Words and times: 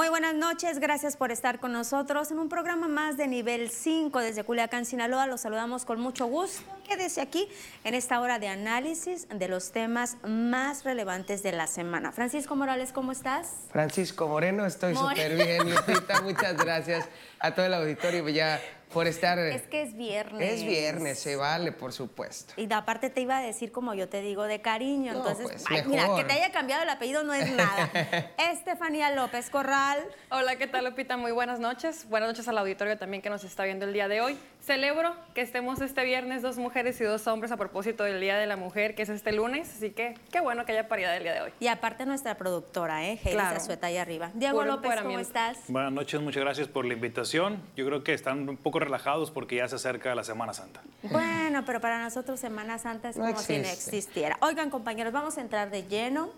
Muy 0.00 0.08
buenas 0.08 0.34
noches, 0.34 0.78
gracias 0.78 1.14
por 1.14 1.30
estar 1.30 1.60
con 1.60 1.72
nosotros 1.72 2.30
en 2.30 2.38
un 2.38 2.48
programa 2.48 2.88
más 2.88 3.18
de 3.18 3.28
nivel 3.28 3.68
5 3.68 4.18
desde 4.20 4.44
Culiacán, 4.44 4.86
Sinaloa. 4.86 5.26
Los 5.26 5.42
saludamos 5.42 5.84
con 5.84 6.00
mucho 6.00 6.24
gusto. 6.24 6.62
Quédese 6.88 7.20
aquí 7.20 7.46
en 7.84 7.92
esta 7.92 8.18
hora 8.22 8.38
de 8.38 8.48
análisis 8.48 9.28
de 9.28 9.46
los 9.46 9.72
temas 9.72 10.16
más 10.26 10.84
relevantes 10.84 11.42
de 11.42 11.52
la 11.52 11.66
semana. 11.66 12.12
Francisco 12.12 12.56
Morales, 12.56 12.92
¿cómo 12.92 13.12
estás? 13.12 13.66
Francisco 13.72 14.26
Moreno, 14.26 14.64
estoy 14.64 14.96
súper 14.96 15.36
bien, 15.36 15.68
Lupita. 15.68 16.22
Muchas 16.22 16.56
gracias 16.56 17.06
a 17.38 17.54
todo 17.54 17.66
el 17.66 17.74
auditorio. 17.74 18.26
Ya 18.30 18.58
por 18.92 19.06
estar... 19.06 19.38
Es 19.38 19.62
que 19.62 19.82
es 19.82 19.96
viernes. 19.96 20.52
Es 20.52 20.64
viernes, 20.64 21.18
se 21.18 21.36
vale, 21.36 21.72
por 21.72 21.92
supuesto. 21.92 22.54
Y 22.56 22.70
aparte 22.72 23.10
te 23.10 23.20
iba 23.20 23.38
a 23.38 23.42
decir, 23.42 23.72
como 23.72 23.94
yo 23.94 24.08
te 24.08 24.20
digo, 24.20 24.44
de 24.44 24.60
cariño. 24.60 25.12
Entonces, 25.12 25.46
pues, 25.68 25.86
mira, 25.86 26.14
que 26.16 26.24
te 26.24 26.32
haya 26.32 26.50
cambiado 26.50 26.82
el 26.82 26.88
apellido 26.88 27.22
no 27.22 27.32
es 27.32 27.50
nada. 27.52 27.90
Estefanía 28.52 29.10
López 29.12 29.50
Corral. 29.50 30.04
Hola, 30.30 30.56
¿qué 30.56 30.66
tal, 30.66 30.84
Lupita? 30.84 31.16
Muy 31.16 31.32
buenas 31.32 31.60
noches. 31.60 32.08
Buenas 32.08 32.28
noches 32.28 32.48
al 32.48 32.58
auditorio 32.58 32.98
también 32.98 33.22
que 33.22 33.30
nos 33.30 33.44
está 33.44 33.64
viendo 33.64 33.86
el 33.86 33.92
día 33.92 34.08
de 34.08 34.20
hoy. 34.20 34.38
Celebro 34.64 35.14
que 35.34 35.40
estemos 35.40 35.80
este 35.80 36.04
viernes 36.04 36.42
dos 36.42 36.58
mujeres 36.58 37.00
y 37.00 37.04
dos 37.04 37.26
hombres 37.26 37.50
a 37.50 37.56
propósito 37.56 38.04
del 38.04 38.20
Día 38.20 38.36
de 38.36 38.46
la 38.46 38.56
Mujer, 38.56 38.94
que 38.94 39.02
es 39.02 39.08
este 39.08 39.32
lunes. 39.32 39.72
Así 39.74 39.90
que 39.90 40.14
qué 40.30 40.40
bueno 40.40 40.66
que 40.66 40.72
haya 40.72 40.86
paridad 40.86 41.16
el 41.16 41.22
día 41.22 41.32
de 41.32 41.40
hoy. 41.40 41.52
Y 41.60 41.68
aparte 41.68 42.04
nuestra 42.04 42.36
productora, 42.36 43.06
¿eh? 43.06 43.18
Heidi 43.24 43.60
sueta 43.64 43.86
ahí 43.86 43.96
arriba. 43.96 44.30
Diego 44.34 44.64
López, 44.64 44.92
¿cómo 45.02 45.18
estás? 45.18 45.58
Buenas 45.68 45.92
noches, 45.92 46.20
muchas 46.20 46.42
gracias 46.42 46.68
por 46.68 46.84
la 46.84 46.94
invitación. 46.94 47.62
Yo 47.74 47.86
creo 47.86 48.04
que 48.04 48.12
están 48.12 48.48
un 48.48 48.56
poco 48.56 48.80
relajados 48.80 49.30
porque 49.30 49.56
ya 49.56 49.68
se 49.68 49.76
acerca 49.76 50.14
la 50.14 50.24
Semana 50.24 50.52
Santa. 50.52 50.82
Bueno, 51.02 51.64
pero 51.64 51.80
para 51.80 52.02
nosotros 52.02 52.38
Semana 52.38 52.78
Santa 52.78 53.08
es 53.08 53.16
como 53.16 53.36
si 53.38 53.58
no 53.58 53.68
existiera. 53.68 54.36
Oigan, 54.40 54.70
compañeros, 54.70 55.12
vamos 55.12 55.38
a 55.38 55.40
entrar 55.40 55.70
de 55.70 55.84
lleno, 55.84 56.30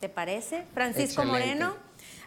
¿te 0.00 0.08
parece? 0.08 0.64
Francisco 0.74 1.24
Moreno. 1.24 1.74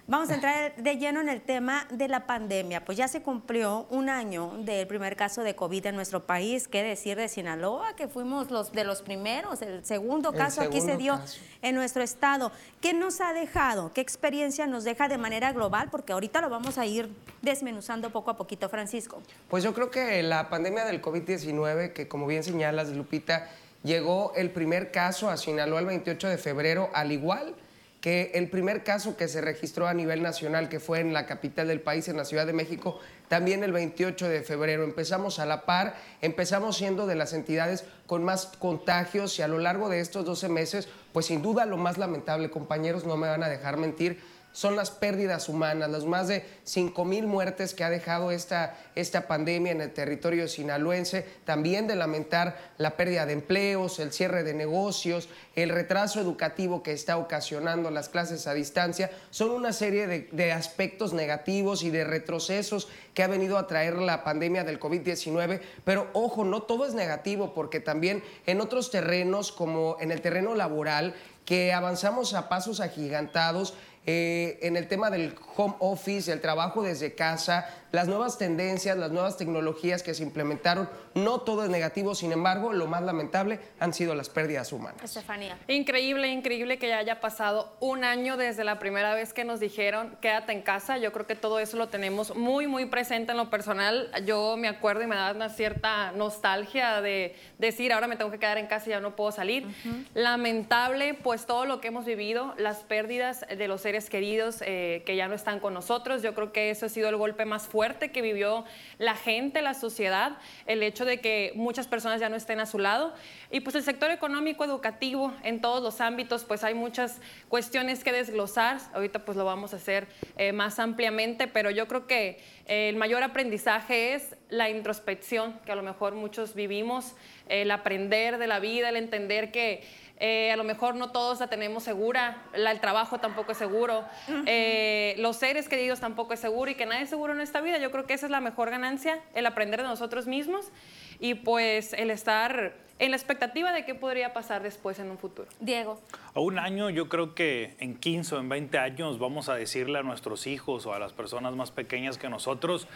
Vamos 0.09 0.29
a 0.29 0.35
entrar 0.35 0.73
de 0.77 0.95
lleno 0.95 1.19
en 1.19 1.27
el 1.27 1.41
tema 1.41 1.85
de 1.91 2.07
la 2.07 2.25
pandemia. 2.25 2.85
Pues 2.85 2.97
ya 2.97 3.09
se 3.09 3.21
cumplió 3.21 3.87
un 3.89 4.07
año 4.07 4.53
del 4.59 4.87
primer 4.87 5.17
caso 5.17 5.43
de 5.43 5.53
COVID 5.53 5.87
en 5.87 5.97
nuestro 5.97 6.25
país. 6.25 6.69
¿Qué 6.69 6.81
decir 6.81 7.17
de 7.17 7.27
Sinaloa? 7.27 7.93
Que 7.97 8.07
fuimos 8.07 8.49
los 8.49 8.71
de 8.71 8.85
los 8.85 9.01
primeros. 9.01 9.61
El 9.61 9.83
segundo 9.83 10.31
caso 10.31 10.61
aquí 10.61 10.79
se 10.79 10.95
dio 10.95 11.19
en 11.61 11.75
nuestro 11.75 12.03
estado. 12.03 12.53
¿Qué 12.79 12.93
nos 12.93 13.19
ha 13.19 13.33
dejado? 13.33 13.91
¿Qué 13.91 13.99
experiencia 13.99 14.65
nos 14.65 14.85
deja 14.85 15.09
de 15.09 15.17
manera 15.17 15.51
global? 15.51 15.89
Porque 15.91 16.13
ahorita 16.13 16.39
lo 16.39 16.49
vamos 16.49 16.77
a 16.77 16.85
ir 16.85 17.13
desmenuzando 17.41 18.09
poco 18.09 18.31
a 18.31 18.37
poquito, 18.37 18.69
Francisco. 18.69 19.21
Pues 19.49 19.61
yo 19.61 19.73
creo 19.73 19.91
que 19.91 20.23
la 20.23 20.49
pandemia 20.49 20.85
del 20.85 21.01
COVID-19, 21.01 21.91
que 21.91 22.07
como 22.07 22.27
bien 22.27 22.45
señalas, 22.45 22.87
Lupita, 22.91 23.49
llegó 23.83 24.31
el 24.37 24.51
primer 24.51 24.89
caso 24.89 25.29
a 25.29 25.35
Sinaloa 25.35 25.81
el 25.81 25.85
28 25.87 26.29
de 26.29 26.37
febrero, 26.37 26.89
al 26.93 27.11
igual 27.11 27.55
que 27.55 27.66
el 28.07 28.49
primer 28.49 28.83
caso 28.83 29.17
que 29.17 29.27
se 29.27 29.41
registró 29.41 29.87
a 29.87 29.93
nivel 29.93 30.21
nacional, 30.21 30.69
que 30.69 30.79
fue 30.79 30.99
en 30.99 31.13
la 31.13 31.25
capital 31.25 31.67
del 31.67 31.81
país, 31.81 32.07
en 32.07 32.17
la 32.17 32.25
Ciudad 32.25 32.45
de 32.45 32.53
México, 32.53 32.99
también 33.27 33.63
el 33.63 33.71
28 33.71 34.29
de 34.29 34.43
febrero. 34.43 34.83
Empezamos 34.83 35.39
a 35.39 35.45
la 35.45 35.65
par, 35.65 35.95
empezamos 36.21 36.77
siendo 36.77 37.07
de 37.07 37.15
las 37.15 37.33
entidades 37.33 37.85
con 38.05 38.23
más 38.23 38.45
contagios 38.59 39.37
y 39.39 39.41
a 39.41 39.47
lo 39.47 39.59
largo 39.59 39.89
de 39.89 39.99
estos 39.99 40.25
12 40.25 40.47
meses, 40.47 40.87
pues 41.11 41.25
sin 41.25 41.41
duda 41.41 41.65
lo 41.65 41.77
más 41.77 41.97
lamentable, 41.97 42.49
compañeros, 42.49 43.03
no 43.05 43.17
me 43.17 43.27
van 43.27 43.43
a 43.43 43.49
dejar 43.49 43.77
mentir, 43.77 44.21
son 44.57 44.75
las 44.75 44.89
pérdidas 44.89 45.49
humanas, 45.49 45.87
las 45.87 46.05
más 46.05 46.27
de 46.27 46.43
5 46.63 47.05
mil 47.05 47.27
muertes 47.27 47.75
que 47.75 47.83
ha 47.83 47.91
dejado 47.91 48.31
esta, 48.31 48.75
esta 48.95 49.27
pandemia 49.27 49.71
en 49.71 49.81
el 49.81 49.93
territorio 49.93 50.47
sinaloense, 50.47 51.27
también 51.45 51.85
de 51.85 51.95
lamentar 51.95 52.57
la 52.79 52.97
pérdida 52.97 53.27
de 53.27 53.33
empleos, 53.33 53.99
el 53.99 54.11
cierre 54.11 54.41
de 54.41 54.55
negocios, 54.55 55.29
el 55.55 55.69
retraso 55.69 56.19
educativo 56.19 56.81
que 56.81 56.91
está 56.91 57.17
ocasionando 57.17 57.91
las 57.91 58.09
clases 58.09 58.47
a 58.47 58.55
distancia, 58.55 59.11
son 59.29 59.51
una 59.51 59.73
serie 59.73 60.07
de, 60.07 60.27
de 60.31 60.51
aspectos 60.51 61.13
negativos 61.13 61.83
y 61.83 61.91
de 61.91 62.03
retrocesos 62.03 62.87
que 63.13 63.21
ha 63.21 63.27
venido 63.27 63.59
a 63.59 63.67
traer 63.67 63.97
la 63.97 64.23
pandemia 64.23 64.63
del 64.63 64.79
COVID-19, 64.79 65.61
pero 65.83 66.07
ojo, 66.13 66.43
no 66.43 66.63
todo 66.63 66.87
es 66.87 66.95
negativo 66.95 67.53
porque 67.53 67.79
también 67.79 68.23
en 68.47 68.59
otros 68.59 68.89
terrenos 68.89 69.51
como 69.51 69.97
en 69.99 70.11
el 70.11 70.21
terreno 70.21 70.55
laboral, 70.55 71.13
que 71.47 71.71
avanzamos 71.71 72.33
a 72.33 72.49
pasos 72.49 72.81
agigantados, 72.81 73.73
eh, 74.09 74.57
en 74.61 74.77
el 74.77 74.87
tema 74.87 75.09
del 75.09 75.35
home 75.57 75.75
office, 75.79 76.31
el 76.31 76.39
trabajo 76.39 76.81
desde 76.81 77.13
casa, 77.13 77.69
las 77.91 78.07
nuevas 78.07 78.37
tendencias, 78.37 78.97
las 78.97 79.11
nuevas 79.11 79.37
tecnologías 79.37 80.03
que 80.03 80.13
se 80.13 80.23
implementaron, 80.23 80.89
no 81.13 81.39
todo 81.39 81.63
es 81.63 81.69
negativo, 81.69 82.15
sin 82.15 82.31
embargo, 82.31 82.73
lo 82.73 82.87
más 82.87 83.01
lamentable 83.01 83.59
han 83.79 83.93
sido 83.93 84.13
las 84.13 84.29
pérdidas 84.29 84.73
humanas. 84.73 85.01
Estefanía. 85.03 85.57
Increíble, 85.67 86.27
increíble 86.27 86.77
que 86.77 86.89
ya 86.89 86.97
haya 86.97 87.21
pasado 87.21 87.75
un 87.79 88.03
año 88.03 88.35
desde 88.35 88.63
la 88.63 88.77
primera 88.77 89.13
vez 89.13 89.33
que 89.33 89.45
nos 89.45 89.59
dijeron 89.59 90.17
quédate 90.21 90.51
en 90.51 90.61
casa. 90.61 90.97
Yo 90.97 91.11
creo 91.13 91.25
que 91.25 91.35
todo 91.35 91.59
eso 91.59 91.77
lo 91.77 91.87
tenemos 91.87 92.35
muy, 92.35 92.67
muy 92.67 92.85
presente 92.85 93.31
en 93.31 93.37
lo 93.37 93.49
personal. 93.49 94.11
Yo 94.25 94.57
me 94.57 94.67
acuerdo 94.67 95.03
y 95.03 95.07
me 95.07 95.15
da 95.15 95.31
una 95.31 95.49
cierta 95.49 96.11
nostalgia 96.11 97.01
de 97.01 97.35
decir 97.57 97.93
ahora 97.93 98.07
me 98.07 98.17
tengo 98.17 98.31
que 98.31 98.39
quedar 98.39 98.57
en 98.57 98.67
casa 98.67 98.87
y 98.87 98.89
ya 98.89 98.99
no 98.99 99.15
puedo 99.15 99.31
salir. 99.31 99.65
Lamentable, 100.13 101.13
pues 101.13 101.45
todo 101.45 101.65
lo 101.65 101.79
que 101.79 101.87
hemos 101.87 102.05
vivido, 102.05 102.53
las 102.57 102.79
pérdidas 102.79 103.45
de 103.47 103.67
los 103.67 103.81
seres 103.81 104.09
queridos 104.09 104.61
eh, 104.61 105.03
que 105.05 105.15
ya 105.15 105.27
no 105.27 105.35
están 105.35 105.59
con 105.59 105.73
nosotros. 105.73 106.21
Yo 106.21 106.35
creo 106.35 106.51
que 106.51 106.69
eso 106.69 106.87
ha 106.87 106.89
sido 106.89 107.09
el 107.09 107.15
golpe 107.15 107.45
más 107.45 107.63
fuerte 107.63 107.76
que 108.11 108.21
vivió 108.21 108.65
la 108.97 109.15
gente, 109.15 109.61
la 109.61 109.73
sociedad, 109.73 110.37
el 110.65 110.81
hecho 110.83 111.05
de 111.05 111.19
que 111.19 111.51
muchas 111.55 111.87
personas 111.87 112.19
ya 112.19 112.29
no 112.29 112.35
estén 112.35 112.59
a 112.59 112.65
su 112.65 112.79
lado. 112.79 113.13
Y 113.51 113.59
pues 113.59 113.75
el 113.75 113.83
sector 113.83 114.11
económico, 114.11 114.65
educativo, 114.65 115.33
en 115.43 115.61
todos 115.61 115.83
los 115.83 116.01
ámbitos, 116.01 116.43
pues 116.43 116.63
hay 116.63 116.73
muchas 116.73 117.21
cuestiones 117.49 118.03
que 118.03 118.11
desglosar. 118.11 118.79
Ahorita 118.93 119.25
pues 119.25 119.37
lo 119.37 119.45
vamos 119.45 119.73
a 119.73 119.77
hacer 119.77 120.07
eh, 120.37 120.51
más 120.51 120.79
ampliamente, 120.79 121.47
pero 121.47 121.69
yo 121.69 121.87
creo 121.87 122.07
que 122.07 122.39
eh, 122.65 122.89
el 122.89 122.95
mayor 122.95 123.23
aprendizaje 123.23 124.13
es 124.13 124.35
la 124.49 124.69
introspección, 124.69 125.59
que 125.65 125.71
a 125.71 125.75
lo 125.75 125.83
mejor 125.83 126.15
muchos 126.15 126.55
vivimos, 126.55 127.15
el 127.49 127.71
aprender 127.71 128.37
de 128.37 128.47
la 128.47 128.59
vida, 128.59 128.89
el 128.89 128.97
entender 128.97 129.51
que 129.51 129.83
eh, 130.19 130.51
a 130.51 130.55
lo 130.55 130.63
mejor 130.63 130.95
no 130.95 131.11
todos 131.11 131.39
la 131.39 131.47
tenemos 131.47 131.83
segura, 131.83 132.43
el 132.53 132.79
trabajo 132.79 133.19
tampoco 133.19 133.51
es 133.51 133.57
seguro, 133.57 134.03
eh, 134.45 135.15
los 135.19 135.37
seres 135.37 135.69
queridos 135.69 135.99
tampoco 135.99 136.33
es 136.33 136.39
seguro 136.39 136.71
y 136.71 136.75
que 136.75 136.85
nadie 136.85 137.03
es 137.03 137.09
seguro 137.09 137.33
en 137.33 137.41
esta 137.41 137.61
vida. 137.61 137.77
Yo 137.77 137.91
creo 137.91 138.05
que 138.05 138.13
esa 138.13 138.25
es 138.25 138.31
la 138.31 138.41
mejor 138.41 138.69
ganancia, 138.69 139.19
el 139.35 139.45
aprender 139.45 139.81
de 139.81 139.87
nosotros 139.87 140.25
mismos 140.27 140.71
y 141.19 141.35
pues 141.35 141.93
el 141.93 142.09
estar 142.09 142.73
en 142.99 143.11
la 143.11 143.17
expectativa 143.17 143.71
de 143.71 143.85
qué 143.85 143.95
podría 143.95 144.33
pasar 144.33 144.63
después 144.63 144.97
en 144.99 145.11
un 145.11 145.17
futuro. 145.17 145.47
Diego. 145.59 145.99
A 146.33 146.39
un 146.39 146.57
año, 146.57 146.89
yo 146.89 147.09
creo 147.09 147.35
que 147.35 147.75
en 147.79 147.95
15 147.95 148.35
o 148.35 148.39
en 148.39 148.49
20 148.49 148.77
años 148.79 149.19
vamos 149.19 149.49
a 149.49 149.55
decirle 149.55 149.99
a 149.99 150.03
nuestros 150.03 150.47
hijos 150.47 150.85
o 150.85 150.93
a 150.93 150.99
las 150.99 151.13
personas 151.13 151.55
más 151.55 151.71
pequeñas 151.71 152.17
que 152.17 152.29
nosotros, 152.29 152.87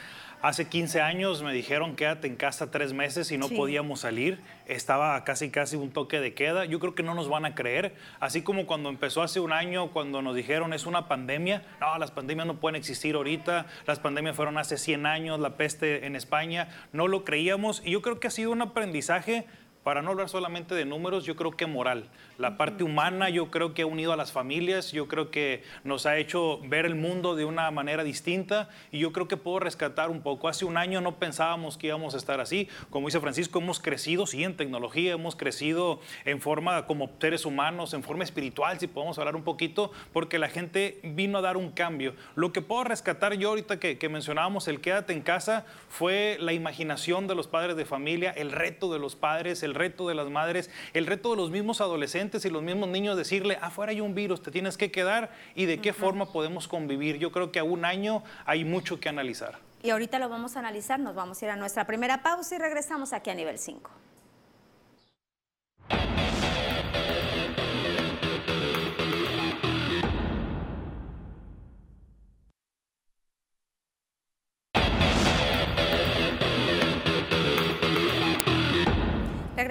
hace 0.41 0.67
15 0.67 1.01
años 1.01 1.43
me 1.43 1.53
dijeron 1.53 1.95
quédate 1.95 2.27
en 2.27 2.35
casa 2.35 2.71
tres 2.71 2.93
meses 2.93 3.31
y 3.31 3.37
no 3.37 3.49
podíamos 3.49 4.01
salir, 4.01 4.39
estaba 4.65 5.23
casi 5.23 5.49
casi 5.49 5.75
un 5.75 5.91
toque 5.91 6.19
de 6.19 6.33
queda, 6.33 6.65
yo 6.65 6.79
creo 6.79 6.95
que 6.95 7.03
no 7.03 7.13
nos 7.13 7.29
van 7.29 7.45
a 7.45 7.55
creer, 7.55 7.95
así 8.19 8.41
como 8.41 8.65
cuando 8.65 8.89
empezó 8.89 9.21
hace 9.21 9.39
un 9.39 9.51
año, 9.51 9.91
cuando 9.91 10.21
nos 10.21 10.35
dijeron 10.35 10.73
es 10.73 10.85
una 10.85 11.07
pandemia, 11.07 11.63
no, 11.79 11.97
las 11.97 12.11
pandemias 12.11 12.47
no 12.47 12.59
pueden 12.59 12.75
existir 12.75 13.15
ahorita, 13.15 13.65
las 13.85 13.99
pandemias 13.99 14.35
fueron 14.35 14.57
hace 14.57 14.77
100 14.77 15.05
años, 15.05 15.39
la 15.39 15.57
peste 15.57 16.05
en 16.05 16.15
España, 16.15 16.69
no 16.93 17.07
lo 17.07 17.23
creíamos. 17.23 17.81
Y 17.85 17.91
yo 17.91 18.01
creo 18.01 18.19
que 18.19 18.27
ha 18.27 18.31
sido 18.31 18.51
un 18.51 18.61
aprendizaje 18.61 19.45
para 19.83 20.01
no 20.01 20.11
hablar 20.11 20.29
solamente 20.29 20.75
de 20.75 20.85
números, 20.85 21.25
yo 21.25 21.35
creo 21.35 21.51
que 21.51 21.65
moral. 21.65 22.05
La 22.37 22.57
parte 22.57 22.83
humana 22.83 23.29
yo 23.29 23.49
creo 23.49 23.73
que 23.73 23.81
ha 23.81 23.85
unido 23.85 24.13
a 24.13 24.15
las 24.15 24.31
familias, 24.31 24.91
yo 24.91 25.07
creo 25.07 25.31
que 25.31 25.63
nos 25.83 26.05
ha 26.05 26.17
hecho 26.17 26.59
ver 26.65 26.85
el 26.85 26.95
mundo 26.95 27.35
de 27.35 27.45
una 27.45 27.69
manera 27.71 28.03
distinta 28.03 28.69
y 28.91 28.99
yo 28.99 29.11
creo 29.11 29.27
que 29.27 29.37
puedo 29.37 29.59
rescatar 29.59 30.09
un 30.09 30.21
poco. 30.21 30.47
Hace 30.47 30.65
un 30.65 30.77
año 30.77 31.01
no 31.01 31.17
pensábamos 31.17 31.77
que 31.77 31.87
íbamos 31.87 32.13
a 32.13 32.17
estar 32.17 32.39
así. 32.39 32.67
Como 32.89 33.07
dice 33.07 33.19
Francisco, 33.19 33.59
hemos 33.59 33.79
crecido, 33.79 34.27
sí, 34.27 34.43
en 34.43 34.55
tecnología, 34.55 35.13
hemos 35.13 35.35
crecido 35.35 35.99
en 36.25 36.41
forma 36.41 36.85
como 36.85 37.09
seres 37.19 37.45
humanos, 37.45 37.93
en 37.93 38.03
forma 38.03 38.23
espiritual, 38.23 38.79
si 38.79 38.87
podemos 38.87 39.17
hablar 39.17 39.35
un 39.35 39.43
poquito, 39.43 39.91
porque 40.13 40.37
la 40.37 40.49
gente 40.49 40.99
vino 41.03 41.39
a 41.39 41.41
dar 41.41 41.57
un 41.57 41.71
cambio. 41.71 42.13
Lo 42.35 42.53
que 42.53 42.61
puedo 42.61 42.83
rescatar 42.83 43.33
yo 43.33 43.49
ahorita 43.49 43.79
que, 43.79 43.97
que 43.97 44.09
mencionábamos, 44.09 44.67
el 44.67 44.79
quédate 44.79 45.13
en 45.13 45.21
casa, 45.21 45.65
fue 45.89 46.37
la 46.39 46.53
imaginación 46.53 47.27
de 47.27 47.35
los 47.35 47.47
padres 47.47 47.75
de 47.75 47.85
familia, 47.85 48.31
el 48.31 48.51
reto 48.51 48.91
de 48.93 48.99
los 48.99 49.15
padres, 49.15 49.63
el 49.63 49.70
el 49.71 49.75
reto 49.75 50.07
de 50.07 50.15
las 50.15 50.29
madres, 50.29 50.69
el 50.93 51.07
reto 51.07 51.31
de 51.31 51.37
los 51.37 51.49
mismos 51.49 51.81
adolescentes 51.81 52.45
y 52.45 52.49
los 52.49 52.61
mismos 52.61 52.89
niños, 52.89 53.17
decirle, 53.17 53.57
afuera 53.61 53.91
hay 53.91 54.01
un 54.01 54.13
virus, 54.13 54.43
te 54.43 54.51
tienes 54.51 54.77
que 54.77 54.91
quedar 54.91 55.31
y 55.55 55.65
de 55.65 55.79
qué 55.79 55.93
forma 55.93 56.31
podemos 56.31 56.67
convivir. 56.67 57.17
Yo 57.17 57.31
creo 57.31 57.51
que 57.51 57.59
a 57.59 57.63
un 57.63 57.85
año 57.85 58.23
hay 58.45 58.65
mucho 58.65 58.99
que 58.99 59.09
analizar. 59.09 59.59
Y 59.81 59.89
ahorita 59.89 60.19
lo 60.19 60.29
vamos 60.29 60.55
a 60.55 60.59
analizar, 60.59 60.99
nos 60.99 61.15
vamos 61.15 61.41
a 61.41 61.45
ir 61.45 61.51
a 61.51 61.55
nuestra 61.55 61.87
primera 61.87 62.21
pausa 62.21 62.55
y 62.55 62.59
regresamos 62.59 63.13
aquí 63.13 63.29
a 63.29 63.33
nivel 63.33 63.57
5. 63.57 63.89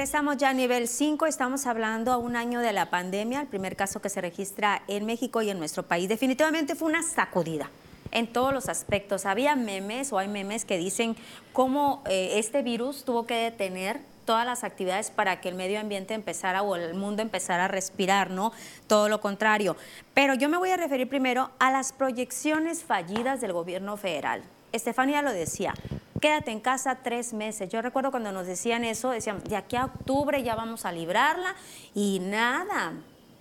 Regresamos 0.00 0.38
ya 0.38 0.48
a 0.48 0.54
nivel 0.54 0.88
5, 0.88 1.26
estamos 1.26 1.66
hablando 1.66 2.10
a 2.10 2.16
un 2.16 2.34
año 2.34 2.60
de 2.60 2.72
la 2.72 2.88
pandemia, 2.88 3.42
el 3.42 3.48
primer 3.48 3.76
caso 3.76 4.00
que 4.00 4.08
se 4.08 4.22
registra 4.22 4.80
en 4.88 5.04
México 5.04 5.42
y 5.42 5.50
en 5.50 5.58
nuestro 5.58 5.82
país. 5.82 6.08
Definitivamente 6.08 6.74
fue 6.74 6.88
una 6.88 7.02
sacudida. 7.02 7.68
en 8.10 8.26
todos 8.26 8.54
los 8.54 8.70
aspectos. 8.70 9.26
Había 9.26 9.56
memes 9.56 10.10
o 10.10 10.18
hay 10.18 10.26
memes 10.26 10.64
que 10.64 10.78
dicen 10.78 11.16
cómo 11.52 12.02
eh, 12.08 12.38
este 12.38 12.62
virus 12.62 13.04
tuvo 13.04 13.26
que 13.26 13.34
detener 13.34 14.00
todas 14.24 14.46
las 14.46 14.64
actividades 14.64 15.10
para 15.10 15.42
que 15.42 15.50
el 15.50 15.54
medio 15.54 15.78
ambiente 15.78 16.14
empezara 16.14 16.62
o 16.62 16.76
el 16.76 16.94
mundo 16.94 17.20
empezara 17.20 17.66
a 17.66 17.68
respirar, 17.68 18.30
¿no? 18.30 18.52
Todo 18.86 19.10
lo 19.10 19.20
contrario. 19.20 19.76
Pero 20.14 20.32
yo 20.32 20.48
me 20.48 20.56
voy 20.56 20.70
a 20.70 20.78
referir 20.78 21.10
primero 21.10 21.50
a 21.58 21.70
las 21.70 21.92
proyecciones 21.92 22.84
fallidas 22.84 23.42
del 23.42 23.52
gobierno 23.52 23.98
federal. 23.98 24.44
Estefanía 24.72 25.20
lo 25.20 25.32
decía, 25.32 25.74
quédate 26.20 26.50
en 26.50 26.60
casa 26.60 26.96
tres 27.02 27.32
meses. 27.32 27.68
Yo 27.68 27.82
recuerdo 27.82 28.10
cuando 28.10 28.30
nos 28.32 28.46
decían 28.46 28.84
eso, 28.84 29.10
decían, 29.10 29.42
de 29.42 29.56
aquí 29.56 29.76
a 29.76 29.86
octubre 29.86 30.42
ya 30.42 30.54
vamos 30.54 30.84
a 30.84 30.92
librarla 30.92 31.54
y 31.94 32.20
nada, 32.20 32.92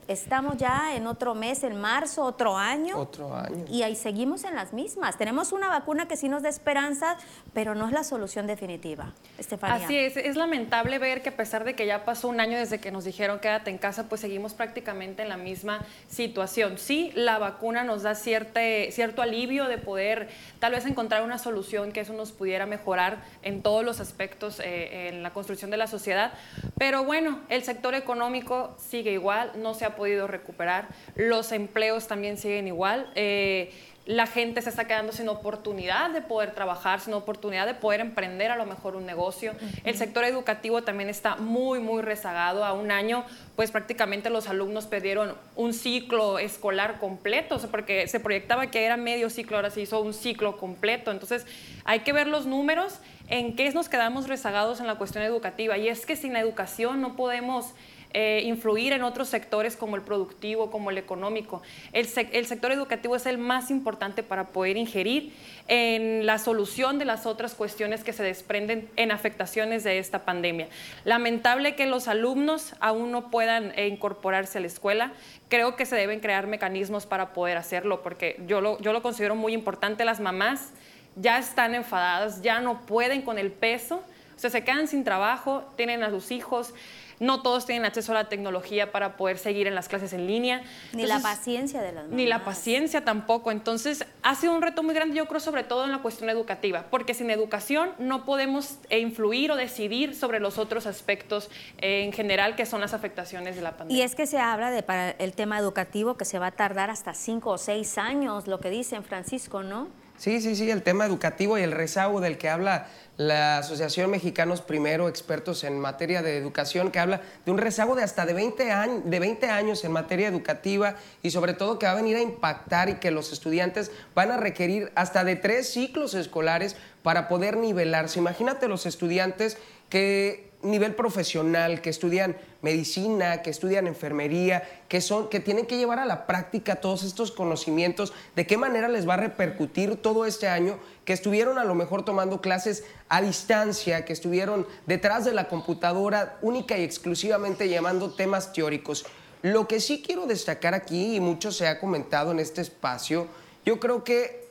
estamos 0.09 0.57
ya 0.57 0.95
en 0.95 1.07
otro 1.07 1.35
mes, 1.35 1.63
en 1.63 1.79
marzo, 1.79 2.23
otro 2.23 2.57
año. 2.57 2.97
Otro 2.97 3.35
año. 3.35 3.65
Y 3.69 3.83
ahí 3.83 3.95
seguimos 3.95 4.43
en 4.43 4.55
las 4.55 4.73
mismas. 4.73 5.17
Tenemos 5.17 5.51
una 5.51 5.69
vacuna 5.69 6.07
que 6.07 6.17
sí 6.17 6.27
nos 6.27 6.41
da 6.41 6.49
esperanza, 6.49 7.15
pero 7.53 7.75
no 7.75 7.85
es 7.85 7.93
la 7.93 8.03
solución 8.03 8.47
definitiva. 8.47 9.13
Estefanía. 9.37 9.85
Así 9.85 9.97
es, 9.97 10.17
es 10.17 10.35
lamentable 10.35 10.97
ver 10.97 11.21
que 11.21 11.29
a 11.29 11.37
pesar 11.37 11.63
de 11.63 11.75
que 11.75 11.85
ya 11.85 12.05
pasó 12.05 12.27
un 12.27 12.39
año 12.39 12.57
desde 12.57 12.79
que 12.79 12.91
nos 12.91 13.05
dijeron 13.05 13.39
quédate 13.39 13.69
en 13.69 13.77
casa, 13.77 14.09
pues 14.09 14.21
seguimos 14.21 14.53
prácticamente 14.55 15.21
en 15.21 15.29
la 15.29 15.37
misma 15.37 15.85
situación. 16.07 16.77
Sí, 16.77 17.11
la 17.13 17.37
vacuna 17.37 17.83
nos 17.83 18.03
da 18.03 18.15
cierto 18.15 19.21
alivio 19.21 19.65
de 19.65 19.77
poder 19.77 20.29
tal 20.59 20.71
vez 20.71 20.85
encontrar 20.85 21.23
una 21.23 21.37
solución 21.37 21.91
que 21.91 21.99
eso 21.99 22.13
nos 22.13 22.31
pudiera 22.31 22.65
mejorar 22.65 23.23
en 23.43 23.61
todos 23.61 23.85
los 23.85 23.99
aspectos 23.99 24.59
eh, 24.59 25.09
en 25.09 25.23
la 25.23 25.31
construcción 25.31 25.69
de 25.69 25.77
la 25.77 25.87
sociedad, 25.87 26.33
pero 26.77 27.03
bueno, 27.03 27.39
el 27.49 27.63
sector 27.63 27.93
económico 27.93 28.75
sigue 28.77 29.11
igual, 29.11 29.51
no 29.55 29.73
se 29.73 29.85
ha 29.85 29.95
podido 29.99 30.27
recuperar, 30.27 30.87
los 31.15 31.51
empleos 31.51 32.07
también 32.07 32.37
siguen 32.37 32.67
igual. 32.67 33.11
Eh, 33.15 33.73
la 34.05 34.25
gente 34.25 34.59
se 34.63 34.71
está 34.71 34.87
quedando 34.87 35.11
sin 35.11 35.29
oportunidad 35.29 36.09
de 36.09 36.23
poder 36.23 36.55
trabajar, 36.55 36.99
sin 36.99 37.13
oportunidad 37.13 37.67
de 37.67 37.75
poder 37.75 37.99
emprender 37.99 38.49
a 38.49 38.55
lo 38.55 38.65
mejor 38.65 38.95
un 38.95 39.05
negocio. 39.05 39.53
El 39.83 39.95
sector 39.97 40.23
educativo 40.23 40.81
también 40.81 41.09
está 41.09 41.35
muy, 41.35 41.79
muy 41.79 42.01
rezagado. 42.01 42.65
A 42.65 42.73
un 42.73 42.89
año, 42.89 43.23
pues 43.55 43.69
prácticamente 43.69 44.31
los 44.31 44.47
alumnos 44.47 44.87
perdieron 44.87 45.35
un 45.55 45.73
ciclo 45.73 46.39
escolar 46.39 46.97
completo, 46.97 47.59
porque 47.69 48.07
se 48.07 48.19
proyectaba 48.19 48.71
que 48.71 48.83
era 48.83 48.97
medio 48.97 49.29
ciclo, 49.29 49.57
ahora 49.57 49.69
se 49.69 49.81
hizo 49.81 50.01
un 50.01 50.15
ciclo 50.15 50.57
completo. 50.57 51.11
Entonces, 51.11 51.45
hay 51.85 51.99
que 51.99 52.11
ver 52.11 52.27
los 52.27 52.47
números 52.47 53.01
en 53.27 53.55
qué 53.55 53.69
nos 53.71 53.89
quedamos 53.89 54.27
rezagados 54.27 54.79
en 54.79 54.87
la 54.87 54.95
cuestión 54.95 55.23
educativa. 55.23 55.77
Y 55.77 55.87
es 55.87 56.07
que 56.07 56.15
sin 56.15 56.33
la 56.33 56.39
educación 56.39 56.99
no 56.99 57.15
podemos 57.15 57.75
eh, 58.11 58.41
influir 58.45 58.93
en 58.93 59.03
otros 59.03 59.29
sectores 59.29 59.75
como 59.75 59.95
el 59.95 60.01
productivo, 60.01 60.71
como 60.71 60.89
el 60.89 60.97
económico. 60.97 61.61
El, 61.93 62.07
sector 62.07 62.71
educativo 62.71 63.15
es 63.15 63.27
el 63.27 63.37
más 63.37 63.69
importante 63.69 64.23
para 64.23 64.47
poder 64.47 64.77
ingerir 64.77 65.31
en 65.67 66.25
la 66.25 66.39
solución 66.39 66.97
de 66.97 67.05
las 67.05 67.27
otras 67.27 67.53
cuestiones 67.53 68.03
que 68.03 68.11
se 68.11 68.23
desprenden 68.23 68.89
en 68.95 69.11
afectaciones 69.11 69.83
de 69.83 69.99
esta 69.99 70.25
pandemia. 70.25 70.69
Lamentable 71.05 71.75
que 71.75 71.85
los 71.85 72.07
alumnos 72.07 72.73
aún 72.79 73.11
no 73.11 73.29
puedan 73.29 73.73
eh, 73.75 73.87
incorporarse 73.87 74.57
a 74.57 74.61
la 74.61 74.67
escuela. 74.67 75.13
Creo 75.47 75.75
que 75.75 75.85
se 75.85 75.95
deben 75.95 76.19
crear 76.19 76.47
mecanismos 76.47 77.05
para 77.05 77.31
poder 77.33 77.57
hacerlo, 77.57 78.01
porque 78.01 78.41
yo 78.47 78.59
lo, 78.59 78.79
yo 78.81 78.91
lo 78.91 79.03
considero 79.03 79.35
muy 79.35 79.53
importante. 79.53 80.03
Las 80.03 80.19
mamás 80.19 80.71
ya 81.15 81.37
están 81.37 81.75
enfadadas, 81.75 82.41
ya 82.41 82.59
no 82.59 82.81
pueden 82.87 83.21
con 83.21 83.37
el 83.37 83.51
peso, 83.51 84.03
o 84.35 84.39
sea, 84.39 84.49
se 84.49 84.63
quedan 84.63 84.87
sin 84.87 85.03
trabajo, 85.03 85.65
tienen 85.75 86.01
a 86.01 86.09
sus 86.09 86.31
hijos. 86.31 86.73
No 87.19 87.41
todos 87.41 87.65
tienen 87.65 87.85
acceso 87.85 88.11
a 88.11 88.15
la 88.15 88.29
tecnología 88.29 88.91
para 88.91 89.17
poder 89.17 89.37
seguir 89.37 89.67
en 89.67 89.75
las 89.75 89.87
clases 89.87 90.13
en 90.13 90.27
línea. 90.27 90.63
ni 90.93 91.05
la 91.05 91.19
paciencia 91.19 91.81
de 91.81 91.91
las 91.91 92.03
mamás. 92.03 92.15
Ni 92.15 92.25
la 92.25 92.43
paciencia 92.43 93.03
tampoco. 93.03 93.51
Entonces, 93.51 94.05
ha 94.23 94.35
sido 94.35 94.53
un 94.53 94.61
reto 94.61 94.83
muy 94.83 94.93
grande, 94.93 95.15
yo 95.15 95.27
creo, 95.27 95.39
sobre 95.39 95.63
todo 95.63 95.85
en 95.85 95.91
la 95.91 95.99
cuestión 95.99 96.29
educativa, 96.29 96.85
porque 96.89 97.13
sin 97.13 97.29
educación 97.29 97.91
no 97.99 98.25
podemos 98.25 98.77
eh, 98.89 98.99
influir 98.99 99.51
o 99.51 99.55
decidir 99.55 100.15
sobre 100.15 100.39
los 100.39 100.57
otros 100.57 100.85
aspectos 100.85 101.49
eh, 101.79 102.03
en 102.03 102.13
general 102.13 102.55
que 102.55 102.65
son 102.65 102.81
las 102.81 102.93
afectaciones 102.93 103.55
de 103.55 103.61
la 103.61 103.77
pandemia. 103.77 103.97
Y 103.97 104.05
es 104.05 104.15
que 104.15 104.25
se 104.25 104.39
habla 104.39 104.71
de 104.71 104.83
para 104.83 105.11
el 105.11 105.33
tema 105.33 105.59
educativo 105.59 106.15
que 106.15 106.25
se 106.25 106.39
va 106.39 106.47
a 106.47 106.51
tardar 106.51 106.89
hasta 106.89 107.13
cinco 107.13 107.51
o 107.51 107.57
seis 107.57 107.97
años, 107.97 108.47
lo 108.47 108.59
que 108.59 108.69
dicen 108.69 109.03
Francisco, 109.03 109.63
¿no? 109.63 109.87
Sí, 110.19 110.41
sí, 110.41 110.57
sí, 110.57 110.69
el 110.69 110.83
tema 110.83 111.05
educativo 111.05 111.57
y 111.57 111.61
el 111.61 111.71
rezago 111.71 112.19
del 112.19 112.37
que 112.37 112.49
habla 112.49 112.87
la 113.15 113.59
Asociación 113.59 114.11
Mexicanos 114.11 114.59
Primero, 114.59 115.07
expertos 115.07 115.63
en 115.63 115.79
materia 115.79 116.21
de 116.21 116.35
educación, 116.35 116.91
que 116.91 116.99
habla 116.99 117.21
de 117.45 117.51
un 117.51 117.57
rezago 117.57 117.95
de 117.95 118.03
hasta 118.03 118.25
de 118.25 118.33
20, 118.33 118.69
años, 118.69 119.01
de 119.05 119.17
20 119.17 119.49
años 119.49 119.81
en 119.85 119.93
materia 119.93 120.27
educativa 120.27 120.95
y 121.23 121.31
sobre 121.31 121.53
todo 121.53 121.79
que 121.79 121.85
va 121.85 121.93
a 121.93 121.95
venir 121.95 122.17
a 122.17 122.21
impactar 122.21 122.89
y 122.89 122.95
que 122.95 123.11
los 123.11 123.31
estudiantes 123.31 123.91
van 124.13 124.31
a 124.31 124.37
requerir 124.37 124.91
hasta 124.95 125.23
de 125.23 125.37
tres 125.37 125.71
ciclos 125.71 126.13
escolares 126.13 126.75
para 127.01 127.29
poder 127.29 127.55
nivelarse. 127.55 128.19
Imagínate 128.19 128.67
los 128.67 128.85
estudiantes 128.85 129.57
que 129.87 130.48
nivel 130.61 130.93
profesional, 130.95 131.81
que 131.81 131.89
estudian 131.89 132.35
medicina, 132.61 133.41
que 133.41 133.49
estudian 133.49 133.87
enfermería, 133.87 134.63
que, 134.89 134.99
son, 134.99 135.29
que 135.29 135.39
tienen 135.39 135.65
que 135.65 135.77
llevar 135.77 135.99
a 135.99 136.05
la 136.05 136.27
práctica 136.27 136.77
todos 136.77 137.03
estos 137.03 137.31
conocimientos, 137.31 138.13
de 138.35 138.45
qué 138.45 138.57
manera 138.57 138.89
les 138.89 139.07
va 139.07 139.13
a 139.13 139.17
repercutir 139.17 139.95
todo 139.95 140.25
este 140.25 140.47
año, 140.47 140.77
que 141.05 141.13
estuvieron 141.13 141.57
a 141.57 141.63
lo 141.63 141.75
mejor 141.75 142.03
tomando 142.03 142.41
clases 142.41 142.83
a 143.07 143.21
distancia, 143.21 144.03
que 144.03 144.13
estuvieron 144.13 144.67
detrás 144.85 145.23
de 145.23 145.33
la 145.33 145.47
computadora 145.47 146.37
única 146.41 146.77
y 146.77 146.83
exclusivamente 146.83 147.69
llamando 147.69 148.13
temas 148.13 148.51
teóricos. 148.51 149.05
Lo 149.41 149.67
que 149.67 149.79
sí 149.79 150.03
quiero 150.05 150.25
destacar 150.25 150.73
aquí, 150.73 151.15
y 151.15 151.19
mucho 151.21 151.53
se 151.53 151.67
ha 151.67 151.79
comentado 151.79 152.31
en 152.31 152.39
este 152.39 152.61
espacio, 152.61 153.27
yo 153.65 153.79
creo 153.79 154.03
que 154.03 154.49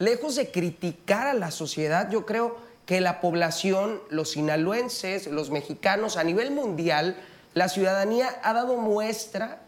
lejos 0.00 0.34
de 0.34 0.50
criticar 0.50 1.28
a 1.28 1.34
la 1.34 1.52
sociedad, 1.52 2.10
yo 2.10 2.26
creo 2.26 2.56
que 2.86 3.00
la 3.00 3.20
población, 3.20 4.00
los 4.10 4.32
sinaloenses, 4.32 5.26
los 5.26 5.50
mexicanos, 5.50 6.16
a 6.16 6.24
nivel 6.24 6.50
mundial, 6.50 7.16
la 7.54 7.68
ciudadanía 7.68 8.40
ha 8.42 8.52
dado 8.52 8.76
muestra 8.76 9.60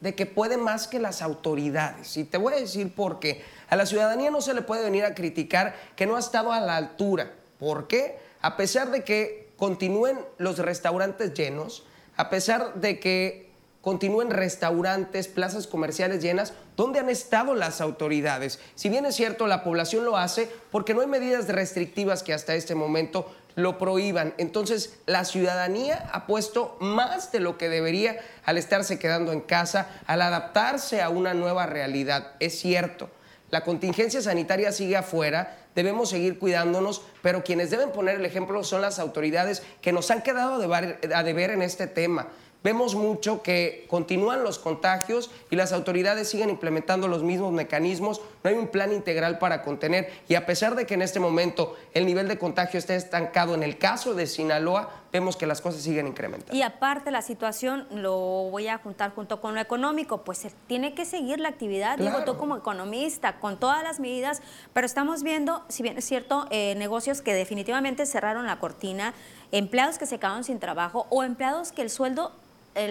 de 0.00 0.14
que 0.14 0.26
puede 0.26 0.56
más 0.56 0.86
que 0.86 0.98
las 0.98 1.22
autoridades. 1.22 2.16
Y 2.16 2.24
te 2.24 2.38
voy 2.38 2.54
a 2.54 2.56
decir 2.56 2.94
por 2.94 3.18
qué. 3.18 3.42
A 3.68 3.76
la 3.76 3.86
ciudadanía 3.86 4.30
no 4.30 4.40
se 4.40 4.54
le 4.54 4.62
puede 4.62 4.84
venir 4.84 5.04
a 5.04 5.14
criticar 5.14 5.74
que 5.96 6.06
no 6.06 6.16
ha 6.16 6.20
estado 6.20 6.52
a 6.52 6.60
la 6.60 6.76
altura. 6.76 7.32
¿Por 7.58 7.88
qué? 7.88 8.18
A 8.42 8.56
pesar 8.56 8.90
de 8.90 9.02
que 9.02 9.50
continúen 9.56 10.18
los 10.38 10.58
restaurantes 10.58 11.32
llenos, 11.32 11.84
a 12.16 12.30
pesar 12.30 12.74
de 12.74 13.00
que 13.00 13.45
continúen 13.86 14.30
restaurantes, 14.30 15.28
plazas 15.28 15.68
comerciales 15.68 16.20
llenas, 16.20 16.54
¿dónde 16.76 16.98
han 16.98 17.08
estado 17.08 17.54
las 17.54 17.80
autoridades? 17.80 18.58
Si 18.74 18.88
bien 18.88 19.06
es 19.06 19.14
cierto, 19.14 19.46
la 19.46 19.62
población 19.62 20.04
lo 20.04 20.16
hace 20.16 20.50
porque 20.72 20.92
no 20.92 21.02
hay 21.02 21.06
medidas 21.06 21.46
restrictivas 21.46 22.24
que 22.24 22.34
hasta 22.34 22.56
este 22.56 22.74
momento 22.74 23.32
lo 23.54 23.78
prohíban. 23.78 24.34
Entonces, 24.38 24.98
la 25.06 25.24
ciudadanía 25.24 26.10
ha 26.12 26.26
puesto 26.26 26.76
más 26.80 27.30
de 27.30 27.38
lo 27.38 27.58
que 27.58 27.68
debería 27.68 28.18
al 28.44 28.58
estarse 28.58 28.98
quedando 28.98 29.30
en 29.30 29.40
casa, 29.40 29.86
al 30.08 30.20
adaptarse 30.20 31.00
a 31.00 31.08
una 31.08 31.32
nueva 31.32 31.66
realidad. 31.66 32.32
Es 32.40 32.58
cierto, 32.58 33.08
la 33.50 33.62
contingencia 33.62 34.20
sanitaria 34.20 34.72
sigue 34.72 34.96
afuera, 34.96 35.58
debemos 35.76 36.08
seguir 36.08 36.40
cuidándonos, 36.40 37.02
pero 37.22 37.44
quienes 37.44 37.70
deben 37.70 37.92
poner 37.92 38.16
el 38.16 38.26
ejemplo 38.26 38.64
son 38.64 38.80
las 38.80 38.98
autoridades 38.98 39.62
que 39.80 39.92
nos 39.92 40.10
han 40.10 40.22
quedado 40.22 40.60
a 40.64 41.22
deber 41.22 41.50
en 41.50 41.62
este 41.62 41.86
tema 41.86 42.26
vemos 42.66 42.96
mucho 42.96 43.44
que 43.44 43.86
continúan 43.88 44.42
los 44.42 44.58
contagios 44.58 45.30
y 45.52 45.54
las 45.54 45.72
autoridades 45.72 46.28
siguen 46.28 46.50
implementando 46.50 47.06
los 47.06 47.22
mismos 47.22 47.52
mecanismos, 47.52 48.20
no 48.42 48.50
hay 48.50 48.56
un 48.56 48.66
plan 48.66 48.92
integral 48.92 49.38
para 49.38 49.62
contener. 49.62 50.10
Y 50.26 50.34
a 50.34 50.46
pesar 50.46 50.74
de 50.74 50.84
que 50.84 50.94
en 50.94 51.02
este 51.02 51.20
momento 51.20 51.76
el 51.94 52.06
nivel 52.06 52.26
de 52.26 52.38
contagio 52.38 52.78
está 52.78 52.96
estancado, 52.96 53.54
en 53.54 53.62
el 53.62 53.78
caso 53.78 54.14
de 54.14 54.26
Sinaloa 54.26 54.90
vemos 55.12 55.36
que 55.36 55.46
las 55.46 55.60
cosas 55.60 55.82
siguen 55.82 56.08
incrementando. 56.08 56.56
Y 56.56 56.62
aparte 56.62 57.12
la 57.12 57.22
situación, 57.22 57.86
lo 57.92 58.16
voy 58.50 58.66
a 58.66 58.78
juntar 58.78 59.14
junto 59.14 59.40
con 59.40 59.54
lo 59.54 59.60
económico, 59.60 60.24
pues 60.24 60.44
tiene 60.66 60.92
que 60.92 61.04
seguir 61.04 61.38
la 61.38 61.50
actividad, 61.50 61.98
digo 61.98 62.24
tú 62.24 62.36
como 62.36 62.56
economista, 62.56 63.38
con 63.38 63.60
todas 63.60 63.84
las 63.84 64.00
medidas, 64.00 64.42
pero 64.72 64.86
estamos 64.86 65.22
viendo, 65.22 65.62
si 65.68 65.84
bien 65.84 65.98
es 65.98 66.04
cierto, 66.04 66.48
eh, 66.50 66.74
negocios 66.74 67.22
que 67.22 67.32
definitivamente 67.32 68.06
cerraron 68.06 68.44
la 68.44 68.58
cortina, 68.58 69.14
empleados 69.52 69.98
que 69.98 70.06
se 70.06 70.18
quedaron 70.18 70.42
sin 70.42 70.58
trabajo 70.58 71.06
o 71.10 71.22
empleados 71.22 71.70
que 71.70 71.82
el 71.82 71.90
sueldo 71.90 72.32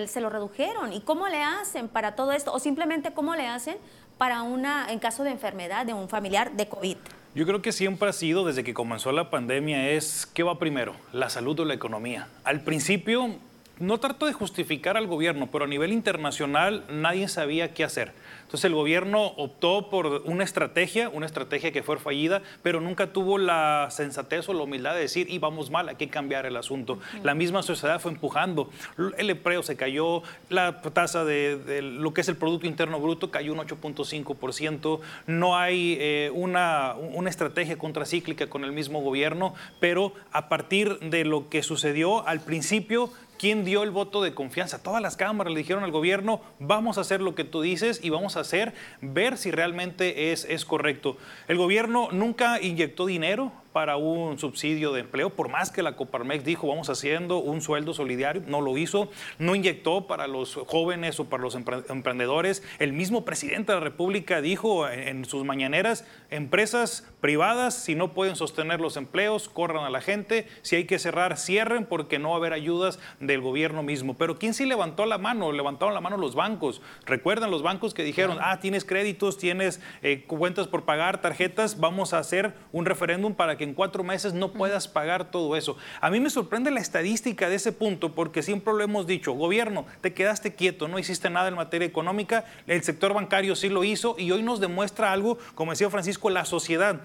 se 0.07 0.21
lo 0.21 0.29
redujeron. 0.29 0.93
¿Y 0.93 1.01
cómo 1.01 1.27
le 1.27 1.41
hacen 1.41 1.87
para 1.87 2.15
todo 2.15 2.31
esto? 2.31 2.53
O 2.53 2.59
simplemente 2.59 3.13
cómo 3.13 3.35
le 3.35 3.47
hacen 3.47 3.77
para 4.17 4.41
una, 4.43 4.91
en 4.91 4.99
caso 4.99 5.23
de 5.23 5.31
enfermedad 5.31 5.85
de 5.85 5.93
un 5.93 6.09
familiar 6.09 6.51
de 6.53 6.67
COVID. 6.67 6.97
Yo 7.35 7.45
creo 7.45 7.61
que 7.61 7.71
siempre 7.71 8.07
ha 8.09 8.13
sido, 8.13 8.45
desde 8.45 8.63
que 8.63 8.73
comenzó 8.73 9.11
la 9.11 9.29
pandemia, 9.29 9.89
es 9.89 10.25
¿qué 10.25 10.41
va 10.43 10.57
primero? 10.57 10.95
¿La 11.11 11.29
salud 11.29 11.59
o 11.59 11.65
la 11.65 11.73
economía? 11.73 12.29
Al 12.45 12.61
principio 12.61 13.35
no 13.79 13.99
trato 13.99 14.25
de 14.25 14.33
justificar 14.33 14.97
al 14.97 15.07
gobierno, 15.07 15.49
pero 15.51 15.65
a 15.65 15.67
nivel 15.67 15.91
internacional 15.91 16.83
nadie 16.89 17.27
sabía 17.27 17.73
qué 17.73 17.83
hacer. 17.83 18.13
Entonces 18.43 18.65
el 18.65 18.75
gobierno 18.75 19.25
optó 19.37 19.89
por 19.89 20.21
una 20.25 20.43
estrategia, 20.43 21.09
una 21.09 21.25
estrategia 21.25 21.71
que 21.71 21.83
fue 21.83 21.97
fallida, 21.97 22.41
pero 22.63 22.79
nunca 22.79 23.07
tuvo 23.07 23.37
la 23.37 23.87
sensatez 23.91 24.47
o 24.47 24.53
la 24.53 24.63
humildad 24.63 24.93
de 24.93 25.01
decir, 25.01 25.29
y 25.29 25.39
vamos 25.39 25.71
mal, 25.71 25.89
hay 25.89 25.95
que 25.95 26.09
cambiar 26.09 26.45
el 26.45 26.55
asunto. 26.55 26.99
La 27.23 27.33
misma 27.33 27.63
sociedad 27.63 27.99
fue 27.99 28.11
empujando, 28.11 28.69
el 29.17 29.29
empleo 29.29 29.63
se 29.63 29.75
cayó, 29.75 30.21
la 30.49 30.81
tasa 30.81 31.25
de, 31.25 31.81
lo 31.81 32.13
que 32.13 32.21
es 32.21 32.29
el 32.29 32.37
Producto 32.37 32.67
Interno 32.67 32.99
Bruto 32.99 33.31
cayó 33.31 33.51
un 33.51 33.59
8.5%, 33.59 34.99
no 35.27 35.57
hay 35.57 35.97
eh, 35.99 36.31
una, 36.33 36.95
una 36.95 37.29
estrategia 37.29 37.77
contracíclica 37.77 38.47
con 38.47 38.63
el 38.63 38.71
mismo 38.71 39.01
gobierno, 39.01 39.55
pero 39.79 40.13
a 40.31 40.49
partir 40.49 40.99
de 40.99 41.25
lo 41.25 41.49
que 41.49 41.63
sucedió 41.63 42.25
al 42.27 42.41
principio, 42.41 43.11
¿Quién 43.37 43.65
dio 43.65 43.83
el 43.83 43.91
voto 43.91 44.21
de 44.21 44.33
confianza? 44.33 44.81
Todas 44.81 45.01
las 45.01 45.17
cámaras 45.17 45.53
le 45.53 45.59
dijeron 45.59 45.83
al 45.83 45.91
gobierno, 45.91 46.41
vamos 46.59 46.97
a 46.97 47.01
hacer 47.01 47.21
lo 47.21 47.35
que 47.35 47.43
tú 47.43 47.61
dices 47.61 47.99
y 48.01 48.09
vamos 48.09 48.37
a 48.37 48.41
hacer, 48.41 48.73
ver 49.01 49.37
si 49.37 49.51
realmente 49.51 50.31
es, 50.31 50.45
es 50.45 50.63
correcto. 50.63 51.17
El 51.47 51.57
gobierno 51.57 52.09
nunca 52.11 52.61
inyectó 52.61 53.05
dinero 53.05 53.51
para 53.75 53.97
un 53.97 54.39
subsidio 54.39 54.93
de 54.93 55.01
empleo, 55.01 55.31
por 55.31 55.49
más 55.49 55.69
que 55.69 55.83
la 55.83 55.97
Coparmex 55.97 56.45
dijo 56.45 56.69
vamos 56.69 56.89
haciendo 56.89 57.39
un 57.39 57.59
sueldo 57.59 57.93
solidario, 57.93 58.41
no 58.47 58.61
lo 58.61 58.77
hizo, 58.77 59.09
no 59.37 59.53
inyectó 59.53 60.07
para 60.07 60.27
los 60.27 60.55
jóvenes 60.65 61.19
o 61.19 61.25
para 61.25 61.43
los 61.43 61.55
emprendedores. 61.55 62.63
El 62.79 62.93
mismo 62.93 63.25
presidente 63.25 63.73
de 63.73 63.79
la 63.79 63.83
República 63.83 64.39
dijo 64.39 64.87
en 64.87 65.25
sus 65.25 65.43
mañaneras, 65.43 66.07
empresas 66.29 67.05
privadas, 67.19 67.73
si 67.73 67.95
no 67.95 68.13
pueden 68.13 68.37
sostener 68.37 68.79
los 68.79 68.95
empleos, 68.95 69.49
corran 69.49 69.83
a 69.83 69.89
la 69.89 69.99
gente, 69.99 70.47
si 70.61 70.77
hay 70.77 70.85
que 70.85 70.97
cerrar, 70.97 71.37
cierren 71.37 71.85
porque 71.85 72.17
no 72.17 72.29
va 72.29 72.35
a 72.35 72.37
haber 72.37 72.53
ayudas 72.53 72.97
del 73.19 73.41
gobierno 73.41 73.83
mismo. 73.83 74.13
Pero 74.13 74.39
¿quién 74.39 74.53
sí 74.53 74.65
levantó 74.65 75.05
la 75.05 75.17
mano? 75.17 75.51
Levantaron 75.51 75.93
la 75.93 75.99
mano 75.99 76.15
los 76.15 76.33
bancos. 76.33 76.81
Recuerdan 77.05 77.51
los 77.51 77.61
bancos 77.61 77.93
que 77.93 78.03
dijeron, 78.03 78.37
ah, 78.39 78.61
tienes 78.61 78.85
créditos, 78.85 79.37
tienes 79.37 79.81
eh, 80.01 80.23
cuentas 80.27 80.69
por 80.69 80.85
pagar, 80.85 81.19
tarjetas, 81.19 81.77
vamos 81.77 82.13
a 82.13 82.19
hacer 82.19 82.53
un 82.71 82.85
referéndum 82.85 83.33
para 83.33 83.57
que 83.57 83.64
en 83.65 83.73
cuatro 83.73 84.03
meses 84.03 84.33
no 84.33 84.53
puedas 84.53 84.87
pagar 84.87 85.29
todo 85.31 85.55
eso. 85.55 85.75
A 85.99 86.09
mí 86.09 86.19
me 86.19 86.29
sorprende 86.29 86.71
la 86.71 86.79
estadística 86.79 87.49
de 87.49 87.55
ese 87.55 87.73
punto 87.73 88.15
porque 88.15 88.41
siempre 88.41 88.73
lo 88.73 88.81
hemos 88.81 89.05
dicho, 89.07 89.33
gobierno, 89.33 89.85
te 90.01 90.13
quedaste 90.13 90.55
quieto, 90.55 90.87
no 90.87 90.97
hiciste 90.97 91.29
nada 91.29 91.49
en 91.49 91.55
materia 91.55 91.87
económica, 91.87 92.45
el 92.67 92.83
sector 92.83 93.13
bancario 93.13 93.55
sí 93.55 93.69
lo 93.69 93.83
hizo 93.83 94.15
y 94.17 94.31
hoy 94.31 94.43
nos 94.43 94.59
demuestra 94.59 95.11
algo, 95.11 95.37
como 95.55 95.71
decía 95.71 95.89
Francisco, 95.89 96.29
la 96.29 96.45
sociedad. 96.45 97.01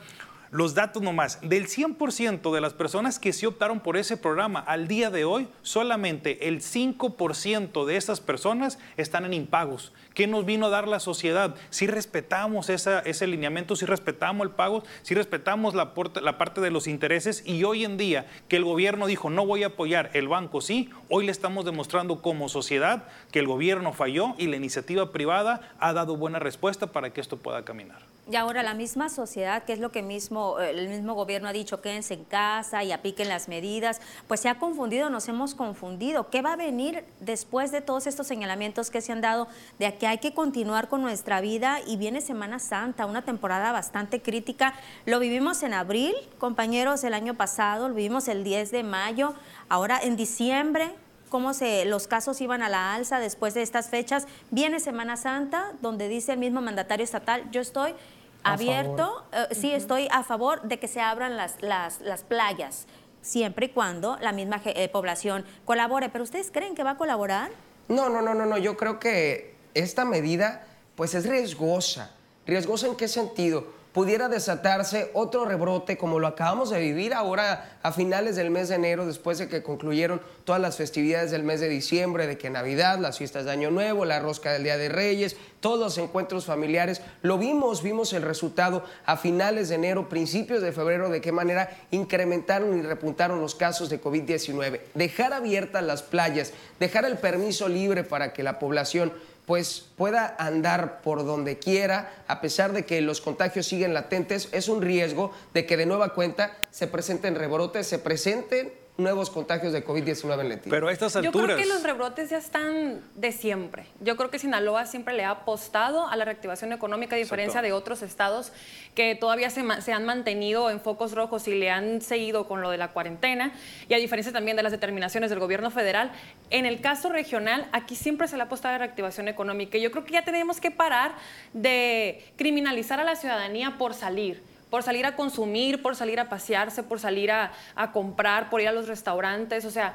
Los 0.52 0.74
datos 0.74 1.00
nomás, 1.00 1.38
del 1.42 1.68
100% 1.68 2.52
de 2.52 2.60
las 2.60 2.74
personas 2.74 3.20
que 3.20 3.32
sí 3.32 3.46
optaron 3.46 3.78
por 3.78 3.96
ese 3.96 4.16
programa 4.16 4.58
al 4.58 4.88
día 4.88 5.08
de 5.08 5.24
hoy, 5.24 5.46
solamente 5.62 6.48
el 6.48 6.60
5% 6.60 7.84
de 7.84 7.96
esas 7.96 8.20
personas 8.20 8.80
están 8.96 9.24
en 9.24 9.32
impagos. 9.32 9.92
¿Qué 10.12 10.26
nos 10.26 10.44
vino 10.44 10.66
a 10.66 10.70
dar 10.70 10.88
la 10.88 10.98
sociedad? 10.98 11.54
Si 11.70 11.86
respetamos 11.86 12.68
ese 12.68 13.26
lineamiento, 13.28 13.76
si 13.76 13.86
respetamos 13.86 14.44
el 14.44 14.52
pago, 14.52 14.82
si 15.02 15.14
respetamos 15.14 15.76
la, 15.76 15.92
la 16.20 16.36
parte 16.36 16.60
de 16.60 16.72
los 16.72 16.88
intereses 16.88 17.44
y 17.46 17.62
hoy 17.62 17.84
en 17.84 17.96
día 17.96 18.26
que 18.48 18.56
el 18.56 18.64
gobierno 18.64 19.06
dijo 19.06 19.30
no 19.30 19.46
voy 19.46 19.62
a 19.62 19.68
apoyar, 19.68 20.10
el 20.14 20.26
banco 20.26 20.60
sí, 20.60 20.90
hoy 21.08 21.26
le 21.26 21.30
estamos 21.30 21.64
demostrando 21.64 22.22
como 22.22 22.48
sociedad 22.48 23.04
que 23.30 23.38
el 23.38 23.46
gobierno 23.46 23.92
falló 23.92 24.34
y 24.36 24.48
la 24.48 24.56
iniciativa 24.56 25.12
privada 25.12 25.76
ha 25.78 25.92
dado 25.92 26.16
buena 26.16 26.40
respuesta 26.40 26.88
para 26.88 27.10
que 27.10 27.20
esto 27.20 27.36
pueda 27.36 27.64
caminar. 27.64 28.09
Y 28.28 28.36
ahora 28.36 28.62
la 28.62 28.74
misma 28.74 29.08
sociedad, 29.08 29.64
que 29.64 29.72
es 29.72 29.80
lo 29.80 29.90
que 29.90 30.02
mismo, 30.02 30.60
eh, 30.60 30.70
el 30.70 30.88
mismo 30.88 31.14
gobierno 31.14 31.48
ha 31.48 31.52
dicho, 31.52 31.80
quédense 31.80 32.14
en 32.14 32.24
casa 32.24 32.84
y 32.84 32.92
apliquen 32.92 33.28
las 33.28 33.48
medidas, 33.48 34.00
pues 34.28 34.40
se 34.40 34.48
ha 34.48 34.58
confundido, 34.58 35.10
nos 35.10 35.28
hemos 35.28 35.54
confundido. 35.54 36.30
¿Qué 36.30 36.42
va 36.42 36.52
a 36.52 36.56
venir 36.56 37.04
después 37.18 37.72
de 37.72 37.80
todos 37.80 38.06
estos 38.06 38.26
señalamientos 38.26 38.90
que 38.90 39.00
se 39.00 39.12
han 39.12 39.20
dado 39.20 39.48
de 39.78 39.96
que 39.96 40.06
hay 40.06 40.18
que 40.18 40.32
continuar 40.32 40.88
con 40.88 41.02
nuestra 41.02 41.40
vida 41.40 41.78
y 41.86 41.96
viene 41.96 42.20
Semana 42.20 42.58
Santa, 42.58 43.06
una 43.06 43.22
temporada 43.22 43.72
bastante 43.72 44.22
crítica? 44.22 44.74
Lo 45.06 45.18
vivimos 45.18 45.62
en 45.62 45.74
abril, 45.74 46.14
compañeros, 46.38 47.02
el 47.04 47.14
año 47.14 47.34
pasado, 47.34 47.88
lo 47.88 47.94
vivimos 47.94 48.28
el 48.28 48.44
10 48.44 48.70
de 48.70 48.82
mayo, 48.84 49.34
ahora 49.68 49.98
en 50.00 50.16
diciembre 50.16 50.94
cómo 51.30 51.54
se, 51.54 51.86
los 51.86 52.06
casos 52.06 52.38
iban 52.42 52.62
a 52.62 52.68
la 52.68 52.92
alza 52.92 53.18
después 53.18 53.54
de 53.54 53.62
estas 53.62 53.88
fechas. 53.88 54.26
Viene 54.50 54.80
Semana 54.80 55.16
Santa, 55.16 55.72
donde 55.80 56.08
dice 56.08 56.32
el 56.32 56.38
mismo 56.38 56.60
mandatario 56.60 57.04
estatal, 57.04 57.50
yo 57.50 57.62
estoy 57.62 57.94
abierto, 58.42 59.24
eh, 59.32 59.54
sí 59.54 59.72
estoy 59.72 60.08
a 60.10 60.22
favor 60.22 60.62
de 60.62 60.78
que 60.78 60.88
se 60.88 61.00
abran 61.00 61.36
las, 61.36 61.62
las, 61.62 62.00
las 62.00 62.24
playas, 62.24 62.86
siempre 63.22 63.66
y 63.66 63.68
cuando 63.70 64.18
la 64.20 64.32
misma 64.32 64.60
eh, 64.64 64.88
población 64.88 65.46
colabore. 65.64 66.10
¿Pero 66.10 66.24
ustedes 66.24 66.50
creen 66.50 66.74
que 66.74 66.82
va 66.82 66.90
a 66.90 66.96
colaborar? 66.98 67.50
No, 67.88 68.08
no, 68.08 68.20
no, 68.20 68.34
no, 68.34 68.44
no. 68.44 68.58
Yo 68.58 68.76
creo 68.76 68.98
que 68.98 69.54
esta 69.74 70.04
medida 70.04 70.66
pues 70.96 71.14
es 71.14 71.26
riesgosa. 71.26 72.14
¿Riesgosa 72.46 72.88
en 72.88 72.96
qué 72.96 73.08
sentido? 73.08 73.79
Pudiera 73.92 74.28
desatarse 74.28 75.10
otro 75.14 75.44
rebrote 75.44 75.96
como 75.96 76.18
lo 76.18 76.26
acabamos 76.26 76.70
de 76.70 76.80
vivir 76.80 77.14
ahora 77.14 77.78
a 77.82 77.92
finales 77.92 78.36
del 78.36 78.50
mes 78.50 78.68
de 78.68 78.76
enero, 78.76 79.06
después 79.06 79.38
de 79.38 79.48
que 79.48 79.62
concluyeron 79.62 80.20
todas 80.44 80.60
las 80.60 80.76
festividades 80.76 81.30
del 81.30 81.42
mes 81.42 81.60
de 81.60 81.68
diciembre, 81.68 82.26
de 82.26 82.38
que 82.38 82.50
Navidad, 82.50 82.98
las 82.98 83.18
fiestas 83.18 83.44
de 83.44 83.50
Año 83.50 83.70
Nuevo, 83.70 84.04
la 84.04 84.20
rosca 84.20 84.52
del 84.52 84.64
Día 84.64 84.76
de 84.76 84.88
Reyes, 84.88 85.36
todos 85.60 85.78
los 85.78 85.98
encuentros 85.98 86.46
familiares, 86.46 87.02
lo 87.22 87.36
vimos, 87.36 87.82
vimos 87.82 88.12
el 88.12 88.22
resultado 88.22 88.84
a 89.04 89.16
finales 89.16 89.68
de 89.68 89.74
enero, 89.74 90.08
principios 90.08 90.62
de 90.62 90.72
febrero, 90.72 91.10
de 91.10 91.20
qué 91.20 91.32
manera 91.32 91.70
incrementaron 91.90 92.78
y 92.78 92.82
repuntaron 92.82 93.40
los 93.40 93.54
casos 93.54 93.90
de 93.90 94.00
COVID-19. 94.00 94.80
Dejar 94.94 95.32
abiertas 95.32 95.82
las 95.82 96.02
playas, 96.02 96.52
dejar 96.78 97.04
el 97.04 97.18
permiso 97.18 97.68
libre 97.68 98.04
para 98.04 98.32
que 98.32 98.42
la 98.42 98.58
población 98.58 99.12
pues 99.46 99.86
pueda 99.96 100.34
andar 100.38 101.02
por 101.02 101.24
donde 101.24 101.58
quiera, 101.58 102.24
a 102.26 102.40
pesar 102.40 102.72
de 102.72 102.84
que 102.84 103.00
los 103.00 103.20
contagios 103.20 103.66
siguen 103.66 103.94
latentes, 103.94 104.48
es 104.52 104.68
un 104.68 104.82
riesgo 104.82 105.32
de 105.54 105.66
que 105.66 105.76
de 105.76 105.86
nueva 105.86 106.14
cuenta 106.14 106.56
se 106.70 106.86
presenten 106.86 107.34
rebrotes, 107.34 107.86
se 107.86 107.98
presenten 107.98 108.72
nuevos 109.00 109.30
contagios 109.30 109.72
de 109.72 109.84
COVID-19 109.84 110.40
en 110.40 110.48
Leticia. 110.48 110.70
Pero 110.70 110.88
a 110.88 110.92
estas 110.92 111.16
alturas... 111.16 111.34
Yo 111.34 111.54
creo 111.54 111.56
que 111.56 111.66
los 111.66 111.82
rebrotes 111.82 112.30
ya 112.30 112.38
están 112.38 113.00
de 113.14 113.32
siempre. 113.32 113.86
Yo 114.00 114.16
creo 114.16 114.30
que 114.30 114.38
Sinaloa 114.38 114.86
siempre 114.86 115.14
le 115.14 115.24
ha 115.24 115.30
apostado 115.30 116.06
a 116.06 116.16
la 116.16 116.24
reactivación 116.24 116.72
económica, 116.72 117.16
a 117.16 117.18
diferencia 117.18 117.62
de 117.62 117.72
otros 117.72 118.02
estados 118.02 118.52
que 118.94 119.14
todavía 119.14 119.50
se, 119.50 119.64
se, 119.80 119.92
han 119.92 120.04
mantenido 120.04 120.70
en 120.70 120.80
focos 120.80 121.12
rojos 121.12 121.48
y 121.48 121.54
le 121.54 121.70
han 121.70 122.00
seguido 122.00 122.46
con 122.46 122.60
lo 122.60 122.70
de 122.70 122.78
la 122.78 122.88
cuarentena, 122.92 123.52
y 123.88 123.94
a 123.94 123.98
diferencia 123.98 124.32
también 124.32 124.56
de 124.56 124.62
las 124.62 124.72
determinaciones 124.72 125.30
del 125.30 125.38
gobierno 125.38 125.70
federal. 125.70 126.12
En 126.50 126.66
el 126.66 126.80
caso 126.80 127.08
regional, 127.08 127.68
aquí 127.72 127.96
siempre 127.96 128.28
se 128.28 128.36
le 128.36 128.42
ha 128.42 128.46
apostado 128.46 128.74
a 128.74 128.78
la 128.78 128.84
reactivación 128.84 129.28
económica. 129.28 129.78
Y 129.78 129.82
yo 129.82 129.90
creo 129.90 130.04
que 130.04 130.12
ya 130.12 130.24
tenemos 130.24 130.60
que 130.60 130.70
parar 130.70 131.14
de 131.52 132.24
criminalizar 132.36 133.00
a 133.00 133.04
la 133.04 133.16
ciudadanía 133.16 133.76
por 133.78 133.94
salir 133.94 134.42
por 134.70 134.82
salir 134.82 135.04
a 135.04 135.16
consumir, 135.16 135.82
por 135.82 135.96
salir 135.96 136.20
a 136.20 136.28
pasearse, 136.28 136.82
por 136.82 137.00
salir 137.00 137.30
a, 137.30 137.52
comprar, 137.92 138.48
por 138.48 138.60
ir 138.60 138.68
a 138.68 138.72
los 138.72 138.88
restaurantes, 138.88 139.64
o 139.64 139.70
sea, 139.70 139.94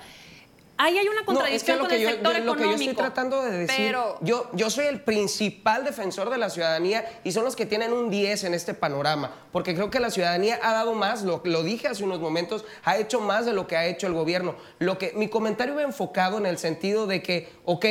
Ahí 0.77 0.97
hay 0.97 1.07
una 1.07 1.23
contradicción 1.23 1.79
con 1.79 1.89
el 1.89 2.05
sector 2.05 2.35
económico. 2.35 2.53
Lo 2.53 2.57
que 2.57 2.63
yo 2.65 2.75
estoy 2.75 2.93
tratando 2.95 3.41
de 3.43 3.59
decir, 3.59 3.95
yo, 4.19 4.49
yo 4.51 4.69
soy 4.69 4.87
el 4.87 4.99
principal 4.99 5.85
defensor 5.85 6.29
de 6.29 6.37
la 6.37 6.49
ciudadanía 6.49 7.05
y 7.23 7.31
son 7.31 7.45
los 7.45 7.55
que 7.55 7.65
tienen 7.65 7.93
un 7.93 8.09
10 8.09 8.43
en 8.43 8.53
este 8.53 8.73
panorama, 8.73 9.31
porque 9.53 9.73
creo 9.73 9.89
que 9.89 10.01
la 10.01 10.09
ciudadanía 10.09 10.59
ha 10.61 10.73
dado 10.73 10.93
más, 10.93 11.23
lo, 11.23 11.41
lo 11.45 11.63
dije 11.63 11.87
hace 11.87 12.03
unos 12.03 12.19
momentos, 12.19 12.65
ha 12.83 12.97
hecho 12.97 13.21
más 13.21 13.45
de 13.45 13.53
lo 13.53 13.67
que 13.67 13.77
ha 13.77 13.85
hecho 13.85 14.07
el 14.07 14.13
gobierno. 14.13 14.57
Lo 14.79 14.97
que, 14.97 15.13
mi 15.15 15.29
comentario 15.29 15.75
va 15.75 15.83
enfocado 15.83 16.37
en 16.39 16.45
el 16.45 16.57
sentido 16.57 17.07
de 17.07 17.23
que, 17.23 17.53
ok, 17.63 17.85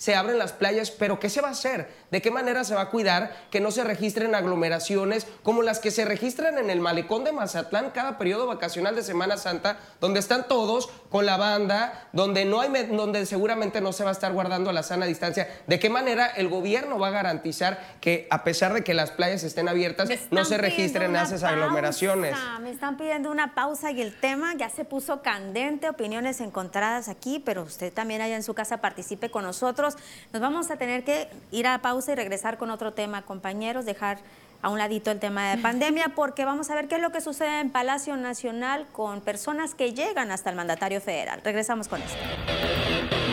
se 0.00 0.14
abren 0.14 0.38
las 0.38 0.54
playas, 0.54 0.90
pero 0.90 1.20
¿qué 1.20 1.28
se 1.28 1.42
va 1.42 1.48
a 1.48 1.50
hacer? 1.50 1.86
¿De 2.10 2.20
qué 2.20 2.30
manera 2.30 2.64
se 2.64 2.74
va 2.74 2.82
a 2.82 2.90
cuidar 2.90 3.30
que 3.50 3.60
no 3.60 3.70
se 3.70 3.84
registren 3.84 4.34
aglomeraciones 4.34 5.26
como 5.42 5.62
las 5.62 5.78
que 5.78 5.90
se 5.90 6.04
registran 6.04 6.58
en 6.58 6.70
el 6.70 6.80
malecón 6.80 7.24
de 7.24 7.32
Mazatlán 7.32 7.90
cada 7.90 8.18
periodo 8.18 8.46
vacacional 8.46 8.96
de 8.96 9.02
Semana 9.02 9.36
Santa, 9.36 9.78
donde 10.00 10.18
están 10.18 10.48
todos 10.48 10.88
con 11.08 11.24
la 11.24 11.36
banda, 11.36 12.08
donde 12.12 12.44
no 12.44 12.60
hay 12.60 12.70
donde 12.90 13.26
seguramente 13.26 13.80
no 13.80 13.92
se 13.92 14.04
va 14.04 14.10
a 14.10 14.12
estar 14.12 14.32
guardando 14.32 14.72
la 14.72 14.82
sana 14.82 15.06
distancia? 15.06 15.48
¿De 15.66 15.78
qué 15.78 15.88
manera 15.88 16.26
el 16.26 16.48
gobierno 16.48 16.98
va 16.98 17.08
a 17.08 17.12
garantizar 17.12 17.78
que 18.00 18.26
a 18.30 18.42
pesar 18.42 18.74
de 18.74 18.82
que 18.82 18.94
las 18.94 19.12
playas 19.12 19.44
estén 19.44 19.68
abiertas, 19.68 20.08
no 20.30 20.44
se 20.44 20.58
registren 20.58 21.14
esas 21.14 21.44
aglomeraciones? 21.44 22.36
Me 22.60 22.70
están 22.70 22.96
pidiendo 22.96 23.30
una 23.30 23.54
pausa 23.54 23.92
y 23.92 24.02
el 24.02 24.18
tema 24.18 24.54
ya 24.54 24.68
se 24.68 24.84
puso 24.84 25.22
candente, 25.22 25.88
opiniones 25.88 26.40
encontradas 26.40 27.08
aquí, 27.08 27.40
pero 27.44 27.62
usted 27.62 27.92
también 27.92 28.20
allá 28.20 28.36
en 28.36 28.42
su 28.42 28.54
casa 28.54 28.78
participe 28.78 29.30
con 29.30 29.44
nosotros. 29.44 29.96
Nos 30.32 30.42
vamos 30.42 30.70
a 30.70 30.76
tener 30.76 31.04
que 31.04 31.28
ir 31.50 31.66
a 31.66 31.80
pausa 31.80 31.99
y 32.08 32.14
regresar 32.14 32.58
con 32.58 32.70
otro 32.70 32.92
tema, 32.92 33.22
compañeros, 33.22 33.84
dejar 33.84 34.18
a 34.62 34.68
un 34.68 34.78
ladito 34.78 35.10
el 35.10 35.18
tema 35.18 35.50
de 35.50 35.62
pandemia, 35.62 36.12
porque 36.14 36.44
vamos 36.44 36.70
a 36.70 36.74
ver 36.74 36.88
qué 36.88 36.96
es 36.96 37.00
lo 37.02 37.10
que 37.10 37.20
sucede 37.20 37.60
en 37.60 37.70
Palacio 37.70 38.16
Nacional 38.16 38.86
con 38.92 39.20
personas 39.20 39.74
que 39.74 39.92
llegan 39.94 40.30
hasta 40.30 40.50
el 40.50 40.56
mandatario 40.56 41.00
federal. 41.00 41.40
Regresamos 41.44 41.88
con 41.88 42.00
esto. 42.02 43.29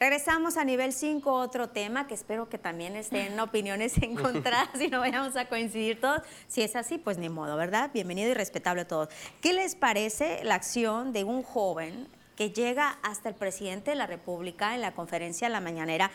Regresamos 0.00 0.56
a 0.56 0.64
nivel 0.64 0.92
5, 0.92 1.32
otro 1.32 1.70
tema 1.70 2.06
que 2.06 2.14
espero 2.14 2.48
que 2.48 2.56
también 2.56 2.94
estén 2.94 3.38
opiniones 3.40 3.98
encontradas 4.02 4.80
y 4.80 4.86
no 4.86 5.00
vayamos 5.00 5.34
a 5.34 5.48
coincidir 5.48 6.00
todos. 6.00 6.22
Si 6.46 6.62
es 6.62 6.76
así, 6.76 6.98
pues 6.98 7.18
ni 7.18 7.28
modo, 7.28 7.56
¿verdad? 7.56 7.90
Bienvenido 7.92 8.30
y 8.30 8.34
respetable 8.34 8.82
a 8.82 8.86
todos. 8.86 9.08
¿Qué 9.40 9.52
les 9.52 9.74
parece 9.74 10.44
la 10.44 10.54
acción 10.54 11.12
de 11.12 11.24
un 11.24 11.42
joven 11.42 12.06
que 12.36 12.52
llega 12.52 13.00
hasta 13.02 13.28
el 13.28 13.34
presidente 13.34 13.90
de 13.90 13.96
la 13.96 14.06
República 14.06 14.76
en 14.76 14.82
la 14.82 14.94
conferencia 14.94 15.48
de 15.48 15.52
la 15.52 15.60
mañanera 15.60 16.12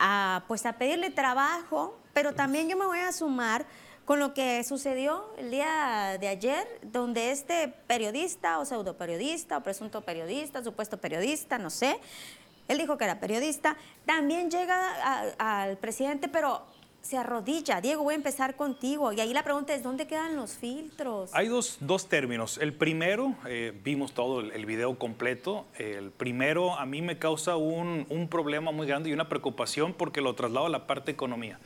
a, 0.00 0.42
pues 0.48 0.66
a 0.66 0.72
pedirle 0.72 1.10
trabajo, 1.10 1.96
pero 2.12 2.34
también 2.34 2.68
yo 2.68 2.76
me 2.76 2.86
voy 2.86 2.98
a 2.98 3.12
sumar 3.12 3.66
con 4.04 4.18
lo 4.18 4.34
que 4.34 4.62
sucedió 4.64 5.32
el 5.38 5.52
día 5.52 6.16
de 6.18 6.26
ayer, 6.26 6.66
donde 6.82 7.30
este 7.30 7.68
periodista 7.86 8.58
o 8.58 8.64
pseudo 8.64 8.96
periodista 8.96 9.58
o 9.58 9.62
presunto 9.62 10.00
periodista, 10.00 10.62
supuesto 10.64 10.98
periodista, 10.98 11.58
no 11.58 11.70
sé, 11.70 12.00
él 12.68 12.78
dijo 12.78 12.96
que 12.98 13.04
era 13.04 13.20
periodista, 13.20 13.76
también 14.04 14.50
llega 14.50 15.32
al 15.38 15.76
presidente, 15.78 16.28
pero 16.28 16.62
se 17.06 17.16
arrodilla. 17.16 17.80
Diego, 17.80 18.02
voy 18.02 18.14
a 18.14 18.16
empezar 18.16 18.56
contigo. 18.56 19.12
Y 19.12 19.20
ahí 19.20 19.32
la 19.32 19.44
pregunta 19.44 19.74
es, 19.74 19.82
¿dónde 19.82 20.06
quedan 20.06 20.36
los 20.36 20.54
filtros? 20.54 21.30
Hay 21.32 21.48
dos, 21.48 22.08
términos. 22.08 22.58
El 22.58 22.74
primero, 22.74 23.34
eh, 23.46 23.72
vimos 23.84 24.12
todo 24.12 24.40
el, 24.40 24.66
video 24.66 24.98
completo. 24.98 25.66
El 25.78 26.10
primero 26.10 26.76
a 26.76 26.84
mí 26.84 27.02
me 27.02 27.18
causa 27.18 27.56
un, 27.56 28.06
un 28.10 28.28
problema 28.28 28.72
muy 28.72 28.86
grande 28.86 29.10
y 29.10 29.12
una 29.12 29.28
preocupación 29.28 29.94
porque 29.94 30.20
lo 30.20 30.34
traslado 30.34 30.66
a 30.66 30.70
la 30.70 30.86
parte 30.86 31.12
economía. 31.12 31.58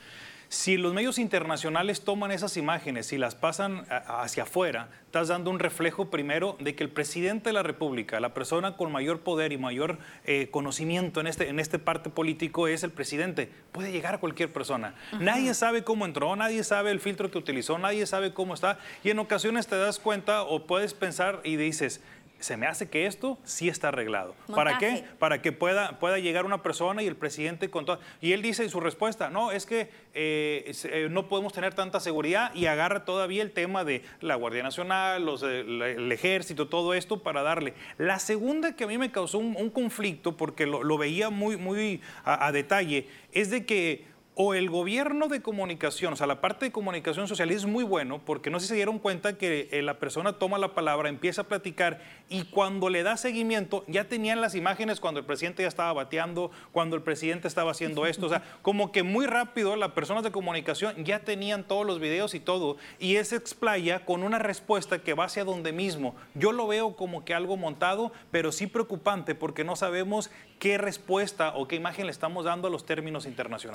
Si 0.50 0.76
los 0.76 0.92
medios 0.92 1.20
internacionales 1.20 2.00
toman 2.00 2.32
esas 2.32 2.56
imágenes 2.56 3.12
y 3.12 3.18
las 3.18 3.36
pasan 3.36 3.86
hacia 3.88 4.42
afuera, 4.42 4.88
estás 5.04 5.28
dando 5.28 5.48
un 5.48 5.60
reflejo 5.60 6.10
primero 6.10 6.56
de 6.58 6.74
que 6.74 6.82
el 6.82 6.90
presidente 6.90 7.50
de 7.50 7.52
la 7.52 7.62
República, 7.62 8.18
la 8.18 8.34
persona 8.34 8.76
con 8.76 8.90
mayor 8.90 9.20
poder 9.20 9.52
y 9.52 9.58
mayor 9.58 9.98
eh, 10.24 10.48
conocimiento 10.50 11.20
en 11.20 11.28
este, 11.28 11.50
en 11.50 11.60
este 11.60 11.78
parte 11.78 12.10
político 12.10 12.66
es 12.66 12.82
el 12.82 12.90
presidente. 12.90 13.48
Puede 13.70 13.92
llegar 13.92 14.16
a 14.16 14.18
cualquier 14.18 14.52
persona. 14.52 14.96
Nadie 15.20 15.54
sabe 15.54 15.84
cómo 15.84 16.04
entró, 16.04 16.34
nadie 16.34 16.64
sabe 16.64 16.90
el 16.90 16.98
filtro 16.98 17.30
que 17.30 17.38
utilizó, 17.38 17.78
nadie 17.78 18.04
sabe 18.04 18.34
cómo 18.34 18.54
está. 18.54 18.80
Y 19.04 19.10
en 19.10 19.20
ocasiones 19.20 19.68
te 19.68 19.78
das 19.78 20.00
cuenta 20.00 20.42
o 20.42 20.66
puedes 20.66 20.94
pensar 20.94 21.42
y 21.44 21.54
dices, 21.54 22.00
se 22.40 22.56
me 22.56 22.66
hace 22.66 22.88
que 22.88 23.06
esto 23.06 23.38
sí 23.44 23.68
está 23.68 23.88
arreglado. 23.88 24.34
¿Para 24.54 24.78
qué? 24.78 25.04
Para 25.18 25.42
que 25.42 25.52
pueda, 25.52 25.98
pueda 25.98 26.18
llegar 26.18 26.44
una 26.44 26.62
persona 26.62 27.02
y 27.02 27.06
el 27.06 27.16
presidente 27.16 27.70
con 27.70 27.84
todo. 27.84 28.00
Y 28.20 28.32
él 28.32 28.42
dice 28.42 28.62
en 28.64 28.70
su 28.70 28.80
respuesta, 28.80 29.30
no, 29.30 29.52
es 29.52 29.66
que 29.66 29.90
eh, 30.14 30.72
eh, 30.84 31.08
no 31.10 31.28
podemos 31.28 31.52
tener 31.52 31.74
tanta 31.74 32.00
seguridad 32.00 32.54
y 32.54 32.66
agarra 32.66 33.04
todavía 33.04 33.42
el 33.42 33.52
tema 33.52 33.84
de 33.84 34.02
la 34.20 34.34
Guardia 34.34 34.62
Nacional, 34.62 35.24
los, 35.24 35.42
el 35.42 36.10
ejército, 36.10 36.68
todo 36.68 36.94
esto 36.94 37.22
para 37.22 37.42
darle. 37.42 37.74
La 37.98 38.18
segunda 38.18 38.74
que 38.74 38.84
a 38.84 38.86
mí 38.86 38.98
me 38.98 39.12
causó 39.12 39.38
un, 39.38 39.70
conflicto, 39.70 40.36
porque 40.36 40.66
lo, 40.66 40.98
veía 40.98 41.30
muy, 41.30 41.56
muy 41.56 42.00
a 42.24 42.50
detalle, 42.50 43.06
es 43.32 43.50
de 43.50 43.64
que 43.64 44.09
o 44.36 44.54
el 44.54 44.70
gobierno 44.70 45.28
de 45.28 45.42
comunicación, 45.42 46.12
o 46.12 46.16
sea, 46.16 46.26
la 46.26 46.40
parte 46.40 46.66
de 46.66 46.72
comunicación 46.72 47.26
social 47.26 47.50
es 47.50 47.66
muy 47.66 47.84
bueno 47.84 48.20
porque 48.24 48.48
no 48.48 48.60
sé 48.60 48.66
si 48.66 48.68
se 48.70 48.74
dieron 48.76 48.98
cuenta 48.98 49.36
que 49.36 49.68
eh, 49.72 49.82
la 49.82 49.98
persona 49.98 50.34
toma 50.34 50.56
la 50.56 50.72
palabra, 50.72 51.08
empieza 51.08 51.42
a 51.42 51.44
platicar 51.44 52.00
y 52.28 52.44
cuando 52.44 52.88
le 52.88 53.02
da 53.02 53.16
seguimiento 53.16 53.84
ya 53.88 54.04
tenían 54.04 54.40
las 54.40 54.54
imágenes 54.54 55.00
cuando 55.00 55.20
el 55.20 55.26
presidente 55.26 55.62
ya 55.62 55.68
estaba 55.68 55.92
bateando, 55.92 56.52
cuando 56.72 56.96
el 56.96 57.02
presidente 57.02 57.48
estaba 57.48 57.72
haciendo 57.72 58.06
esto, 58.06 58.26
o 58.26 58.28
sea, 58.28 58.42
como 58.62 58.92
que 58.92 59.02
muy 59.02 59.26
rápido 59.26 59.74
las 59.76 59.92
personas 59.92 60.22
de 60.22 60.30
comunicación 60.30 61.04
ya 61.04 61.18
tenían 61.18 61.64
todos 61.64 61.84
los 61.84 61.98
videos 61.98 62.34
y 62.34 62.40
todo 62.40 62.76
y 62.98 63.16
es 63.16 63.32
explaya 63.32 64.04
con 64.04 64.22
una 64.22 64.38
respuesta 64.38 65.02
que 65.02 65.12
va 65.12 65.24
hacia 65.24 65.44
donde 65.44 65.72
mismo. 65.72 66.14
Yo 66.34 66.52
lo 66.52 66.68
veo 66.68 66.94
como 66.96 67.24
que 67.24 67.34
algo 67.34 67.56
montado, 67.56 68.12
pero 68.30 68.52
sí 68.52 68.68
preocupante 68.68 69.34
porque 69.34 69.64
no 69.64 69.74
sabemos 69.74 70.30
qué 70.60 70.78
respuesta 70.78 71.54
o 71.56 71.66
qué 71.66 71.76
imagen 71.76 72.06
le 72.06 72.12
estamos 72.12 72.44
dando 72.44 72.68
a 72.68 72.70
los 72.70 72.86
términos 72.86 73.26
internacionales. 73.26 73.74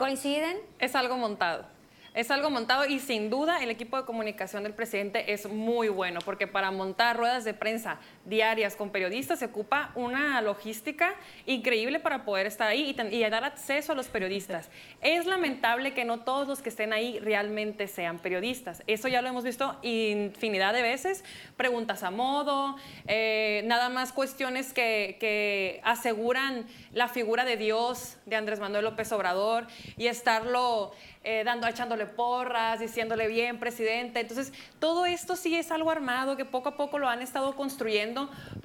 Es 0.80 0.96
algo 0.96 1.18
montado. 1.18 1.66
Es 2.14 2.32
algo 2.32 2.50
montado 2.50 2.86
y 2.86 3.00
sin 3.00 3.30
duda 3.30 3.62
el 3.62 3.70
equipo 3.70 3.98
de 3.98 4.06
comunicación 4.06 4.64
del 4.64 4.74
presidente 4.74 5.34
es 5.34 5.50
muy 5.50 5.90
bueno 5.90 6.22
porque 6.24 6.48
para 6.48 6.72
montar 6.72 7.18
ruedas 7.18 7.44
de 7.44 7.54
prensa 7.54 8.00
diarias 8.26 8.76
con 8.76 8.90
periodistas 8.90 9.40
se 9.40 9.46
ocupa 9.46 9.92
una 9.96 10.42
logística 10.42 11.14
increíble 11.46 12.00
para 12.00 12.26
poder 12.26 12.48
estar 12.48 12.68
ahí 12.68 12.96
y, 13.12 13.30
dar 13.30 13.44
acceso 13.44 13.92
a 13.92 13.96
los 13.96 14.08
periodistas. 14.08 14.70
Es 15.02 15.26
lamentable 15.26 15.94
que 15.94 16.06
no 16.06 16.22
todos 16.22 16.48
los 16.48 16.62
que 16.62 16.70
estén 16.70 16.94
ahí 16.94 17.20
realmente 17.20 17.88
sean 17.88 18.20
periodistas. 18.20 18.84
Eso 18.88 19.08
ya 19.08 19.22
lo 19.22 19.30
hemos 19.30 19.44
visto 19.44 19.78
infinidad 19.82 20.74
de 20.74 20.82
veces. 20.82 21.24
Preguntas 21.58 22.04
a 22.04 22.12
modo, 22.12 22.76
eh, 23.08 23.64
nada 23.66 23.90
más 23.90 24.12
cuestiones 24.12 24.74
que, 24.74 25.18
que 25.20 25.82
aseguran 25.84 26.68
la 26.92 27.08
figura 27.08 27.46
de 27.46 27.58
Dios 27.58 28.18
de 28.26 28.36
Andrés 28.36 28.60
Manuel 28.60 28.86
López 28.86 29.12
Obrador 29.12 29.68
y 29.98 30.08
estarlo 30.08 30.94
eh, 31.28 31.42
dando, 31.44 31.68
echándole 31.68 32.06
porras, 32.06 32.80
diciéndole 32.80 33.28
bien, 33.28 33.60
presidente. 33.60 34.20
Entonces, 34.20 34.54
todo 34.78 35.08
esto 35.08 35.36
sí 35.36 35.56
es 35.56 35.72
algo 35.72 35.90
armado 35.90 36.38
que 36.38 36.46
poco 36.46 36.70
a 36.70 36.78
poco 36.78 37.00
lo 37.00 37.10
han 37.10 37.24
estado 37.24 37.56
construyendo 37.56 38.15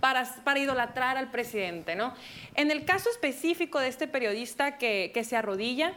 para, 0.00 0.24
para 0.44 0.58
idolatrar 0.58 1.16
al 1.16 1.30
presidente, 1.30 1.94
¿no? 1.94 2.14
En 2.54 2.70
el 2.70 2.84
caso 2.84 3.10
específico 3.10 3.78
de 3.78 3.88
este 3.88 4.06
periodista 4.08 4.78
que, 4.78 5.10
que 5.12 5.24
se 5.24 5.36
arrodilla, 5.36 5.92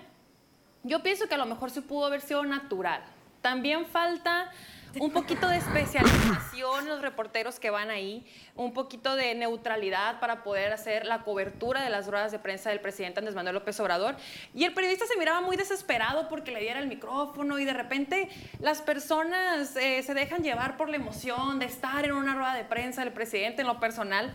yo 0.84 1.02
pienso 1.02 1.28
que 1.28 1.36
a 1.36 1.38
lo 1.38 1.46
mejor 1.46 1.72
se 1.72 1.82
pudo 1.82 2.06
haber 2.06 2.22
sido 2.22 2.44
natural. 2.44 3.02
También 3.42 3.86
falta 3.86 4.52
un 5.00 5.12
poquito 5.12 5.48
de 5.48 5.58
especialización 5.58 6.88
los 6.88 7.02
reporteros 7.02 7.60
que 7.60 7.70
van 7.70 7.90
ahí, 7.90 8.26
un 8.56 8.74
poquito 8.74 9.16
de 9.16 9.34
neutralidad 9.36 10.20
para 10.20 10.44
poder 10.44 10.72
hacer 10.72 11.06
la 11.06 11.24
cobertura 11.24 11.84
de 11.84 11.90
las 11.90 12.08
ruedas 12.08 12.32
de 12.32 12.40
prensa 12.40 12.70
del 12.70 12.80
presidente 12.80 13.20
Andrés 13.20 13.36
Manuel 13.36 13.56
López 13.56 13.80
Obrador. 13.80 14.16
Y 14.54 14.66
el 14.66 14.74
periodista 14.74 15.06
se 15.06 15.18
miraba 15.18 15.42
muy 15.42 15.58
desesperado 15.58 16.28
porque 16.30 16.52
le 16.52 16.60
diera 16.62 16.80
el 16.80 16.88
micrófono 16.88 17.60
y 17.60 17.66
de 17.66 17.74
repente 17.74 18.30
las 18.60 18.82
personas 18.82 19.76
eh, 19.76 20.04
se 20.04 20.14
dejan 20.14 20.44
llevar 20.44 20.78
por 20.78 20.90
la 20.90 20.98
emoción 20.98 21.60
de 21.60 21.66
estar 21.66 22.06
en 22.06 22.14
una 22.14 22.36
rueda 22.36 22.56
de 22.56 22.64
prensa 22.64 23.04
del 23.04 23.14
presidente 23.14 23.62
en 23.62 23.68
lo 23.68 23.80
personal 23.80 24.34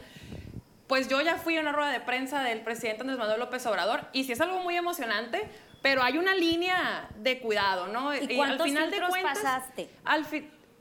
pues 0.88 1.06
yo 1.06 1.20
ya 1.20 1.36
fui 1.36 1.56
a 1.58 1.60
una 1.60 1.70
rueda 1.70 1.92
de 1.92 2.00
prensa 2.00 2.42
del 2.42 2.62
presidente 2.62 3.02
Andrés 3.02 3.18
Manuel 3.18 3.38
López 3.38 3.64
Obrador 3.66 4.06
y 4.12 4.24
si 4.24 4.32
es 4.32 4.40
algo 4.40 4.60
muy 4.60 4.74
emocionante, 4.74 5.46
pero 5.82 6.02
hay 6.02 6.18
una 6.18 6.34
línea 6.34 7.08
de 7.16 7.40
cuidado, 7.40 7.88
¿no? 7.88 8.14
¿Y, 8.14 8.36
cuántos 8.36 8.66
al 8.66 8.68
final 8.68 8.90
de 8.90 9.00
cuentas, 9.08 9.38
pasaste? 9.38 9.90
Al 10.04 10.26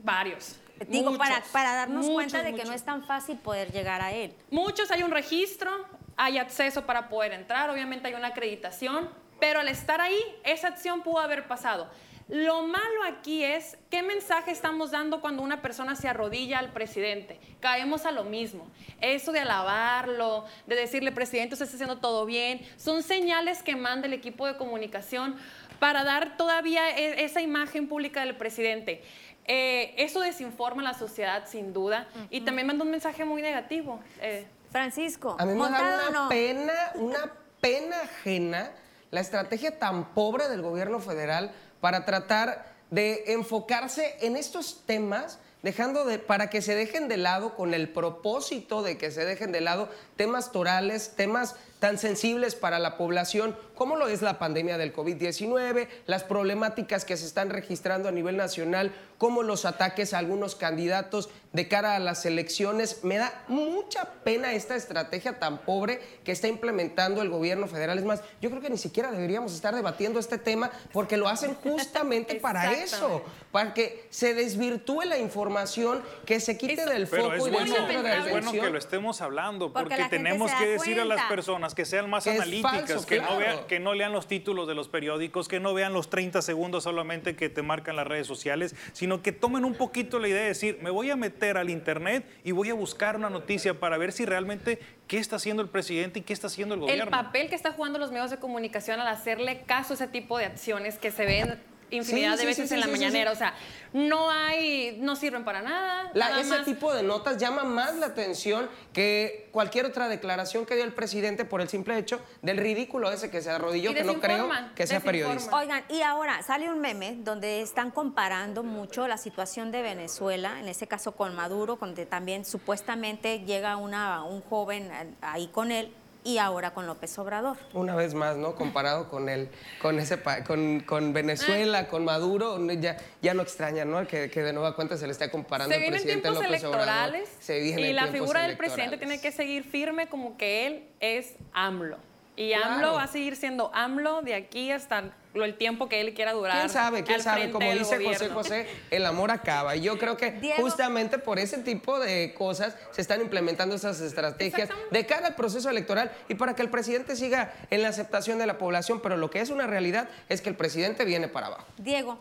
varios. 0.00 0.56
Digo, 0.86 1.16
para, 1.18 1.42
para 1.52 1.74
darnos 1.74 2.08
cuenta 2.08 2.42
de 2.42 2.54
que 2.54 2.64
no 2.64 2.72
es 2.72 2.84
tan 2.84 3.04
fácil 3.04 3.36
poder 3.38 3.72
llegar 3.72 4.00
a 4.00 4.12
él. 4.12 4.34
Muchos, 4.50 4.90
hay 4.90 5.02
un 5.02 5.10
registro, 5.10 5.70
hay 6.16 6.38
acceso 6.38 6.86
para 6.86 7.08
poder 7.08 7.32
entrar, 7.32 7.70
obviamente 7.70 8.08
hay 8.08 8.14
una 8.14 8.28
acreditación, 8.28 9.08
pero 9.40 9.60
al 9.60 9.68
estar 9.68 10.00
ahí, 10.00 10.18
esa 10.44 10.68
acción 10.68 11.02
pudo 11.02 11.18
haber 11.18 11.48
pasado. 11.48 11.90
Lo 12.28 12.62
malo 12.66 13.04
aquí 13.06 13.42
es 13.42 13.78
qué 13.90 14.02
mensaje 14.02 14.50
estamos 14.50 14.90
dando 14.90 15.22
cuando 15.22 15.42
una 15.42 15.62
persona 15.62 15.96
se 15.96 16.08
arrodilla 16.08 16.58
al 16.58 16.72
presidente. 16.72 17.40
Caemos 17.60 18.04
a 18.04 18.12
lo 18.12 18.24
mismo. 18.24 18.70
Eso 19.00 19.32
de 19.32 19.40
alabarlo, 19.40 20.44
de 20.66 20.76
decirle, 20.76 21.10
presidente, 21.10 21.54
usted 21.54 21.64
está 21.64 21.76
haciendo 21.76 21.98
todo 21.98 22.26
bien, 22.26 22.60
son 22.76 23.02
señales 23.02 23.62
que 23.62 23.76
manda 23.76 24.06
el 24.06 24.12
equipo 24.12 24.46
de 24.46 24.58
comunicación 24.58 25.36
para 25.78 26.04
dar 26.04 26.36
todavía 26.36 26.90
e, 26.98 27.24
esa 27.24 27.40
imagen 27.40 27.88
pública 27.88 28.20
del 28.20 28.36
presidente. 28.36 29.02
Eh, 29.46 29.94
eso 29.96 30.20
desinforma 30.20 30.82
a 30.82 30.92
la 30.92 30.94
sociedad 30.94 31.46
sin 31.46 31.72
duda 31.72 32.08
y 32.28 32.42
también 32.42 32.66
manda 32.66 32.84
un 32.84 32.90
mensaje 32.90 33.24
muy 33.24 33.40
negativo. 33.40 34.00
Eh. 34.20 34.46
Francisco, 34.70 35.34
a 35.38 35.46
mí 35.46 35.54
me 35.54 35.70
da 35.70 36.08
una 36.10 36.28
pena, 36.28 36.74
una 36.96 37.32
pena 37.58 38.00
ajena 38.02 38.70
la 39.10 39.20
estrategia 39.20 39.78
tan 39.78 40.12
pobre 40.12 40.48
del 40.48 40.60
gobierno 40.62 41.00
federal 41.00 41.52
para 41.80 42.04
tratar 42.04 42.72
de 42.90 43.24
enfocarse 43.28 44.16
en 44.20 44.36
estos 44.36 44.82
temas 44.86 45.38
dejando 45.62 46.04
de, 46.04 46.18
para 46.18 46.50
que 46.50 46.62
se 46.62 46.74
dejen 46.74 47.08
de 47.08 47.16
lado 47.16 47.54
con 47.54 47.74
el 47.74 47.88
propósito 47.88 48.82
de 48.82 48.96
que 48.96 49.10
se 49.10 49.24
dejen 49.24 49.52
de 49.52 49.60
lado 49.60 49.88
temas 50.16 50.52
torales, 50.52 51.14
temas 51.16 51.56
tan 51.78 51.98
sensibles 51.98 52.54
para 52.54 52.78
la 52.78 52.96
población 52.96 53.56
como 53.78 53.94
lo 53.94 54.08
es 54.08 54.22
la 54.22 54.40
pandemia 54.40 54.76
del 54.76 54.92
COVID-19, 54.92 55.86
las 56.06 56.24
problemáticas 56.24 57.04
que 57.04 57.16
se 57.16 57.26
están 57.26 57.50
registrando 57.50 58.08
a 58.08 58.12
nivel 58.12 58.36
nacional, 58.36 58.92
como 59.18 59.44
los 59.44 59.64
ataques 59.64 60.14
a 60.14 60.18
algunos 60.18 60.56
candidatos 60.56 61.28
de 61.52 61.68
cara 61.68 61.94
a 61.94 61.98
las 61.98 62.26
elecciones. 62.26 63.04
Me 63.04 63.18
da 63.18 63.44
mucha 63.46 64.04
pena 64.24 64.52
esta 64.52 64.74
estrategia 64.76 65.38
tan 65.38 65.58
pobre 65.58 66.00
que 66.24 66.32
está 66.32 66.48
implementando 66.48 67.22
el 67.22 67.30
gobierno 67.30 67.68
federal. 67.68 67.98
Es 67.98 68.04
más, 68.04 68.22
yo 68.40 68.50
creo 68.50 68.60
que 68.60 68.70
ni 68.70 68.78
siquiera 68.78 69.10
deberíamos 69.10 69.54
estar 69.54 69.74
debatiendo 69.74 70.18
este 70.18 70.38
tema 70.38 70.70
porque 70.92 71.16
lo 71.16 71.28
hacen 71.28 71.54
justamente 71.62 72.36
para 72.36 72.72
eso, 72.72 73.22
para 73.52 73.74
que 73.74 74.06
se 74.10 74.34
desvirtúe 74.34 75.02
la 75.02 75.18
información, 75.18 76.02
que 76.26 76.40
se 76.40 76.58
quite 76.58 76.84
del 76.84 77.06
foco 77.06 77.46
y 77.46 77.50
del 77.50 77.68
centro 77.68 78.02
de 78.02 78.18
Es 78.18 78.30
bueno 78.30 78.52
que 78.52 78.70
lo 78.70 78.78
estemos 78.78 79.20
hablando 79.20 79.72
porque, 79.72 80.06
tenemos 80.10 80.50
que 80.52 80.66
decir 80.66 81.00
a 81.00 81.04
las 81.04 81.22
personas 81.28 81.67
personas 81.68 81.74
que 81.74 81.84
sean 81.84 82.10
más 82.10 82.26
analíticas, 82.26 83.06
que, 83.06 83.20
no 83.20 83.36
vean, 83.36 83.66
que 83.66 83.80
no 83.80 83.94
lean 83.94 84.12
los 84.12 84.26
títulos 84.26 84.66
de 84.68 84.74
los 84.74 84.88
periódicos, 84.88 85.48
que 85.48 85.60
no 85.60 85.74
vean 85.74 85.92
los 85.92 86.10
30 86.10 86.42
segundos 86.42 86.84
solamente 86.84 87.36
que 87.36 87.48
te 87.48 87.62
marcan 87.62 87.96
las 87.96 88.06
redes 88.06 88.26
sociales, 88.26 88.74
sino 88.92 89.22
que 89.22 89.32
tomen 89.32 89.64
un 89.64 89.74
poquito 89.74 90.18
la 90.18 90.28
idea 90.28 90.42
de 90.42 90.48
decir, 90.48 90.78
me 90.82 90.90
voy 90.90 91.10
a 91.10 91.16
meter 91.16 91.56
al 91.56 91.70
Internet 91.70 92.24
y 92.44 92.52
voy 92.52 92.70
a 92.70 92.74
buscar 92.74 93.16
una 93.16 93.30
noticia 93.30 93.78
para 93.78 93.98
ver 93.98 94.12
si 94.12 94.24
realmente 94.24 94.78
qué 95.06 95.18
está 95.18 95.36
haciendo 95.36 95.62
el 95.62 95.68
presidente 95.68 96.20
y 96.20 96.22
qué 96.22 96.32
está 96.32 96.46
haciendo 96.46 96.74
el 96.74 96.80
gobierno. 96.80 97.04
El 97.04 97.10
papel 97.10 97.48
que 97.48 97.54
está 97.54 97.72
jugando 97.72 97.98
los 97.98 98.10
medios 98.10 98.30
de 98.30 98.38
comunicación 98.38 99.00
al 99.00 99.08
hacerle 99.08 99.62
caso 99.62 99.92
a 99.92 99.96
ese 99.96 100.08
tipo 100.08 100.38
de 100.38 100.46
acciones 100.46 100.98
que 100.98 101.10
se 101.10 101.24
ven 101.24 101.60
infinidad 101.90 102.36
de 102.36 102.46
veces 102.46 102.70
en 102.72 102.80
la 102.80 102.86
mañanera. 102.86 103.32
O 103.32 103.36
sea, 103.36 103.54
no 103.92 104.30
hay, 104.30 104.98
no 105.00 105.16
sirven 105.16 105.44
para 105.44 105.62
nada. 105.62 106.12
ese 106.40 106.58
tipo 106.64 106.92
de 106.92 107.02
notas 107.02 107.38
llama 107.38 107.64
más 107.64 107.94
la 107.96 108.06
atención 108.06 108.68
que 108.92 109.48
cualquier 109.52 109.86
otra 109.86 110.08
declaración 110.08 110.66
que 110.66 110.74
dio 110.74 110.84
el 110.84 110.92
presidente 110.92 111.44
por 111.44 111.60
el 111.60 111.68
simple 111.68 111.96
hecho 111.98 112.20
del 112.42 112.58
ridículo 112.58 113.10
ese 113.10 113.30
que 113.30 113.40
se 113.40 113.50
arrodilló, 113.50 113.94
que 113.94 114.04
no 114.04 114.20
creo 114.20 114.48
que 114.74 114.86
sea 114.86 115.00
periodista. 115.00 115.54
Oigan, 115.56 115.84
y 115.88 116.02
ahora 116.02 116.42
sale 116.42 116.70
un 116.70 116.80
meme 116.80 117.16
donde 117.20 117.62
están 117.62 117.90
comparando 117.90 118.62
mucho 118.62 119.08
la 119.08 119.16
situación 119.16 119.70
de 119.72 119.82
Venezuela, 119.82 120.60
en 120.60 120.68
ese 120.68 120.86
caso 120.86 121.12
con 121.12 121.34
Maduro, 121.34 121.76
donde 121.80 122.06
también 122.06 122.44
supuestamente 122.44 123.40
llega 123.40 123.76
una, 123.76 124.24
un 124.24 124.42
joven 124.42 124.90
ahí 125.20 125.48
con 125.48 125.72
él 125.72 125.92
y 126.28 126.36
ahora 126.36 126.74
con 126.74 126.86
López 126.86 127.18
Obrador. 127.18 127.56
Una 127.72 127.96
vez 127.96 128.12
más, 128.12 128.36
¿no? 128.36 128.54
Comparado 128.54 129.08
con 129.08 129.30
el, 129.30 129.48
con 129.80 129.98
ese 129.98 130.18
con, 130.46 130.80
con 130.80 131.14
Venezuela, 131.14 131.88
con 131.88 132.04
Maduro, 132.04 132.58
ya, 132.74 132.98
ya 133.22 133.32
no 133.32 133.40
extraña, 133.40 133.86
¿no? 133.86 134.06
Que, 134.06 134.28
que 134.28 134.42
de 134.42 134.52
nueva 134.52 134.76
cuenta 134.76 134.98
se 134.98 135.06
le 135.06 135.12
está 135.12 135.30
comparando 135.30 135.74
al 135.74 135.86
presidente 135.86 136.30
López 136.30 136.48
electorales 136.48 137.22
Obrador. 137.22 137.42
Se 137.42 137.58
y 137.60 137.92
la 137.94 138.08
figura 138.08 138.42
del 138.42 138.58
presidente 138.58 138.98
tiene 138.98 139.22
que 139.22 139.32
seguir 139.32 139.64
firme 139.64 140.10
como 140.10 140.36
que 140.36 140.66
él 140.66 140.88
es 141.00 141.34
AMLO. 141.54 141.96
Y 142.38 142.52
AMLO 142.52 142.94
va 142.94 143.02
a 143.02 143.08
seguir 143.08 143.34
siendo 143.34 143.70
AMLO 143.74 144.22
de 144.22 144.36
aquí 144.36 144.70
hasta 144.70 145.10
el 145.34 145.56
tiempo 145.56 145.88
que 145.88 146.00
él 146.00 146.14
quiera 146.14 146.32
durar. 146.32 146.56
¿Quién 146.56 146.68
sabe? 146.70 147.02
¿Quién 147.02 147.20
sabe? 147.20 147.50
Como 147.50 147.68
dice 147.72 148.02
José 148.04 148.28
José, 148.28 148.66
el 148.92 149.06
amor 149.06 149.32
acaba. 149.32 149.74
Y 149.74 149.80
yo 149.80 149.98
creo 149.98 150.16
que 150.16 150.54
justamente 150.56 151.18
por 151.18 151.40
ese 151.40 151.58
tipo 151.58 151.98
de 151.98 152.34
cosas 152.38 152.76
se 152.92 153.00
están 153.00 153.20
implementando 153.20 153.74
esas 153.74 154.00
estrategias 154.00 154.68
de 154.92 155.06
cara 155.06 155.26
al 155.26 155.34
proceso 155.34 155.68
electoral 155.68 156.12
y 156.28 156.36
para 156.36 156.54
que 156.54 156.62
el 156.62 156.70
presidente 156.70 157.16
siga 157.16 157.52
en 157.70 157.82
la 157.82 157.88
aceptación 157.88 158.38
de 158.38 158.46
la 158.46 158.56
población. 158.56 159.00
Pero 159.02 159.16
lo 159.16 159.30
que 159.30 159.40
es 159.40 159.50
una 159.50 159.66
realidad 159.66 160.08
es 160.28 160.40
que 160.40 160.48
el 160.48 160.54
presidente 160.54 161.04
viene 161.04 161.26
para 161.26 161.48
abajo. 161.48 161.66
Diego, 161.76 162.18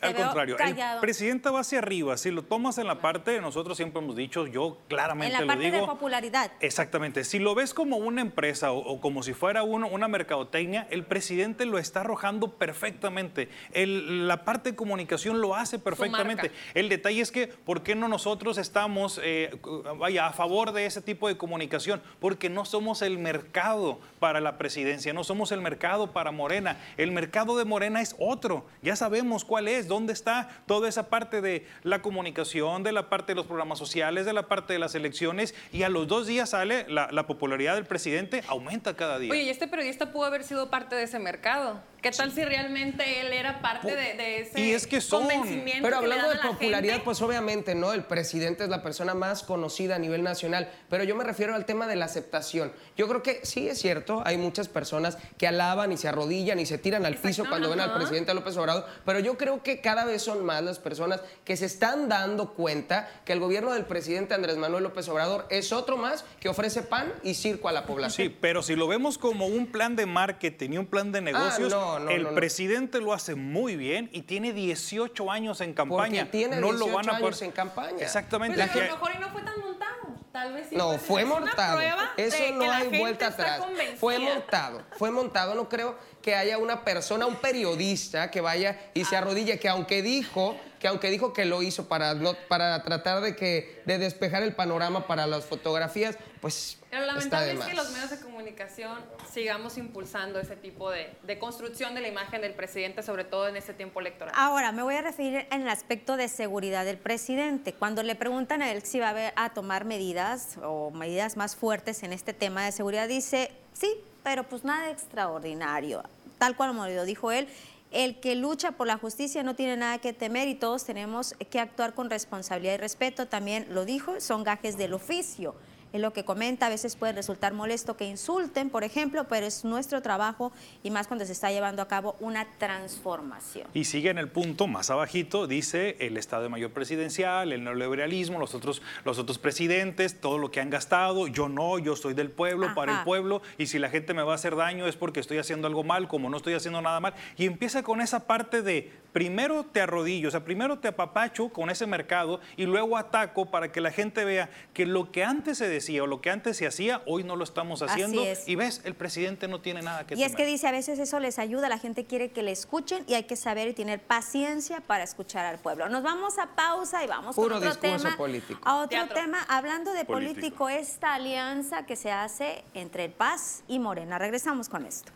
al 0.00 0.14
contrario, 0.14 0.56
el 0.58 1.00
presidente 1.00 1.50
va 1.50 1.60
hacia 1.60 1.78
arriba. 1.78 2.16
Si 2.16 2.30
lo 2.30 2.42
tomas 2.42 2.78
en 2.78 2.86
la 2.86 3.00
parte, 3.00 3.40
nosotros 3.40 3.76
siempre 3.76 4.02
hemos 4.02 4.16
dicho, 4.16 4.46
yo 4.46 4.78
claramente 4.88 5.32
lo 5.32 5.40
digo. 5.40 5.42
En 5.42 5.48
la 5.48 5.54
parte 5.54 5.80
de 5.80 5.86
popularidad. 5.86 6.52
Exactamente. 6.60 7.24
Si 7.24 7.38
lo 7.38 7.54
ves 7.54 7.74
como 7.74 7.96
una 7.96 8.20
empresa 8.20 8.72
o, 8.72 9.00
como 9.00 9.22
si 9.22 9.32
fuera 9.32 9.62
uno, 9.62 9.88
una 9.88 10.08
mercadotecnia, 10.08 10.86
el 10.90 11.04
presidente 11.04 11.66
lo 11.66 11.78
está 11.78 12.00
arrojando 12.00 12.52
perfectamente. 12.52 13.48
la 13.74 14.44
parte 14.44 14.70
de 14.70 14.76
comunicación 14.76 15.40
lo 15.40 15.54
hace 15.54 15.78
perfectamente. 15.78 16.50
El 16.74 16.88
detalle 16.88 17.20
es 17.20 17.30
que, 17.30 17.48
¿por 17.48 17.82
qué 17.82 17.94
no 17.94 18.08
nosotros 18.08 18.58
estamos 18.58 19.20
eh, 19.22 19.58
vaya, 19.98 20.26
a 20.26 20.32
favor 20.32 20.72
de 20.72 20.86
ese 20.86 21.00
tipo 21.00 21.28
de 21.28 21.36
comunicación? 21.36 22.02
Porque 22.20 22.48
no 22.48 22.64
somos 22.64 23.02
el 23.02 23.18
mercado 23.18 24.00
para 24.18 24.40
la 24.40 24.58
presidencia, 24.58 25.12
no 25.12 25.24
somos 25.24 25.52
el 25.52 25.60
mercado 25.60 26.12
para 26.12 26.30
Morena. 26.30 26.78
El 26.96 27.12
mercado 27.12 27.56
de 27.56 27.64
Morena 27.64 28.00
es 28.00 28.14
otro. 28.18 28.66
Ya 28.82 28.96
sabemos 28.96 29.44
cuál 29.44 29.68
es 29.68 29.88
¿Dónde 29.90 30.12
está 30.12 30.48
toda 30.66 30.88
esa 30.88 31.08
parte 31.08 31.40
de 31.40 31.66
la 31.82 32.00
comunicación, 32.00 32.84
de 32.84 32.92
la 32.92 33.08
parte 33.08 33.32
de 33.32 33.34
los 33.34 33.46
programas 33.46 33.76
sociales, 33.76 34.24
de 34.24 34.32
la 34.32 34.46
parte 34.46 34.72
de 34.72 34.78
las 34.78 34.94
elecciones? 34.94 35.52
Y 35.72 35.82
a 35.82 35.88
los 35.88 36.06
dos 36.06 36.28
días 36.28 36.50
sale 36.50 36.86
la, 36.88 37.26
popularidad 37.26 37.74
del 37.74 37.86
presidente, 37.86 38.44
aumenta 38.46 38.94
cada 38.94 39.18
día. 39.18 39.32
Oye, 39.32 39.42
¿y 39.42 39.48
este 39.48 39.66
periodista 39.66 40.12
pudo 40.12 40.26
haber 40.26 40.44
sido 40.44 40.70
parte 40.70 40.94
de 40.94 41.02
ese 41.02 41.18
mercado? 41.18 41.82
¿Qué 42.00 42.12
tal 42.12 42.32
si 42.32 42.42
realmente 42.44 43.20
él 43.20 43.32
era 43.32 43.60
parte 43.60 43.94
de, 43.94 44.40
ese 44.40 44.58
y 44.58 44.70
es 44.70 44.86
que 44.86 45.02
son. 45.02 45.24
convencimiento? 45.24 45.82
Pero 45.82 45.98
hablando 45.98 46.30
de 46.30 46.36
popularidad, 46.36 47.02
pues 47.04 47.20
obviamente, 47.20 47.74
¿no? 47.74 47.92
El 47.92 48.04
presidente 48.04 48.64
es 48.64 48.70
la 48.70 48.82
persona 48.82 49.12
más 49.12 49.42
conocida 49.42 49.96
a 49.96 49.98
nivel 49.98 50.22
nacional, 50.22 50.70
pero 50.88 51.04
yo 51.04 51.14
me 51.14 51.24
refiero 51.24 51.54
al 51.54 51.66
tema 51.66 51.86
de 51.86 51.96
la 51.96 52.06
aceptación. 52.06 52.72
Yo 52.96 53.06
creo 53.06 53.22
que 53.22 53.44
sí 53.44 53.68
es 53.68 53.78
cierto, 53.78 54.22
hay 54.24 54.38
muchas 54.38 54.68
personas 54.68 55.18
que 55.36 55.46
alaban 55.46 55.92
y 55.92 55.98
se 55.98 56.08
arrodillan 56.08 56.58
y 56.58 56.64
se 56.64 56.78
tiran 56.78 57.04
al 57.04 57.16
piso 57.16 57.44
cuando 57.46 57.68
ven 57.68 57.80
al 57.80 57.92
presidente 57.92 58.32
López 58.32 58.56
Obrador, 58.56 58.86
pero 59.04 59.18
yo 59.18 59.36
creo 59.36 59.62
que 59.62 59.79
cada 59.80 60.04
vez 60.04 60.22
son 60.22 60.44
más 60.44 60.62
las 60.62 60.78
personas 60.78 61.20
que 61.44 61.56
se 61.56 61.66
están 61.66 62.08
dando 62.08 62.54
cuenta 62.54 63.08
que 63.24 63.32
el 63.32 63.40
gobierno 63.40 63.72
del 63.72 63.84
presidente 63.84 64.34
Andrés 64.34 64.56
Manuel 64.56 64.84
López 64.84 65.08
Obrador 65.08 65.46
es 65.50 65.72
otro 65.72 65.96
más 65.96 66.24
que 66.40 66.48
ofrece 66.48 66.82
pan 66.82 67.12
y 67.22 67.34
circo 67.34 67.68
a 67.68 67.72
la 67.72 67.86
población. 67.86 68.28
Sí, 68.28 68.36
pero 68.40 68.62
si 68.62 68.76
lo 68.76 68.86
vemos 68.88 69.18
como 69.18 69.46
un 69.46 69.66
plan 69.66 69.96
de 69.96 70.06
marketing 70.06 70.70
y 70.70 70.78
un 70.78 70.86
plan 70.86 71.12
de 71.12 71.18
ah, 71.18 71.22
negocios, 71.22 71.74
el 72.10 72.28
presidente 72.28 73.00
lo 73.00 73.12
hace 73.12 73.34
muy 73.34 73.76
bien 73.76 74.08
y 74.12 74.22
tiene 74.22 74.52
18 74.52 75.30
años 75.30 75.60
en 75.60 75.74
campaña. 75.74 76.24
Porque 76.24 76.38
tiene 76.38 76.56
18 76.56 76.72
no 76.72 76.78
lo 76.78 76.92
van 76.92 77.10
a 77.10 77.16
años 77.16 77.42
en 77.42 77.52
campaña. 77.52 77.98
Exactamente. 77.98 78.56
Pero 78.56 78.72
pues 78.72 78.82
a 78.82 78.86
lo 78.86 78.94
mejor 78.94 79.12
y 79.16 79.18
no 79.18 79.28
fue 79.30 79.42
tan 79.42 79.60
montado. 79.60 79.90
Tal 80.32 80.52
vez 80.52 80.68
sí 80.68 80.76
no, 80.76 80.96
fue 80.98 81.24
montado. 81.24 81.80
Eso 82.16 82.54
no 82.54 82.70
hay 82.70 82.88
vuelta 82.98 83.28
atrás. 83.28 83.62
Fue 83.96 84.18
montado. 84.18 84.82
Fue 84.96 85.10
montado. 85.10 85.54
No 85.54 85.68
creo 85.68 85.96
que 86.22 86.34
haya 86.34 86.58
una 86.58 86.84
persona, 86.84 87.26
un 87.26 87.36
periodista 87.36 88.30
que 88.30 88.40
vaya 88.40 88.78
y 88.94 89.04
se 89.04 89.16
arrodille, 89.16 89.58
que 89.58 89.68
aunque 89.68 90.02
dijo 90.02 90.56
que 90.80 90.88
aunque 90.88 91.10
dijo 91.10 91.34
que 91.34 91.44
lo 91.44 91.62
hizo 91.62 91.88
para, 91.88 92.14
no, 92.14 92.32
para 92.48 92.82
tratar 92.82 93.20
de, 93.20 93.36
que, 93.36 93.82
de 93.84 93.98
despejar 93.98 94.42
el 94.42 94.54
panorama 94.54 95.06
para 95.06 95.26
las 95.26 95.44
fotografías, 95.44 96.16
pues 96.40 96.78
Pero 96.88 97.04
lamentable 97.04 97.52
es 97.52 97.66
que 97.66 97.74
los 97.74 97.90
medios 97.90 98.08
de 98.08 98.18
comunicación 98.18 98.98
sigamos 99.30 99.76
impulsando 99.76 100.40
ese 100.40 100.56
tipo 100.56 100.90
de, 100.90 101.12
de, 101.22 101.38
construcción 101.38 101.94
de 101.94 102.00
la 102.00 102.08
imagen 102.08 102.40
del 102.40 102.54
presidente, 102.54 103.02
sobre 103.02 103.24
todo 103.24 103.46
en 103.46 103.56
este 103.56 103.74
tiempo 103.74 104.00
electoral. 104.00 104.34
Ahora, 104.34 104.72
me 104.72 104.82
voy 104.82 104.94
a 104.94 105.02
referir 105.02 105.46
en 105.50 105.60
el 105.60 105.68
aspecto 105.68 106.16
de 106.16 106.28
seguridad 106.28 106.86
del 106.86 106.96
presidente. 106.96 107.74
Cuando 107.74 108.02
le 108.02 108.14
preguntan 108.14 108.62
a 108.62 108.72
él 108.72 108.82
si 108.82 109.00
va 109.00 109.10
a, 109.10 109.44
a 109.44 109.52
tomar 109.52 109.84
medidas 109.84 110.56
o 110.62 110.90
medidas 110.90 111.36
más 111.36 111.56
fuertes 111.56 112.02
en 112.04 112.14
este 112.14 112.32
tema 112.32 112.64
de 112.64 112.72
seguridad, 112.72 113.06
dice, 113.06 113.52
sí, 113.74 114.02
pero 114.22 114.44
pues 114.44 114.64
nada 114.64 114.90
extraordinario. 114.90 116.02
Tal 116.38 116.56
cual 116.56 116.70
como 116.70 116.86
lo 116.86 117.04
dijo 117.04 117.32
él, 117.32 117.48
el 117.90 118.20
que 118.20 118.36
lucha 118.36 118.72
por 118.72 118.86
la 118.86 118.98
justicia 118.98 119.42
no 119.42 119.54
tiene 119.54 119.76
nada 119.76 119.98
que 119.98 120.12
temer 120.12 120.48
y 120.48 120.54
todos 120.54 120.84
tenemos 120.84 121.34
que 121.50 121.58
actuar 121.58 121.94
con 121.94 122.08
responsabilidad 122.08 122.74
y 122.74 122.78
respeto. 122.78 123.26
También 123.26 123.66
lo 123.70 123.84
dijo, 123.84 124.20
son 124.20 124.44
gajes 124.44 124.76
del 124.78 124.94
oficio 124.94 125.54
es 125.92 126.00
lo 126.00 126.12
que 126.12 126.24
comenta, 126.24 126.66
a 126.66 126.68
veces 126.68 126.96
puede 126.96 127.12
resultar 127.12 127.52
molesto 127.52 127.96
que 127.96 128.04
insulten, 128.04 128.70
por 128.70 128.84
ejemplo, 128.84 129.24
pero 129.28 129.46
es 129.46 129.64
nuestro 129.64 130.02
trabajo 130.02 130.52
y 130.82 130.90
más 130.90 131.06
cuando 131.06 131.24
se 131.26 131.32
está 131.32 131.50
llevando 131.50 131.82
a 131.82 131.88
cabo 131.88 132.16
una 132.20 132.46
transformación. 132.58 133.68
Y 133.74 133.84
sigue 133.84 134.10
en 134.10 134.18
el 134.18 134.28
punto 134.28 134.66
más 134.66 134.90
abajito, 134.90 135.46
dice 135.46 135.96
el 136.00 136.16
Estado 136.16 136.44
de 136.44 136.48
Mayor 136.48 136.70
Presidencial, 136.70 137.52
el 137.52 137.64
neoliberalismo, 137.64 138.38
los 138.38 138.54
otros, 138.54 138.82
los 139.04 139.18
otros 139.18 139.38
presidentes, 139.38 140.20
todo 140.20 140.38
lo 140.38 140.50
que 140.50 140.60
han 140.60 140.70
gastado, 140.70 141.26
yo 141.26 141.48
no, 141.48 141.78
yo 141.78 141.96
soy 141.96 142.14
del 142.14 142.30
pueblo, 142.30 142.74
para 142.74 142.98
el 142.98 143.04
pueblo, 143.04 143.42
y 143.58 143.66
si 143.66 143.78
la 143.78 143.90
gente 143.90 144.14
me 144.14 144.22
va 144.22 144.32
a 144.32 144.34
hacer 144.36 144.54
daño 144.54 144.86
es 144.86 144.96
porque 144.96 145.20
estoy 145.20 145.38
haciendo 145.38 145.66
algo 145.66 145.82
mal, 145.82 146.08
como 146.08 146.30
no 146.30 146.36
estoy 146.36 146.54
haciendo 146.54 146.80
nada 146.80 147.00
mal, 147.00 147.14
y 147.36 147.46
empieza 147.46 147.82
con 147.82 148.00
esa 148.00 148.26
parte 148.26 148.62
de 148.62 148.92
primero 149.12 149.64
te 149.64 149.80
arrodillo, 149.80 150.28
o 150.28 150.30
sea, 150.30 150.44
primero 150.44 150.78
te 150.78 150.88
apapacho 150.88 151.48
con 151.48 151.68
ese 151.70 151.86
mercado 151.86 152.40
y 152.56 152.66
luego 152.66 152.96
ataco 152.96 153.46
para 153.46 153.72
que 153.72 153.80
la 153.80 153.90
gente 153.90 154.24
vea 154.24 154.50
que 154.72 154.86
lo 154.86 155.10
que 155.10 155.24
antes 155.24 155.58
se 155.58 155.68
decía 155.68 155.79
o 156.00 156.06
lo 156.06 156.20
que 156.20 156.30
antes 156.30 156.56
se 156.56 156.66
hacía, 156.66 157.02
hoy 157.06 157.24
no 157.24 157.36
lo 157.36 157.44
estamos 157.44 157.82
haciendo. 157.82 158.22
Y 158.46 158.54
ves, 158.54 158.82
el 158.84 158.94
presidente 158.94 159.48
no 159.48 159.60
tiene 159.60 159.82
nada 159.82 160.06
que 160.06 160.14
Y 160.14 160.22
es 160.22 160.36
que 160.36 160.46
dice, 160.46 160.68
a 160.68 160.72
veces 160.72 160.98
eso 160.98 161.18
les 161.20 161.38
ayuda, 161.38 161.68
la 161.68 161.78
gente 161.78 162.04
quiere 162.04 162.30
que 162.30 162.42
le 162.42 162.52
escuchen 162.52 163.04
y 163.06 163.14
hay 163.14 163.24
que 163.24 163.36
saber 163.36 163.68
y 163.68 163.72
tener 163.72 164.00
paciencia 164.00 164.80
para 164.80 165.04
escuchar 165.04 165.46
al 165.46 165.58
pueblo. 165.58 165.88
Nos 165.88 166.02
vamos 166.02 166.38
a 166.38 166.54
pausa 166.54 167.02
y 167.04 167.06
vamos 167.06 167.34
Puro 167.34 167.56
otro 167.56 167.74
tema. 167.76 168.16
político. 168.16 168.60
A 168.64 168.76
otro 168.76 169.08
tema, 169.08 169.42
hablando 169.48 169.92
de 169.92 170.04
político, 170.04 170.68
esta 170.68 171.14
alianza 171.14 171.86
que 171.86 171.96
se 171.96 172.10
hace 172.10 172.64
entre 172.74 173.06
el 173.06 173.12
Paz 173.12 173.62
y 173.68 173.78
Morena. 173.78 174.18
Regresamos 174.18 174.68
con 174.68 174.84
esto. 174.86 175.12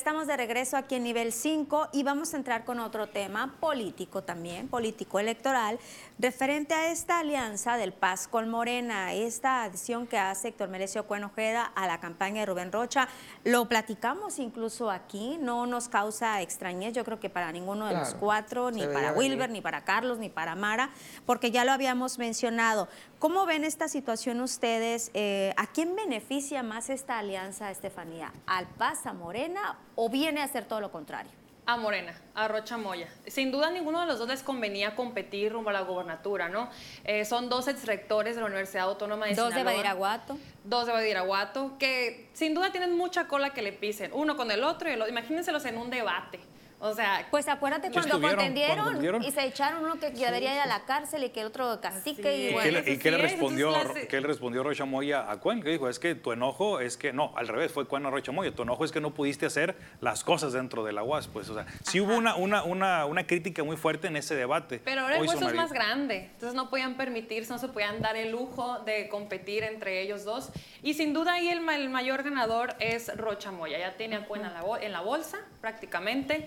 Estamos 0.00 0.26
de 0.26 0.34
regreso 0.38 0.78
aquí 0.78 0.94
en 0.94 1.04
nivel 1.04 1.30
5 1.30 1.90
y 1.92 2.04
vamos 2.04 2.32
a 2.32 2.38
entrar 2.38 2.64
con 2.64 2.80
otro 2.80 3.10
tema 3.10 3.56
político 3.60 4.22
también, 4.22 4.66
político 4.66 5.18
electoral, 5.18 5.78
referente 6.18 6.72
a 6.72 6.90
esta 6.90 7.18
alianza 7.18 7.76
del 7.76 7.92
Paz 7.92 8.26
con 8.26 8.48
Morena, 8.48 9.12
esta 9.12 9.62
adición 9.62 10.06
que 10.06 10.16
hace 10.16 10.48
Héctor 10.48 10.70
Merecio 10.70 11.06
Cuenojeda 11.06 11.64
a 11.74 11.86
la 11.86 12.00
campaña 12.00 12.40
de 12.40 12.46
Rubén 12.46 12.72
Rocha. 12.72 13.08
Lo 13.44 13.68
platicamos 13.68 14.38
incluso 14.38 14.90
aquí, 14.90 15.36
no 15.38 15.66
nos 15.66 15.90
causa 15.90 16.40
extrañez, 16.40 16.94
yo 16.94 17.04
creo 17.04 17.20
que 17.20 17.28
para 17.28 17.52
ninguno 17.52 17.84
de 17.84 17.94
los 17.94 18.14
cuatro, 18.14 18.70
ni 18.70 18.86
para 18.86 19.12
Wilber, 19.12 19.50
ni 19.50 19.60
para 19.60 19.84
Carlos, 19.84 20.16
ni 20.16 20.30
para 20.30 20.56
Mara, 20.56 20.88
porque 21.26 21.50
ya 21.50 21.66
lo 21.66 21.72
habíamos 21.72 22.16
mencionado. 22.16 22.88
¿Cómo 23.18 23.44
ven 23.44 23.64
esta 23.64 23.86
situación 23.86 24.40
ustedes? 24.40 25.10
Eh, 25.12 25.52
¿A 25.58 25.66
quién 25.66 25.94
beneficia 25.94 26.62
más 26.62 26.88
esta 26.88 27.18
alianza, 27.18 27.70
Estefanía? 27.70 28.32
¿Al 28.46 28.66
Paz, 28.66 29.04
a 29.04 29.12
Morena 29.12 29.76
o 30.02 30.08
viene 30.08 30.40
a 30.40 30.48
ser 30.48 30.64
todo 30.64 30.80
lo 30.80 30.90
contrario? 30.90 31.30
A 31.66 31.76
Morena, 31.76 32.18
a 32.34 32.48
Rocha 32.48 32.78
Moya. 32.78 33.06
Sin 33.26 33.52
duda 33.52 33.70
ninguno 33.70 34.00
de 34.00 34.06
los 34.06 34.18
dos 34.18 34.28
les 34.28 34.42
convenía 34.42 34.96
competir 34.96 35.52
rumbo 35.52 35.68
a 35.68 35.74
la 35.74 35.82
gobernatura, 35.82 36.48
¿no? 36.48 36.70
Eh, 37.04 37.26
son 37.26 37.50
dos 37.50 37.68
exrectores 37.68 38.34
de 38.34 38.40
la 38.40 38.46
Universidad 38.46 38.84
Autónoma 38.84 39.26
de 39.26 39.34
Dos 39.34 39.54
de 39.54 39.62
Badiraguato. 39.62 40.38
Dos 40.64 40.86
de 40.86 40.92
Badiraguato, 40.92 41.76
que 41.78 42.30
sin 42.32 42.54
duda 42.54 42.72
tienen 42.72 42.96
mucha 42.96 43.28
cola 43.28 43.50
que 43.50 43.60
le 43.60 43.72
pisen, 43.72 44.10
uno 44.14 44.38
con 44.38 44.50
el 44.50 44.64
otro 44.64 44.88
y 44.88 44.94
el 44.94 45.02
otro. 45.02 45.12
Imagínenselos 45.12 45.66
en 45.66 45.76
un 45.76 45.90
debate. 45.90 46.40
O 46.82 46.94
sea, 46.94 47.26
pues 47.30 47.46
acuérdate 47.46 47.90
cuando 47.90 48.18
contendieron, 48.20 49.22
y 49.22 49.30
se 49.32 49.44
echaron 49.44 49.84
uno 49.84 50.00
que 50.00 50.10
debería 50.10 50.54
ir 50.54 50.60
a 50.60 50.66
la 50.66 50.86
cárcel 50.86 51.24
y 51.24 51.28
que 51.28 51.42
el 51.42 51.48
otro 51.48 51.78
cacique. 51.82 52.48
Y, 52.48 52.52
bueno, 52.54 52.78
¿Y, 52.86 52.96
qué, 52.96 53.10
le 53.10 53.18
respondió, 53.18 53.74
¿qué 54.08 54.18
le 54.18 54.26
respondió 54.26 54.62
Rocha 54.62 54.86
Moya 54.86 55.30
a 55.30 55.38
Cuen? 55.40 55.62
Que 55.62 55.70
dijo, 55.70 55.90
es 55.90 55.98
que 55.98 56.14
tu 56.14 56.32
enojo 56.32 56.80
es 56.80 56.96
que, 56.96 57.12
no, 57.12 57.34
al 57.36 57.48
revés, 57.48 57.70
fue 57.70 57.86
Cuen 57.86 58.06
a 58.06 58.10
Rocha 58.10 58.32
Moya, 58.32 58.54
tu 58.54 58.62
enojo 58.62 58.86
es 58.86 58.92
que 58.92 59.00
no 59.00 59.12
pudiste 59.12 59.44
hacer 59.44 59.76
las 60.00 60.24
cosas 60.24 60.54
dentro 60.54 60.82
de 60.82 60.92
la 60.92 61.02
UAS. 61.02 61.28
Pues, 61.28 61.50
o 61.50 61.54
sea, 61.54 61.66
sí 61.82 62.00
hubo 62.00 62.16
una, 62.16 62.34
una, 62.36 62.62
una, 62.62 63.04
una, 63.04 63.26
crítica 63.26 63.62
muy 63.62 63.76
fuerte 63.76 64.06
en 64.06 64.16
ese 64.16 64.34
debate. 64.34 64.80
Pero 64.82 65.02
ahora 65.02 65.18
el 65.18 65.28
hueso 65.28 65.48
es 65.48 65.54
más 65.54 65.72
grande, 65.72 66.30
entonces 66.32 66.54
no 66.54 66.70
podían 66.70 66.94
permitirse, 66.94 67.52
no 67.52 67.58
se 67.58 67.68
podían 67.68 68.00
dar 68.00 68.16
el 68.16 68.30
lujo 68.30 68.78
de 68.86 69.10
competir 69.10 69.64
entre 69.64 70.00
ellos 70.00 70.24
dos. 70.24 70.50
Y 70.82 70.94
sin 70.94 71.12
duda 71.12 71.34
ahí 71.34 71.48
el, 71.48 71.68
el 71.68 71.90
mayor 71.90 72.22
ganador 72.22 72.74
es 72.80 73.14
Rocha 73.18 73.50
Moya, 73.50 73.78
ya 73.78 73.98
tiene 73.98 74.16
a 74.16 74.24
Cuen 74.24 74.42
en 74.80 74.92
la 74.92 75.00
bolsa 75.02 75.40
prácticamente. 75.60 76.46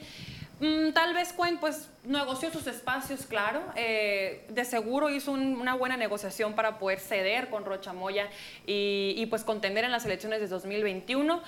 Mm, 0.60 0.92
tal 0.94 1.14
vez 1.14 1.34
Cuen 1.34 1.58
pues 1.58 1.90
negoció 2.04 2.52
sus 2.52 2.68
espacios, 2.68 3.26
claro. 3.26 3.62
Eh, 3.76 4.46
de 4.50 4.66
seguro 4.66 5.10
hizo 5.10 5.32
una 5.32 5.74
buena 5.74 5.98
negociación 5.98 6.54
para 6.54 6.80
poder 6.80 7.00
ceder 7.00 7.50
con 7.50 7.66
Rocha 7.66 7.94
Moya 7.94 8.30
y, 8.66 9.26
pues 9.30 9.44
contender 9.44 9.84
en 9.84 9.92
las 9.92 10.06
elecciones 10.06 10.40
de 10.40 10.48
2021. 10.48 11.42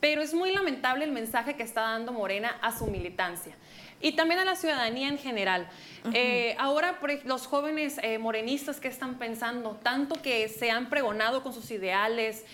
Pero 0.00 0.20
es 0.20 0.34
muy 0.34 0.52
lamentable 0.52 1.04
el 1.04 1.12
mensaje 1.12 1.54
que 1.54 1.62
está 1.62 1.82
dando 1.82 2.12
Morena 2.12 2.56
a 2.60 2.76
su 2.76 2.86
militancia 2.86 3.54
y 4.00 4.12
también 4.12 4.40
a 4.40 4.44
la 4.44 4.56
ciudadanía 4.56 5.06
en 5.06 5.18
general. 5.18 5.68
Eh, 6.12 6.56
ahora 6.58 6.98
los 7.24 7.46
jóvenes 7.46 8.00
eh, 8.02 8.18
morenistas 8.18 8.80
que 8.80 8.88
están 8.88 9.18
pensando, 9.18 9.78
tanto 9.80 10.20
que 10.20 10.48
se 10.48 10.72
han 10.72 10.90
pregonado 10.90 11.44
con 11.44 11.52
sus 11.52 11.70
ideales, 11.70 12.44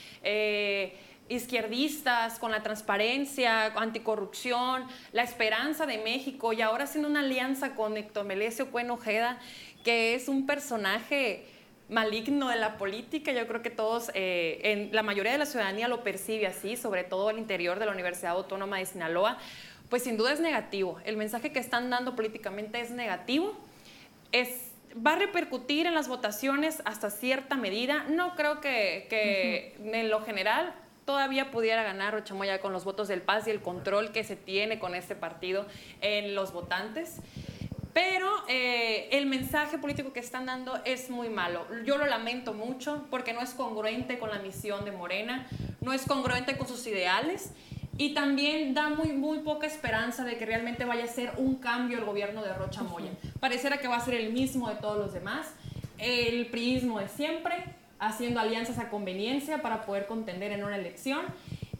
izquierdistas, 1.28 2.38
con 2.38 2.50
la 2.50 2.62
transparencia, 2.62 3.66
anticorrupción, 3.66 4.86
la 5.12 5.22
esperanza 5.22 5.86
de 5.86 5.98
México 5.98 6.52
y 6.52 6.62
ahora 6.62 6.84
haciendo 6.84 7.08
una 7.08 7.20
alianza 7.20 7.74
con 7.74 7.96
Héctor 7.96 8.24
Melesio 8.24 8.70
Cuen 8.70 8.90
Ojeda, 8.90 9.38
que 9.84 10.14
es 10.14 10.28
un 10.28 10.46
personaje 10.46 11.46
maligno 11.88 12.48
de 12.48 12.56
la 12.56 12.76
política. 12.76 13.32
Yo 13.32 13.46
creo 13.46 13.62
que 13.62 13.70
todos, 13.70 14.10
eh, 14.14 14.60
en, 14.62 14.94
la 14.94 15.02
mayoría 15.02 15.32
de 15.32 15.38
la 15.38 15.46
ciudadanía 15.46 15.88
lo 15.88 16.02
percibe 16.02 16.46
así, 16.46 16.76
sobre 16.76 17.04
todo 17.04 17.28
al 17.28 17.38
interior 17.38 17.78
de 17.78 17.86
la 17.86 17.92
Universidad 17.92 18.32
Autónoma 18.32 18.78
de 18.78 18.86
Sinaloa. 18.86 19.38
Pues 19.88 20.02
sin 20.02 20.16
duda 20.16 20.32
es 20.32 20.40
negativo. 20.40 20.98
El 21.04 21.16
mensaje 21.16 21.50
que 21.50 21.58
están 21.58 21.88
dando 21.88 22.14
políticamente 22.14 22.80
es 22.80 22.90
negativo. 22.90 23.56
Es, 24.32 24.70
va 24.94 25.14
a 25.14 25.16
repercutir 25.16 25.86
en 25.86 25.94
las 25.94 26.08
votaciones 26.08 26.82
hasta 26.84 27.10
cierta 27.10 27.56
medida. 27.56 28.04
No 28.10 28.34
creo 28.34 28.60
que, 28.60 29.06
que 29.08 29.76
en 29.82 30.10
lo 30.10 30.22
general 30.22 30.74
todavía 31.08 31.50
pudiera 31.50 31.82
ganar 31.82 32.12
Rochamoya 32.12 32.60
con 32.60 32.74
los 32.74 32.84
votos 32.84 33.08
del 33.08 33.22
Paz 33.22 33.46
y 33.46 33.50
el 33.50 33.62
control 33.62 34.12
que 34.12 34.24
se 34.24 34.36
tiene 34.36 34.78
con 34.78 34.94
este 34.94 35.14
partido 35.14 35.64
en 36.02 36.34
los 36.34 36.52
votantes. 36.52 37.22
Pero 37.94 38.28
eh, 38.46 39.08
el 39.12 39.24
mensaje 39.24 39.78
político 39.78 40.12
que 40.12 40.20
están 40.20 40.44
dando 40.44 40.78
es 40.84 41.08
muy 41.08 41.30
malo. 41.30 41.64
Yo 41.86 41.96
lo 41.96 42.04
lamento 42.04 42.52
mucho 42.52 43.06
porque 43.10 43.32
no 43.32 43.40
es 43.40 43.54
congruente 43.54 44.18
con 44.18 44.28
la 44.28 44.38
misión 44.40 44.84
de 44.84 44.92
Morena, 44.92 45.46
no 45.80 45.94
es 45.94 46.04
congruente 46.04 46.58
con 46.58 46.68
sus 46.68 46.86
ideales 46.86 47.52
y 47.96 48.12
también 48.12 48.74
da 48.74 48.90
muy, 48.90 49.14
muy 49.14 49.38
poca 49.38 49.66
esperanza 49.66 50.24
de 50.24 50.36
que 50.36 50.44
realmente 50.44 50.84
vaya 50.84 51.04
a 51.04 51.08
ser 51.08 51.32
un 51.38 51.54
cambio 51.54 51.96
el 51.96 52.04
gobierno 52.04 52.42
de 52.42 52.52
Rocha 52.52 52.82
Moya. 52.82 53.12
Pareciera 53.40 53.78
que 53.78 53.88
va 53.88 53.96
a 53.96 54.04
ser 54.04 54.12
el 54.12 54.30
mismo 54.30 54.68
de 54.68 54.74
todos 54.74 54.98
los 54.98 55.14
demás, 55.14 55.54
el 55.96 56.48
priismo 56.48 57.00
de 57.00 57.08
siempre, 57.08 57.77
haciendo 57.98 58.40
alianzas 58.40 58.78
a 58.78 58.88
conveniencia 58.90 59.62
para 59.62 59.84
poder 59.84 60.06
contender 60.06 60.52
en 60.52 60.64
una 60.64 60.76
elección. 60.76 61.26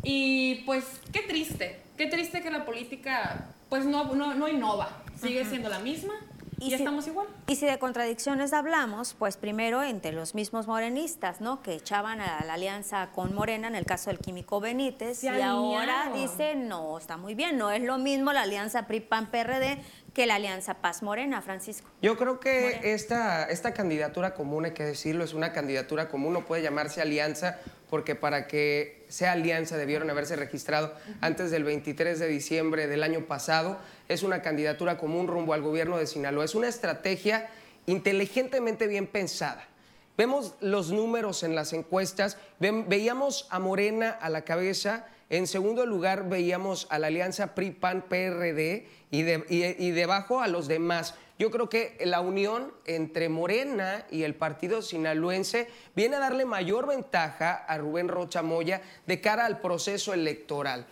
Y 0.03 0.63
pues 0.67 0.85
qué 1.13 1.21
triste, 1.21 1.81
qué 1.97 2.07
triste 2.07 2.43
que 2.43 2.51
la 2.51 2.65
política 2.65 3.49
pues 3.69 3.85
no, 3.85 4.15
no, 4.15 4.35
no 4.35 4.49
innova, 4.49 5.03
sigue 5.21 5.45
siendo 5.45 5.69
la 5.69 5.79
misma 5.81 6.15
y, 6.61 6.75
estamos 6.75 7.07
igual. 7.07 7.27
Y 7.47 7.57
si 7.57 7.67
de 7.67 7.79
contradicciones 7.79 8.53
hablamos, 8.53 9.15
pues 9.17 9.37
primero 9.37 9.83
entre 9.83 10.13
los 10.13 10.35
mismos 10.35 10.67
morenistas, 10.67 11.41
¿no? 11.41 11.63
Que 11.63 11.75
echaban 11.75 12.21
a 12.21 12.45
la 12.45 12.55
alianza 12.55 13.11
con 13.15 13.35
Morena 13.35 13.69
en 13.69 13.77
el 13.77 13.87
caso 13.87 14.11
del 14.11 14.19
químico 14.19 14.61
Benítez 14.61 15.23
y 15.23 15.29
ahora 15.29 16.11
dicen, 16.15 16.69
no, 16.69 16.99
está 16.99 17.17
muy 17.17 17.35
bien, 17.35 17.59
no 17.59 17.71
es 17.71 17.83
lo 17.83 17.99
mismo 17.99 18.33
la 18.33 18.43
alianza 18.43 18.87
PRI-PAN-PRD 18.87 19.79
que 20.19 20.27
la 20.27 20.35
Alianza 20.35 20.75
Paz 20.75 21.05
Morena, 21.05 21.43
Francisco. 21.43 21.89
Yo 22.03 22.17
creo 22.17 22.41
que 22.41 22.81
esta, 22.93 23.45
esta 23.45 23.73
candidatura 23.73 24.35
común, 24.35 24.65
hay 24.65 24.73
que 24.73 24.83
decirlo, 24.83 25.23
es 25.23 25.33
una 25.33 25.53
candidatura 25.53 26.09
común, 26.09 26.33
no 26.33 26.45
puede 26.45 26.61
llamarse 26.61 27.01
alianza 27.01 27.61
porque 27.89 28.17
para 28.17 28.49
que 28.49 29.07
sea 29.07 29.31
alianza 29.31 29.77
debieron 29.77 30.11
haberse 30.11 30.35
registrado 30.35 30.93
antes 31.21 31.53
del 31.53 31.63
23 31.63 32.19
de 32.19 32.27
diciembre 32.27 32.89
del 32.89 33.05
año 33.05 33.27
pasado. 33.27 33.79
Es 34.09 34.25
una 34.25 34.43
candidatura 34.43 34.99
común 34.99 35.29
rumbo 35.29 35.55
al 35.55 35.63
gobierno 35.63 35.99
de 35.99 36.09
Sinaloa. 36.09 36.45
Es 36.45 36.57
una 36.57 36.67
estrategia 36.67 37.49
inteligentemente 37.87 38.89
bien 38.89 39.07
pensada. 39.07 39.69
Vemos 40.17 40.57
los 40.61 40.91
números 40.91 41.45
en 41.45 41.55
las 41.55 41.73
encuestas, 41.73 42.39
veíamos 42.59 43.47
a 43.51 43.61
Morena 43.61 44.11
a 44.11 44.31
la 44.31 44.43
cabeza, 44.43 45.07
en 45.31 45.47
segundo 45.47 45.85
lugar 45.85 46.29
veíamos 46.29 46.87
a 46.91 46.99
la 46.99 47.09
alianza 47.09 47.55
PRI-PAN-PRD 47.55 48.87
y, 49.11 49.21
y, 49.21 49.91
debajo 49.91 50.41
a 50.41 50.49
los 50.49 50.69
demás. 50.69 51.15
Yo 51.39 51.51
creo 51.51 51.69
que 51.69 51.99
la 52.05 52.21
unión 52.21 52.73
entre 52.87 53.29
Morena 53.29 54.07
y 54.11 54.23
el 54.23 54.35
partido 54.35 54.81
sinaloense 54.81 55.69
viene 55.95 56.17
a 56.17 56.21
darle 56.21 56.47
mayor 56.47 56.87
ventaja 56.87 57.53
a 57.53 57.77
Rubén 57.79 58.09
Rocha 58.09 58.43
Moya 58.43 58.81
de 59.07 59.21
cara 59.21 59.45
al 59.45 59.61
proceso 59.61 60.15
electoral. 60.15 60.87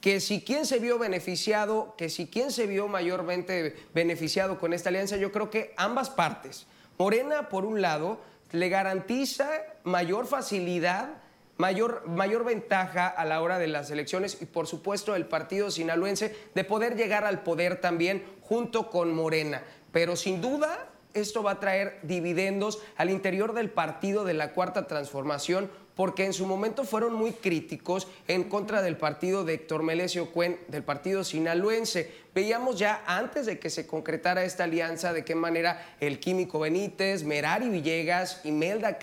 Que 0.00 0.20
si 0.20 0.42
quien 0.42 0.66
se 0.66 0.78
vio 0.78 0.98
beneficiado, 0.98 1.94
que 1.96 2.08
si 2.08 2.26
quien 2.26 2.50
se 2.50 2.66
vio 2.66 2.88
mayormente 2.88 3.76
beneficiado 3.94 4.58
con 4.58 4.72
esta 4.72 4.88
alianza, 4.88 5.16
yo 5.16 5.32
creo 5.32 5.48
que 5.48 5.72
ambas 5.76 6.10
partes. 6.10 6.66
Morena, 6.98 7.48
por 7.48 7.64
un 7.64 7.80
lado, 7.80 8.20
le 8.52 8.68
garantiza 8.68 9.48
mayor 9.84 10.26
facilidad 10.26 11.08
mayor, 11.56 12.06
mayor 12.06 12.44
ventaja 12.44 13.06
a 13.06 13.24
la 13.24 13.40
hora 13.40 13.58
de 13.58 13.66
las 13.66 13.90
elecciones 13.90 14.38
y 14.40 14.46
por 14.46 14.66
supuesto 14.66 15.14
el 15.14 15.26
partido 15.26 15.70
sinaloense 15.70 16.36
de 16.54 16.64
poder 16.64 16.96
llegar 16.96 17.24
al 17.24 17.42
poder 17.42 17.80
también 17.80 18.24
junto 18.42 18.90
con 18.90 19.14
Morena. 19.14 19.62
Pero 19.92 20.16
sin 20.16 20.40
duda 20.40 20.90
esto 21.14 21.42
va 21.42 21.52
a 21.52 21.60
traer 21.60 21.98
dividendos 22.02 22.80
al 22.96 23.10
interior 23.10 23.54
del 23.54 23.70
partido 23.70 24.24
de 24.24 24.34
la 24.34 24.52
Cuarta 24.52 24.86
Transformación 24.86 25.70
porque 25.96 26.26
en 26.26 26.34
su 26.34 26.46
momento 26.46 26.84
fueron 26.84 27.14
muy 27.14 27.32
críticos 27.32 28.06
en 28.28 28.44
contra 28.44 28.82
del 28.82 28.98
partido 28.98 29.44
de 29.44 29.54
Héctor 29.54 29.82
Melesio 29.82 30.30
Cuen, 30.30 30.60
del 30.68 30.84
partido 30.84 31.24
sinaloense. 31.24 32.12
Veíamos 32.34 32.78
ya 32.78 33.02
antes 33.06 33.46
de 33.46 33.58
que 33.58 33.70
se 33.70 33.86
concretara 33.86 34.44
esta 34.44 34.64
alianza 34.64 35.14
de 35.14 35.24
qué 35.24 35.34
manera 35.34 35.96
el 35.98 36.20
químico 36.20 36.58
Benítez, 36.60 37.24
Merari 37.24 37.70
Villegas 37.70 38.42
y 38.44 38.52
Melda 38.52 38.98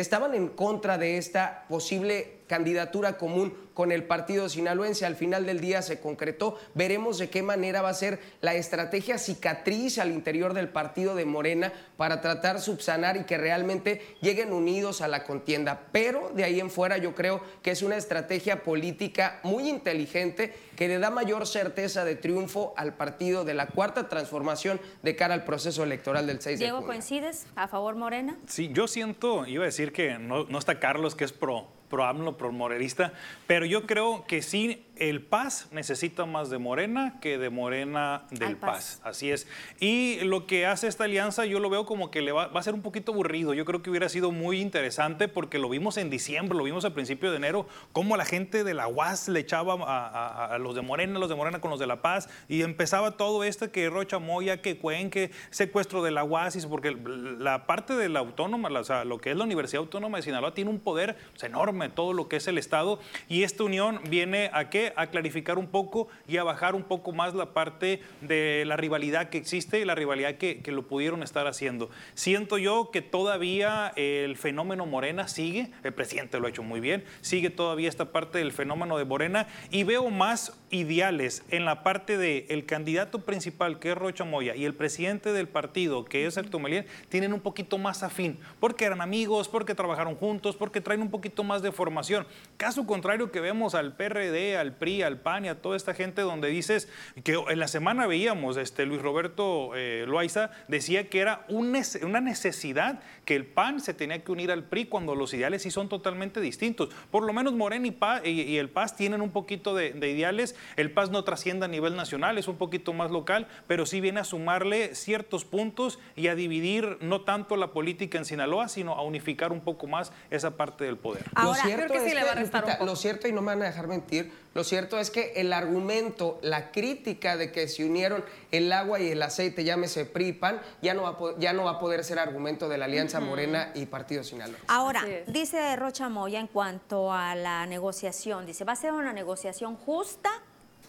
Estaban 0.00 0.34
en 0.34 0.48
contra 0.48 0.96
de 0.96 1.18
esta 1.18 1.66
posible 1.68 2.40
candidatura 2.50 3.16
común 3.16 3.54
con 3.74 3.92
el 3.92 4.02
partido 4.02 4.48
sinaloense. 4.48 5.06
Al 5.06 5.14
final 5.14 5.46
del 5.46 5.60
día 5.60 5.82
se 5.82 6.00
concretó. 6.00 6.58
Veremos 6.74 7.18
de 7.18 7.30
qué 7.30 7.42
manera 7.42 7.80
va 7.80 7.90
a 7.90 7.94
ser 7.94 8.18
la 8.40 8.54
estrategia 8.54 9.18
cicatriz 9.18 9.98
al 9.98 10.10
interior 10.10 10.52
del 10.52 10.68
partido 10.68 11.14
de 11.14 11.26
Morena 11.26 11.72
para 11.96 12.20
tratar 12.20 12.60
subsanar 12.60 13.16
y 13.16 13.24
que 13.24 13.38
realmente 13.38 14.02
lleguen 14.20 14.52
unidos 14.52 15.00
a 15.00 15.06
la 15.06 15.22
contienda. 15.22 15.86
Pero 15.92 16.30
de 16.34 16.42
ahí 16.42 16.58
en 16.58 16.70
fuera 16.70 16.98
yo 16.98 17.14
creo 17.14 17.40
que 17.62 17.70
es 17.70 17.82
una 17.82 17.96
estrategia 17.96 18.64
política 18.64 19.38
muy 19.44 19.68
inteligente 19.68 20.52
que 20.76 20.88
le 20.88 20.98
da 20.98 21.10
mayor 21.10 21.46
certeza 21.46 22.04
de 22.04 22.16
triunfo 22.16 22.74
al 22.76 22.94
partido 22.94 23.44
de 23.44 23.54
la 23.54 23.66
cuarta 23.66 24.08
transformación 24.08 24.80
de 25.02 25.14
cara 25.14 25.34
al 25.34 25.44
proceso 25.44 25.84
electoral 25.84 26.26
del 26.26 26.40
6 26.40 26.58
de 26.58 26.64
junio. 26.64 26.80
Diego, 26.80 26.86
¿coincides 26.86 27.46
a 27.54 27.68
favor 27.68 27.96
Morena? 27.96 28.38
Sí, 28.46 28.70
yo 28.72 28.88
siento, 28.88 29.46
iba 29.46 29.62
a 29.64 29.66
decir 29.66 29.89
que 29.92 30.18
no, 30.18 30.44
no 30.44 30.58
está 30.58 30.78
Carlos, 30.80 31.14
que 31.14 31.24
es 31.24 31.32
pro 31.32 31.79
pro 31.90 32.04
AMLO, 32.04 32.38
pro 32.38 32.52
morerista, 32.52 33.12
pero 33.46 33.66
yo 33.66 33.86
creo 33.86 34.24
que 34.26 34.40
sí 34.40 34.86
el 35.00 35.22
Paz 35.22 35.68
necesita 35.72 36.26
más 36.26 36.50
de 36.50 36.58
Morena 36.58 37.18
que 37.20 37.38
de 37.38 37.48
Morena 37.48 38.24
del 38.30 38.56
Paz. 38.56 39.00
Así 39.02 39.30
es. 39.30 39.48
Y 39.80 40.20
lo 40.20 40.46
que 40.46 40.66
hace 40.66 40.88
esta 40.88 41.04
alianza 41.04 41.46
yo 41.46 41.58
lo 41.58 41.70
veo 41.70 41.86
como 41.86 42.10
que 42.10 42.20
le 42.20 42.32
va, 42.32 42.44
a 42.44 42.62
ser 42.62 42.74
un 42.74 42.82
poquito 42.82 43.12
aburrido. 43.12 43.54
Yo 43.54 43.64
creo 43.64 43.82
que 43.82 43.88
hubiera 43.88 44.10
sido 44.10 44.30
muy 44.30 44.60
interesante 44.60 45.26
porque 45.26 45.58
lo 45.58 45.70
vimos 45.70 45.96
en 45.96 46.10
diciembre, 46.10 46.56
lo 46.56 46.64
vimos 46.64 46.84
a 46.84 46.92
principio 46.92 47.30
de 47.30 47.38
enero, 47.38 47.66
cómo 47.92 48.18
la 48.18 48.26
gente 48.26 48.62
de 48.62 48.74
la 48.74 48.88
UAS 48.88 49.28
le 49.28 49.40
echaba 49.40 49.74
a, 49.80 50.58
los 50.58 50.74
de 50.74 50.82
Morena, 50.82 51.18
los 51.18 51.30
de 51.30 51.34
Morena 51.34 51.62
con 51.62 51.70
los 51.70 51.80
de 51.80 51.86
la 51.86 52.02
Paz, 52.02 52.28
y 52.46 52.60
empezaba 52.60 53.12
todo 53.12 53.42
esto 53.42 53.72
que 53.72 53.88
Rocha 53.88 54.18
Moya, 54.18 54.60
que 54.60 54.76
Cuenque, 54.76 55.30
secuestro 55.48 56.02
de 56.02 56.10
la 56.10 56.24
UAS, 56.24 56.66
porque 56.66 56.94
la 57.38 57.66
parte 57.66 57.94
de 57.96 58.10
la 58.10 58.18
autónoma, 58.18 58.68
o 58.68 58.84
sea, 58.84 59.04
lo 59.06 59.18
que 59.18 59.30
es 59.30 59.36
la 59.36 59.44
Universidad 59.44 59.80
Autónoma 59.80 60.18
de 60.18 60.24
Sinaloa, 60.24 60.52
tiene 60.52 60.70
un 60.70 60.80
poder 60.80 61.16
pues, 61.30 61.44
enorme, 61.44 61.79
todo 61.88 62.12
lo 62.12 62.28
que 62.28 62.36
es 62.36 62.48
el 62.48 62.58
Estado, 62.58 63.00
y 63.28 63.42
esta 63.42 63.64
unión 63.64 64.00
viene 64.08 64.50
a 64.52 64.70
qué? 64.70 64.92
A 64.96 65.06
clarificar 65.08 65.58
un 65.58 65.68
poco 65.68 66.08
y 66.28 66.36
a 66.36 66.44
bajar 66.44 66.74
un 66.74 66.84
poco 66.84 67.12
más 67.12 67.34
la 67.34 67.54
parte 67.54 68.00
de 68.20 68.64
la 68.66 68.76
rivalidad 68.76 69.30
que 69.30 69.38
existe 69.38 69.80
y 69.80 69.84
la 69.84 69.94
rivalidad 69.94 70.36
que, 70.36 70.60
que 70.60 70.72
lo 70.72 70.86
pudieron 70.86 71.22
estar 71.22 71.46
haciendo. 71.46 71.90
Siento 72.14 72.58
yo 72.58 72.90
que 72.92 73.02
todavía 73.02 73.92
el 73.96 74.36
fenómeno 74.36 74.86
Morena 74.86 75.28
sigue, 75.28 75.70
el 75.82 75.92
presidente 75.92 76.38
lo 76.38 76.46
ha 76.46 76.50
hecho 76.50 76.62
muy 76.62 76.80
bien, 76.80 77.04
sigue 77.20 77.50
todavía 77.50 77.88
esta 77.88 78.12
parte 78.12 78.38
del 78.38 78.52
fenómeno 78.52 78.98
de 78.98 79.04
Morena 79.04 79.46
y 79.70 79.84
veo 79.84 80.10
más 80.10 80.58
ideales 80.70 81.44
en 81.50 81.64
la 81.64 81.82
parte 81.82 82.16
del 82.16 82.46
el 82.48 82.66
candidato 82.66 83.20
principal 83.24 83.78
que 83.78 83.92
es 83.92 83.98
Rocha 83.98 84.24
Moya 84.24 84.54
y 84.54 84.64
el 84.64 84.74
presidente 84.74 85.32
del 85.32 85.48
partido 85.48 86.04
que 86.04 86.26
es 86.26 86.36
Héctor 86.36 86.60
Melien 86.60 86.86
tienen 87.08 87.32
un 87.32 87.40
poquito 87.40 87.78
más 87.78 88.02
afín, 88.02 88.38
porque 88.58 88.84
eran 88.84 89.00
amigos, 89.00 89.48
porque 89.48 89.74
trabajaron 89.74 90.14
juntos, 90.14 90.56
porque 90.56 90.80
traen 90.80 91.02
un 91.02 91.10
poquito 91.10 91.44
más 91.44 91.62
de 91.62 91.69
formación. 91.72 92.26
Caso 92.56 92.86
contrario 92.86 93.30
que 93.30 93.40
vemos 93.40 93.74
al 93.74 93.96
PRD, 93.96 94.56
al 94.56 94.76
PRI, 94.76 95.02
al 95.02 95.18
PAN 95.18 95.44
y 95.44 95.48
a 95.48 95.60
toda 95.60 95.76
esta 95.76 95.94
gente 95.94 96.22
donde 96.22 96.48
dices 96.48 96.88
que 97.24 97.38
en 97.48 97.58
la 97.58 97.68
semana 97.68 98.06
veíamos, 98.06 98.56
este, 98.56 98.86
Luis 98.86 99.02
Roberto 99.02 99.72
eh, 99.74 100.04
Loaiza 100.06 100.50
decía 100.68 101.08
que 101.08 101.20
era 101.20 101.44
una 101.48 102.20
necesidad 102.20 103.00
que 103.24 103.36
el 103.36 103.46
PAN 103.46 103.80
se 103.80 103.94
tenía 103.94 104.22
que 104.22 104.32
unir 104.32 104.50
al 104.50 104.64
PRI 104.64 104.86
cuando 104.86 105.14
los 105.14 105.32
ideales 105.34 105.62
sí 105.62 105.70
son 105.70 105.88
totalmente 105.88 106.40
distintos. 106.40 106.90
Por 107.10 107.24
lo 107.24 107.32
menos 107.32 107.54
Morena 107.54 107.80
y, 108.24 108.56
el 108.56 108.68
PAS 108.70 108.96
tienen 108.96 109.20
un 109.20 109.30
poquito 109.30 109.74
de, 109.74 109.88
ideales. 109.96 110.56
El 110.76 110.90
PAS 110.90 111.10
no 111.10 111.24
trasciende 111.24 111.66
a 111.66 111.68
nivel 111.68 111.96
nacional, 111.96 112.38
es 112.38 112.48
un 112.48 112.56
poquito 112.56 112.92
más 112.92 113.10
local, 113.10 113.46
pero 113.66 113.86
sí 113.86 114.00
viene 114.00 114.20
a 114.20 114.24
sumarle 114.24 114.94
ciertos 114.94 115.44
puntos 115.44 115.98
y 116.16 116.28
a 116.28 116.34
dividir 116.34 116.98
no 117.00 117.22
tanto 117.22 117.56
la 117.56 117.72
política 117.72 118.18
en 118.18 118.24
Sinaloa, 118.24 118.68
sino 118.68 118.94
a 118.94 119.02
unificar 119.02 119.52
un 119.52 119.60
poco 119.60 119.86
más 119.86 120.12
esa 120.30 120.56
parte 120.56 120.84
del 120.84 120.96
poder. 120.96 121.24
Ahora, 121.34 121.59
cierto 121.62 121.86
creo 121.86 122.02
que 122.02 122.08
sí 122.08 122.14
le 122.14 122.24
va 122.24 122.32
a 122.32 122.34
restar 122.34 122.78
Lo 122.82 122.96
cierto, 122.96 123.28
y 123.28 123.32
no 123.32 123.40
me 123.40 123.48
van 123.48 123.62
a 123.62 123.66
dejar 123.66 123.86
mentir, 123.86 124.32
lo 124.54 124.64
cierto 124.64 124.98
es 124.98 125.10
que 125.10 125.32
el 125.36 125.52
argumento, 125.52 126.38
la 126.42 126.72
crítica 126.72 127.36
de 127.36 127.52
que 127.52 127.68
se 127.68 127.84
unieron 127.84 128.24
el 128.50 128.72
agua 128.72 129.00
y 129.00 129.08
el 129.08 129.22
aceite, 129.22 129.64
llámese 129.64 130.04
PRIPAN, 130.04 130.60
ya 130.82 130.94
no 130.94 131.02
va 131.02 131.10
a, 131.10 131.38
ya 131.38 131.52
no 131.52 131.64
va 131.64 131.72
a 131.72 131.78
poder 131.78 132.04
ser 132.04 132.18
argumento 132.18 132.68
de 132.68 132.78
la 132.78 132.86
Alianza 132.86 133.20
Morena 133.20 133.70
y 133.74 133.86
Partido 133.86 134.24
Sinaloa. 134.24 134.58
Ahora, 134.66 135.04
dice 135.26 135.76
Rocha 135.76 136.08
Moya 136.08 136.40
en 136.40 136.48
cuanto 136.48 137.12
a 137.12 137.34
la 137.34 137.66
negociación, 137.66 138.46
dice, 138.46 138.64
va 138.64 138.72
a 138.72 138.76
ser 138.76 138.92
una 138.92 139.12
negociación 139.12 139.76
justa 139.76 140.30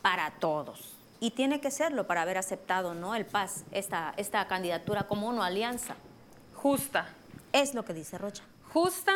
para 0.01 0.31
todos. 0.39 0.95
Y 1.19 1.31
tiene 1.31 1.61
que 1.61 1.69
serlo 1.69 2.07
para 2.07 2.23
haber 2.23 2.39
aceptado 2.39 2.95
¿no? 2.95 3.13
el 3.13 3.25
PAS, 3.25 3.63
esta, 3.71 4.13
esta 4.17 4.47
candidatura 4.47 5.03
como 5.03 5.27
una 5.27 5.45
alianza. 5.45 5.95
Justa. 6.55 7.09
Es 7.53 7.75
lo 7.75 7.85
que 7.85 7.93
dice 7.93 8.17
Rocha. 8.17 8.43
Justa, 8.73 9.13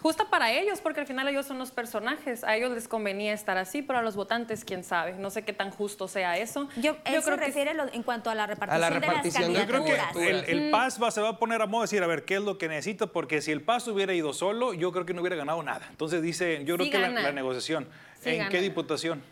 justa 0.00 0.30
para 0.30 0.52
ellos, 0.52 0.80
porque 0.80 1.00
al 1.00 1.06
final 1.06 1.28
ellos 1.28 1.46
son 1.46 1.58
los 1.58 1.70
personajes. 1.70 2.44
A 2.44 2.56
ellos 2.56 2.72
les 2.72 2.88
convenía 2.88 3.32
estar 3.32 3.56
así, 3.58 3.82
pero 3.82 3.98
a 3.98 4.02
los 4.02 4.16
votantes, 4.16 4.64
quién 4.64 4.84
sabe. 4.84 5.12
No 5.14 5.30
sé 5.30 5.42
qué 5.42 5.52
tan 5.52 5.70
justo 5.70 6.08
sea 6.08 6.38
eso. 6.38 6.68
Yo, 6.76 6.96
creo 7.02 7.22
se 7.22 7.36
refiere 7.36 7.72
en 7.92 8.02
cuanto 8.02 8.30
a 8.30 8.34
la 8.34 8.46
repartición, 8.46 8.84
a 8.84 8.90
la 8.90 8.98
repartición 8.98 9.52
de 9.52 9.58
las 9.58 9.66
candidaturas. 9.66 10.14
Yo 10.14 10.20
creo 10.20 10.44
que 10.44 10.52
el, 10.52 10.70
PAS 10.70 11.02
va, 11.02 11.10
se 11.10 11.20
va 11.20 11.30
a 11.30 11.38
poner 11.38 11.62
a 11.62 11.66
modo 11.66 11.82
de 11.82 11.84
decir, 11.84 12.02
a 12.02 12.06
ver, 12.06 12.24
¿qué 12.24 12.36
es 12.36 12.42
lo 12.42 12.58
que 12.58 12.68
necesita? 12.68 13.06
Porque 13.08 13.40
si 13.40 13.52
el 13.52 13.62
PAS 13.62 13.88
hubiera 13.88 14.14
ido 14.14 14.32
solo, 14.32 14.74
yo 14.74 14.92
creo 14.92 15.06
que 15.06 15.14
no 15.14 15.20
hubiera 15.20 15.36
ganado 15.36 15.62
nada. 15.62 15.86
Entonces 15.90 16.22
dice, 16.22 16.64
yo 16.64 16.76
creo 16.76 16.90
que 16.90 16.98
la, 16.98 17.32
negociación. 17.32 17.88
¿En 18.24 18.48
qué 18.48 18.60
diputación? 18.60 19.22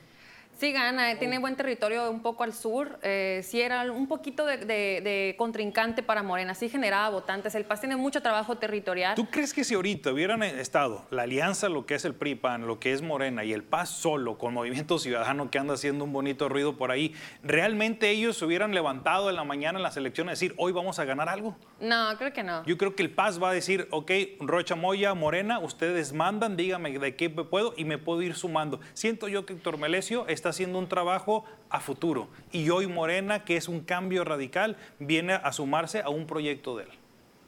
Sí, 0.59 0.73
gana, 0.73 1.12
eh, 1.12 1.16
tiene 1.16 1.38
buen 1.38 1.55
territorio 1.55 2.11
un 2.11 2.23
poco 2.23 2.42
al 2.42 2.55
sur. 2.55 2.99
Eh, 3.03 3.42
sí 3.45 3.61
era 3.61 3.92
un 3.92 4.07
poquito 4.09 4.47
de, 4.47 5.35
contrincante 5.37 6.03
para 6.03 6.23
Morena, 6.23 6.55
sí 6.55 6.71
generaba 6.71 7.11
votantes. 7.11 7.55
El 7.55 7.66
PAS 7.66 7.81
tiene 7.81 7.97
mucho 7.97 8.23
trabajo 8.23 8.57
territorial. 8.57 9.16
¿Tú 9.16 9.27
crees 9.27 9.53
que 9.53 9.64
si 9.64 9.75
ahorita 9.75 10.12
hubieran 10.12 10.42
estado 10.42 11.05
la 11.11 11.25
alianza, 11.25 11.69
lo 11.69 11.85
que 11.85 11.97
es 11.97 12.07
el 12.07 12.14
PRI-PAN, 12.14 12.66
lo 12.66 12.81
que 12.81 12.95
es 12.95 13.03
Morena 13.03 13.45
y 13.45 13.53
el 13.53 13.64
PAS 13.64 13.90
solo 13.90 14.38
con 14.38 14.55
Movimiento 14.55 14.99
Ciudadano 14.99 15.51
que 15.51 15.59
anda 15.59 15.75
haciendo 15.75 16.05
un 16.05 16.12
bonito 16.14 16.49
ruido 16.49 16.79
por 16.79 16.90
ahí, 16.90 17.14
realmente 17.42 18.09
ellos 18.09 18.38
se 18.38 18.47
hubieran 18.47 18.73
levantado 18.73 19.29
en 19.29 19.37
la 19.37 19.45
mañana 19.45 19.79
en 19.79 19.83
las 19.83 19.99
elecciones 19.99 20.31
a 20.31 20.35
decir, 20.37 20.55
hoy 20.57 20.73
vamos 20.73 20.99
a 20.99 21.05
ganar 21.05 21.29
algo? 21.29 21.55
No, 21.81 22.16
creo 22.16 22.33
que 22.33 22.42
no. 22.42 22.64
Yo 22.64 22.79
creo 22.79 22.97
que 22.97 23.03
el 23.03 23.11
PAS 23.11 23.42
va 23.42 23.51
a 23.51 23.53
decir, 23.53 23.88
ok, 23.90 24.11
Rocha 24.40 24.75
Moya, 24.75 25.12
Morena, 25.12 25.59
ustedes 25.59 26.14
mandan, 26.14 26.57
dígame 26.57 26.99
de 26.99 27.14
qué 27.14 27.29
puedo 27.29 27.75
y 27.77 27.85
me 27.85 27.99
puedo 27.99 28.23
ir 28.23 28.35
sumando. 28.35 28.81
Siento 28.95 29.29
yo 29.29 29.45
que 29.45 29.53
Héctor 29.53 29.77
Melesio 29.77 30.27
está 30.29 30.46
haciendo 30.49 30.79
un 30.79 30.89
trabajo 30.89 31.45
a 31.71 31.81
futuro. 31.81 32.29
Y 32.53 32.71
hoy 32.71 32.87
Morena, 32.87 33.45
que 33.45 33.57
es 33.57 33.69
un 33.69 33.81
cambio 33.81 34.25
radical, 34.25 34.77
viene 34.99 35.35
a 35.35 35.53
sumarse 35.53 36.01
a 36.01 36.09
un 36.09 36.27
proyecto 36.27 36.77
de 36.77 36.85
él. 36.85 36.91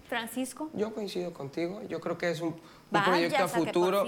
Francisco. 0.09 0.71
Yo 0.73 0.95
coincido 0.95 1.33
contigo. 1.35 1.83
Yo 1.89 2.01
creo 2.01 2.17
que 2.17 2.31
es 2.31 2.41
un, 2.41 2.57
proyecto 2.91 3.45
a 3.45 3.49
futuro. 3.49 4.05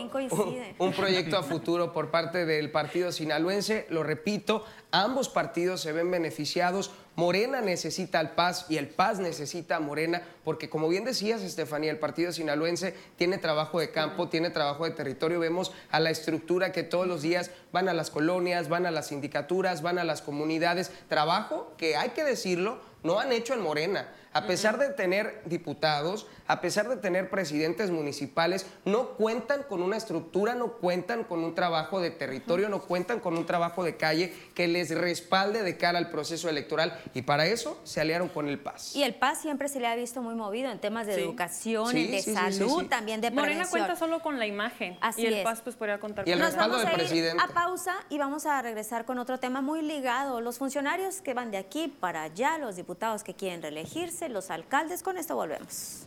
un, 0.79 0.93
proyecto 0.93 1.37
a 1.37 1.43
futuro 1.43 1.93
por 1.93 2.11
parte 2.11 2.47
del 2.47 2.71
partido 2.71 3.13
sinaloense. 3.13 3.87
Lo 3.91 4.03
repito, 4.03 4.65
ambos 4.91 5.29
partidos 5.29 5.81
se 5.81 5.93
ven 5.93 6.11
beneficiados. 6.11 6.91
Morena 7.17 7.61
necesita 7.61 8.19
al 8.19 8.35
Paz 8.35 8.67
y 8.71 8.79
el 8.79 8.89
Paz 8.89 9.19
necesita 9.19 9.77
a 9.77 9.81
Morena, 9.81 10.23
porque 10.45 10.71
como 10.71 10.89
bien 10.89 11.05
decías, 11.05 11.43
Estefanía, 11.43 11.91
el 11.91 11.99
partido 11.99 12.33
sinaloense 12.33 12.95
tiene 13.17 13.37
trabajo 13.37 13.81
de 13.81 13.91
campo, 13.91 14.29
tiene 14.29 14.49
trabajo 14.51 14.85
de 14.85 14.93
territorio. 14.93 15.41
Vemos 15.41 15.73
a 15.91 16.01
la 16.01 16.11
estructura 16.11 16.73
que 16.73 16.83
todos 16.83 17.07
los 17.07 17.21
días 17.21 17.51
van 17.73 17.89
a 17.89 17.95
las 17.95 18.11
colonias, 18.11 18.69
van 18.69 18.87
a 18.87 18.91
las 18.91 19.09
sindicaturas, 19.09 19.83
van 19.83 19.99
a 19.99 20.05
las 20.05 20.23
comunidades. 20.23 20.91
Trabajo 21.09 21.75
que 21.77 21.97
hay 21.97 22.11
que 22.11 22.25
decirlo, 22.25 22.81
no 23.03 23.21
han 23.21 23.33
hecho 23.33 23.55
en 23.55 23.63
Morena. 23.63 24.09
A 24.33 24.47
pesar 24.47 24.79
de 24.79 24.91
tener 24.91 25.43
diputados, 25.47 26.29
a 26.47 26.61
pesar 26.61 26.89
de 26.89 26.97
tener 26.97 27.31
presidentes 27.31 27.91
municipales, 27.91 28.65
no 28.85 29.17
cuentan 29.17 29.65
con 29.65 29.83
una 29.83 29.97
estructura, 29.97 30.55
no 30.55 30.75
cuentan 30.75 31.25
con 31.25 31.43
un 31.43 31.57
trabajo 31.57 32.01
de 32.01 32.13
territorio, 32.13 32.69
no 32.69 32.83
cuentan 32.83 33.19
con 33.19 33.37
un 33.37 33.45
trabajo 33.45 33.83
de 33.83 33.97
calle 33.97 34.33
que 34.55 34.69
les 34.69 34.97
respalde 34.97 35.65
de 35.65 35.77
cara 35.77 35.99
al 35.99 36.11
proceso 36.11 36.49
electoral 36.49 36.97
y 37.13 37.23
para 37.23 37.47
eso 37.47 37.81
se 37.83 38.01
aliaron 38.01 38.29
con 38.29 38.49
el 38.49 38.61
PAS. 38.61 38.95
Y 38.95 39.03
el 39.03 39.17
PAS 39.17 39.41
siempre 39.43 39.67
se 39.67 39.81
le 39.81 39.89
ha 39.89 39.97
visto 39.97 40.23
muy 40.23 40.37
movido 40.37 40.71
en 40.71 40.79
temas 40.79 41.09
de 41.09 41.15
educación, 41.15 41.93
de 41.93 42.23
salud, 42.23 42.87
también 42.87 43.21
de 43.21 43.33
prevención. 43.33 43.57
Morena 43.57 43.69
cuenta 43.69 43.97
solo 43.97 44.21
con 44.21 44.39
la 44.39 44.47
imagen 44.47 44.97
Así 45.01 45.23
y 45.23 45.27
el 45.27 45.43
PAS 45.43 45.61
pues 45.63 45.75
podría 45.75 45.99
contar 45.99 46.29
y 46.29 46.31
el 46.31 46.39
respaldo 46.39 46.79
del 46.79 46.93
presidente. 46.93 47.43
A 47.43 47.49
pausa 47.49 47.97
y 48.09 48.19
vamos 48.19 48.47
a 48.47 48.63
regresar 48.63 49.07
con 49.07 49.19
otro 49.19 49.39
tema 49.39 49.61
muy 49.61 49.83
ligado, 49.83 50.41
los 50.41 50.59
funcionarios 50.59 51.21
que 51.21 51.35
van 51.35 51.51
de 51.51 51.57
aquí 51.57 51.89
para 51.89 52.23
allá, 52.23 52.57
los 52.57 52.77
diputados 52.77 52.90
que 53.25 53.35
quieren 53.35 53.63
reelegirse, 53.63 54.29
los 54.29 54.51
alcaldes, 54.51 55.03
con 55.03 55.17
esto 55.17 55.37
volvemos. 55.37 56.07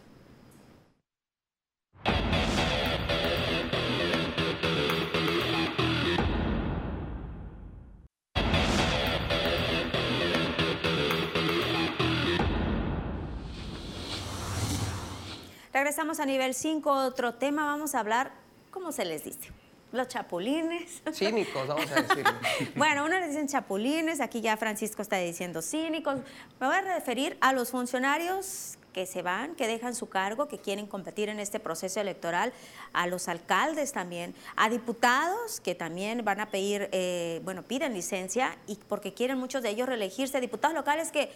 Regresamos 15.72 16.19
a 16.19 16.26
nivel 16.26 16.54
5, 16.54 16.91
otro 16.91 17.36
tema, 17.36 17.65
vamos 17.65 17.96
a 17.96 18.00
hablar, 18.00 18.32
¿cómo 18.72 18.91
se 18.91 19.06
les 19.06 19.24
dice? 19.24 19.62
Los 19.93 20.08
chapulines. 20.08 21.03
Cínicos, 21.13 21.67
vamos 21.67 21.89
a 21.91 22.01
decir. 22.01 22.25
bueno, 22.75 23.06
uno 23.06 23.19
le 23.19 23.27
dicen 23.27 23.47
chapulines, 23.47 24.21
aquí 24.21 24.41
ya 24.41 24.58
Francisco 24.58 25.03
está 25.03 25.17
diciendo 25.17 25.62
cínicos. 25.62 26.15
Me 26.60 26.65
voy 26.65 26.75
a 26.75 26.82
referir 26.82 27.38
a 27.41 27.53
los 27.53 27.69
funcionarios 27.69 28.79
que 28.91 29.06
se 29.06 29.21
van, 29.21 29.53
que 29.53 29.67
dejan 29.67 29.93
su 29.93 30.10
cargo, 30.10 30.47
que 30.47 30.58
quieren 30.58 30.88
competir 30.88 31.29
en 31.29 31.39
este 31.39 31.60
proceso 31.60 31.99
electoral, 31.99 32.53
a 32.91 33.06
los 33.06 33.27
alcaldes 33.27 33.91
también, 33.91 34.34
a 34.56 34.67
diputados 34.69 35.60
que 35.60 35.75
también 35.75 36.25
van 36.25 36.39
a 36.39 36.49
pedir, 36.49 36.89
eh, 36.91 37.39
bueno, 37.43 37.62
piden 37.62 37.93
licencia 37.93 38.58
y 38.65 38.77
porque 38.88 39.13
quieren 39.13 39.38
muchos 39.38 39.62
de 39.62 39.69
ellos 39.69 39.88
reelegirse, 39.88 40.41
diputados 40.41 40.75
locales 40.75 41.12
que 41.12 41.32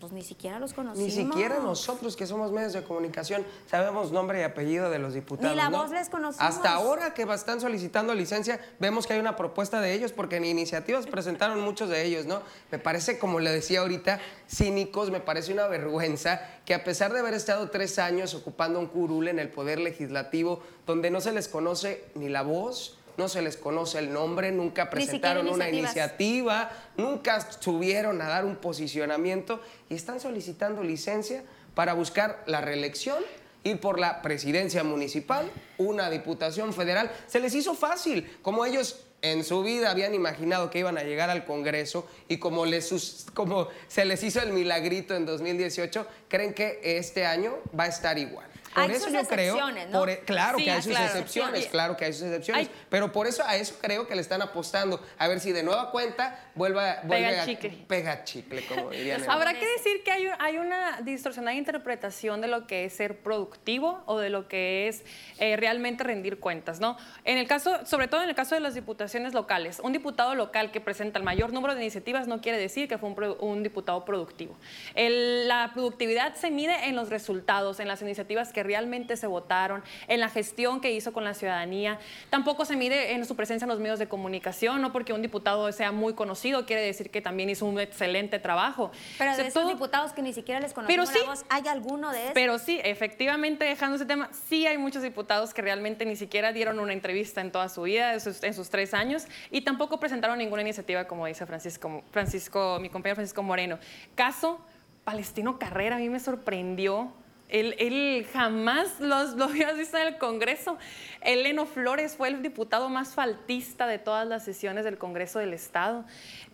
pues 0.00 0.12
ni 0.12 0.22
siquiera 0.22 0.58
los 0.58 0.72
conocimos. 0.72 1.06
Ni 1.06 1.14
siquiera 1.14 1.58
nosotros 1.58 2.16
que 2.16 2.26
somos 2.26 2.50
medios 2.50 2.72
de 2.72 2.82
comunicación 2.82 3.44
sabemos 3.70 4.10
nombre 4.10 4.40
y 4.40 4.42
apellido 4.42 4.90
de 4.90 4.98
los 4.98 5.12
diputados. 5.12 5.50
Ni 5.50 5.56
la 5.56 5.68
¿no? 5.68 5.78
voz 5.78 5.90
les 5.90 6.08
conocimos. 6.08 6.40
Hasta 6.40 6.72
ahora 6.72 7.12
que 7.12 7.22
están 7.22 7.60
solicitando 7.60 8.14
licencia, 8.14 8.60
vemos 8.78 9.06
que 9.06 9.12
hay 9.12 9.20
una 9.20 9.36
propuesta 9.36 9.80
de 9.80 9.92
ellos, 9.92 10.12
porque 10.12 10.36
en 10.36 10.46
iniciativas 10.46 11.06
presentaron 11.06 11.60
muchos 11.60 11.90
de 11.90 12.04
ellos, 12.04 12.26
¿no? 12.26 12.42
Me 12.70 12.78
parece, 12.78 13.18
como 13.18 13.38
le 13.40 13.50
decía 13.50 13.80
ahorita, 13.80 14.20
cínicos, 14.48 15.10
me 15.10 15.20
parece 15.20 15.52
una 15.52 15.66
vergüenza 15.68 16.40
que 16.64 16.74
a 16.74 16.82
pesar 16.82 17.12
de 17.12 17.20
haber 17.20 17.34
estado 17.34 17.70
tres 17.70 17.98
años 17.98 18.34
ocupando 18.34 18.80
un 18.80 18.86
curul 18.86 19.28
en 19.28 19.38
el 19.38 19.50
Poder 19.50 19.78
Legislativo, 19.78 20.62
donde 20.86 21.10
no 21.10 21.20
se 21.20 21.32
les 21.32 21.48
conoce 21.48 22.04
ni 22.14 22.28
la 22.28 22.42
voz, 22.42 22.99
no 23.20 23.28
se 23.28 23.42
les 23.42 23.58
conoce 23.58 23.98
el 23.98 24.12
nombre, 24.12 24.50
nunca 24.50 24.88
presentaron 24.88 25.46
una 25.46 25.68
iniciativa, 25.68 26.70
nunca 26.96 27.46
subieron 27.60 28.20
a 28.22 28.28
dar 28.28 28.46
un 28.46 28.56
posicionamiento 28.56 29.60
y 29.90 29.94
están 29.94 30.20
solicitando 30.20 30.82
licencia 30.82 31.44
para 31.74 31.92
buscar 31.92 32.42
la 32.46 32.62
reelección 32.62 33.22
ir 33.62 33.78
por 33.78 34.00
la 34.00 34.22
presidencia 34.22 34.82
municipal, 34.84 35.50
una 35.76 36.08
diputación 36.08 36.72
federal. 36.72 37.10
Se 37.26 37.40
les 37.40 37.54
hizo 37.54 37.74
fácil, 37.74 38.38
como 38.40 38.64
ellos 38.64 39.04
en 39.20 39.44
su 39.44 39.62
vida 39.62 39.90
habían 39.90 40.14
imaginado 40.14 40.70
que 40.70 40.78
iban 40.78 40.96
a 40.96 41.02
llegar 41.02 41.28
al 41.28 41.44
Congreso 41.44 42.08
y 42.26 42.38
como, 42.38 42.64
les, 42.64 43.26
como 43.34 43.68
se 43.86 44.06
les 44.06 44.22
hizo 44.22 44.40
el 44.40 44.54
milagrito 44.54 45.14
en 45.14 45.26
2018, 45.26 46.06
creen 46.28 46.54
que 46.54 46.80
este 46.82 47.26
año 47.26 47.58
va 47.78 47.84
a 47.84 47.88
estar 47.88 48.18
igual. 48.18 48.49
Por 48.74 48.84
hay 48.84 48.90
eso 48.92 49.06
sus 49.06 49.12
yo 49.12 49.26
creo, 49.26 49.58
¿no? 49.88 50.06
E, 50.06 50.20
claro 50.20 50.56
que 50.58 50.70
hay 50.70 50.82
sus 50.82 50.96
excepciones, 50.96 51.66
claro 51.66 51.96
que 51.96 52.04
hay 52.04 52.12
sus 52.12 52.22
excepciones, 52.22 52.70
pero 52.88 53.10
por 53.10 53.26
eso 53.26 53.42
a 53.44 53.56
eso 53.56 53.74
creo 53.80 54.06
que 54.06 54.14
le 54.14 54.20
están 54.20 54.42
apostando, 54.42 55.04
a 55.18 55.26
ver 55.26 55.40
si 55.40 55.50
de 55.50 55.62
nueva 55.62 55.90
cuenta 55.90 56.38
vuelva, 56.54 57.00
vuelve 57.02 57.26
pega 57.26 57.42
a 57.42 57.46
chicle. 57.46 57.84
pega 57.88 58.24
chicle, 58.24 58.64
como 58.66 58.90
dirían. 58.90 59.22
Habrá 59.28 59.54
que 59.54 59.66
decir 59.66 60.04
que 60.04 60.12
hay, 60.12 60.26
hay, 60.38 60.58
una 60.58 61.00
distorsionada 61.00 61.56
interpretación 61.56 62.40
de 62.40 62.46
lo 62.48 62.66
que 62.66 62.84
es 62.84 62.92
ser 62.92 63.18
productivo 63.18 64.02
o 64.06 64.18
de 64.18 64.30
lo 64.30 64.46
que 64.46 64.86
es 64.86 65.04
eh, 65.38 65.56
realmente 65.56 66.04
rendir 66.04 66.38
cuentas, 66.38 66.78
¿no? 66.78 66.96
En 67.24 67.38
el 67.38 67.48
caso, 67.48 67.84
sobre 67.86 68.06
todo 68.06 68.22
en 68.22 68.28
el 68.28 68.34
caso 68.36 68.54
de 68.54 68.60
las 68.60 68.74
diputaciones 68.74 69.34
locales, 69.34 69.80
un 69.82 69.92
diputado 69.92 70.36
local 70.36 70.70
que 70.70 70.80
presenta 70.80 71.18
el 71.18 71.24
mayor 71.24 71.52
número 71.52 71.74
de 71.74 71.80
iniciativas 71.80 72.28
no 72.28 72.40
quiere 72.40 72.58
decir 72.58 72.88
que 72.88 72.98
fue 72.98 73.08
un, 73.08 73.36
un 73.40 73.62
diputado 73.64 74.04
productivo. 74.04 74.56
El, 74.94 75.48
la 75.48 75.70
productividad 75.74 76.34
se 76.36 76.50
mide 76.50 76.88
en 76.88 76.94
los 76.94 77.08
resultados, 77.08 77.80
en 77.80 77.88
las 77.88 78.00
iniciativas 78.02 78.52
que 78.52 78.59
realmente 78.62 79.16
se 79.16 79.26
votaron, 79.26 79.82
en 80.08 80.20
la 80.20 80.28
gestión 80.28 80.80
que 80.80 80.92
hizo 80.92 81.12
con 81.12 81.24
la 81.24 81.34
ciudadanía. 81.34 81.98
Tampoco 82.30 82.64
se 82.64 82.76
mide 82.76 83.12
en 83.12 83.24
su 83.24 83.36
presencia 83.36 83.64
en 83.64 83.70
los 83.70 83.80
medios 83.80 83.98
de 83.98 84.08
comunicación, 84.08 84.80
no 84.82 84.92
porque 84.92 85.12
un 85.12 85.22
diputado 85.22 85.70
sea 85.72 85.92
muy 85.92 86.14
conocido 86.14 86.66
quiere 86.66 86.82
decir 86.82 87.10
que 87.10 87.20
también 87.20 87.50
hizo 87.50 87.66
un 87.66 87.78
excelente 87.80 88.38
trabajo. 88.38 88.90
Pero 89.18 89.36
de 89.36 89.46
esos 89.46 89.68
diputados 89.68 90.12
que 90.12 90.22
ni 90.22 90.32
siquiera 90.32 90.60
les 90.60 90.72
conocemos 90.72 91.08
sí, 91.10 91.44
¿hay 91.48 91.66
alguno 91.68 92.10
de 92.10 92.20
esos? 92.22 92.32
Pero 92.34 92.58
sí, 92.58 92.80
efectivamente, 92.82 93.64
dejando 93.64 93.96
ese 93.96 94.06
tema, 94.06 94.30
sí 94.48 94.66
hay 94.66 94.78
muchos 94.78 95.02
diputados 95.02 95.54
que 95.54 95.62
realmente 95.62 96.04
ni 96.04 96.16
siquiera 96.16 96.52
dieron 96.52 96.78
una 96.78 96.92
entrevista 96.92 97.40
en 97.40 97.52
toda 97.52 97.68
su 97.68 97.82
vida, 97.82 98.14
en 98.14 98.20
sus, 98.20 98.42
en 98.42 98.54
sus 98.54 98.70
tres 98.70 98.94
años, 98.94 99.26
y 99.50 99.62
tampoco 99.62 100.00
presentaron 100.00 100.38
ninguna 100.38 100.62
iniciativa, 100.62 101.06
como 101.06 101.26
dice 101.26 101.46
Francisco, 101.46 102.02
Francisco, 102.10 102.78
mi 102.80 102.88
compañero 102.88 103.16
Francisco 103.16 103.42
Moreno. 103.42 103.78
Caso 104.14 104.60
Palestino 105.04 105.58
Carrera, 105.58 105.96
a 105.96 105.98
mí 105.98 106.08
me 106.08 106.20
sorprendió 106.20 107.12
él, 107.50 108.26
jamás 108.32 109.00
los, 109.00 109.30
lo 109.36 109.44
había 109.44 109.72
visto 109.72 109.96
en 109.98 110.08
el 110.08 110.18
Congreso. 110.18 110.78
Eleno 111.20 111.66
Flores 111.66 112.16
fue 112.16 112.28
el 112.28 112.42
diputado 112.42 112.88
más 112.88 113.14
faltista 113.14 113.86
de 113.86 113.98
todas 113.98 114.26
las 114.26 114.44
sesiones 114.44 114.84
del 114.84 114.98
Congreso 114.98 115.38
del 115.38 115.52
Estado. 115.52 116.04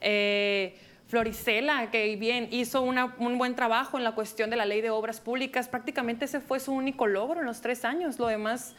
Eh, 0.01 0.79
Floricela, 1.09 1.91
que 1.93 2.17
bien 2.17 2.49
hizo 2.51 2.83
un 2.83 3.39
buen 3.39 3.55
trabajo 3.55 3.97
en 3.97 4.03
la 4.03 4.13
cuestión 4.13 4.51
de 4.51 4.57
la 4.57 4.65
ley 4.65 4.81
de 4.81 4.91
obras 4.91 5.21
públicas, 5.21 5.69
prácticamente 5.69 6.25
ese 6.25 6.41
fue 6.41 6.59
su 6.59 6.73
único 6.73 7.07
logro 7.07 7.41
en 7.41 7.47
los 7.47 7.61
tres 7.61 7.85
años. 7.85 8.19
Lo 8.19 8.27
demás 8.27 8.75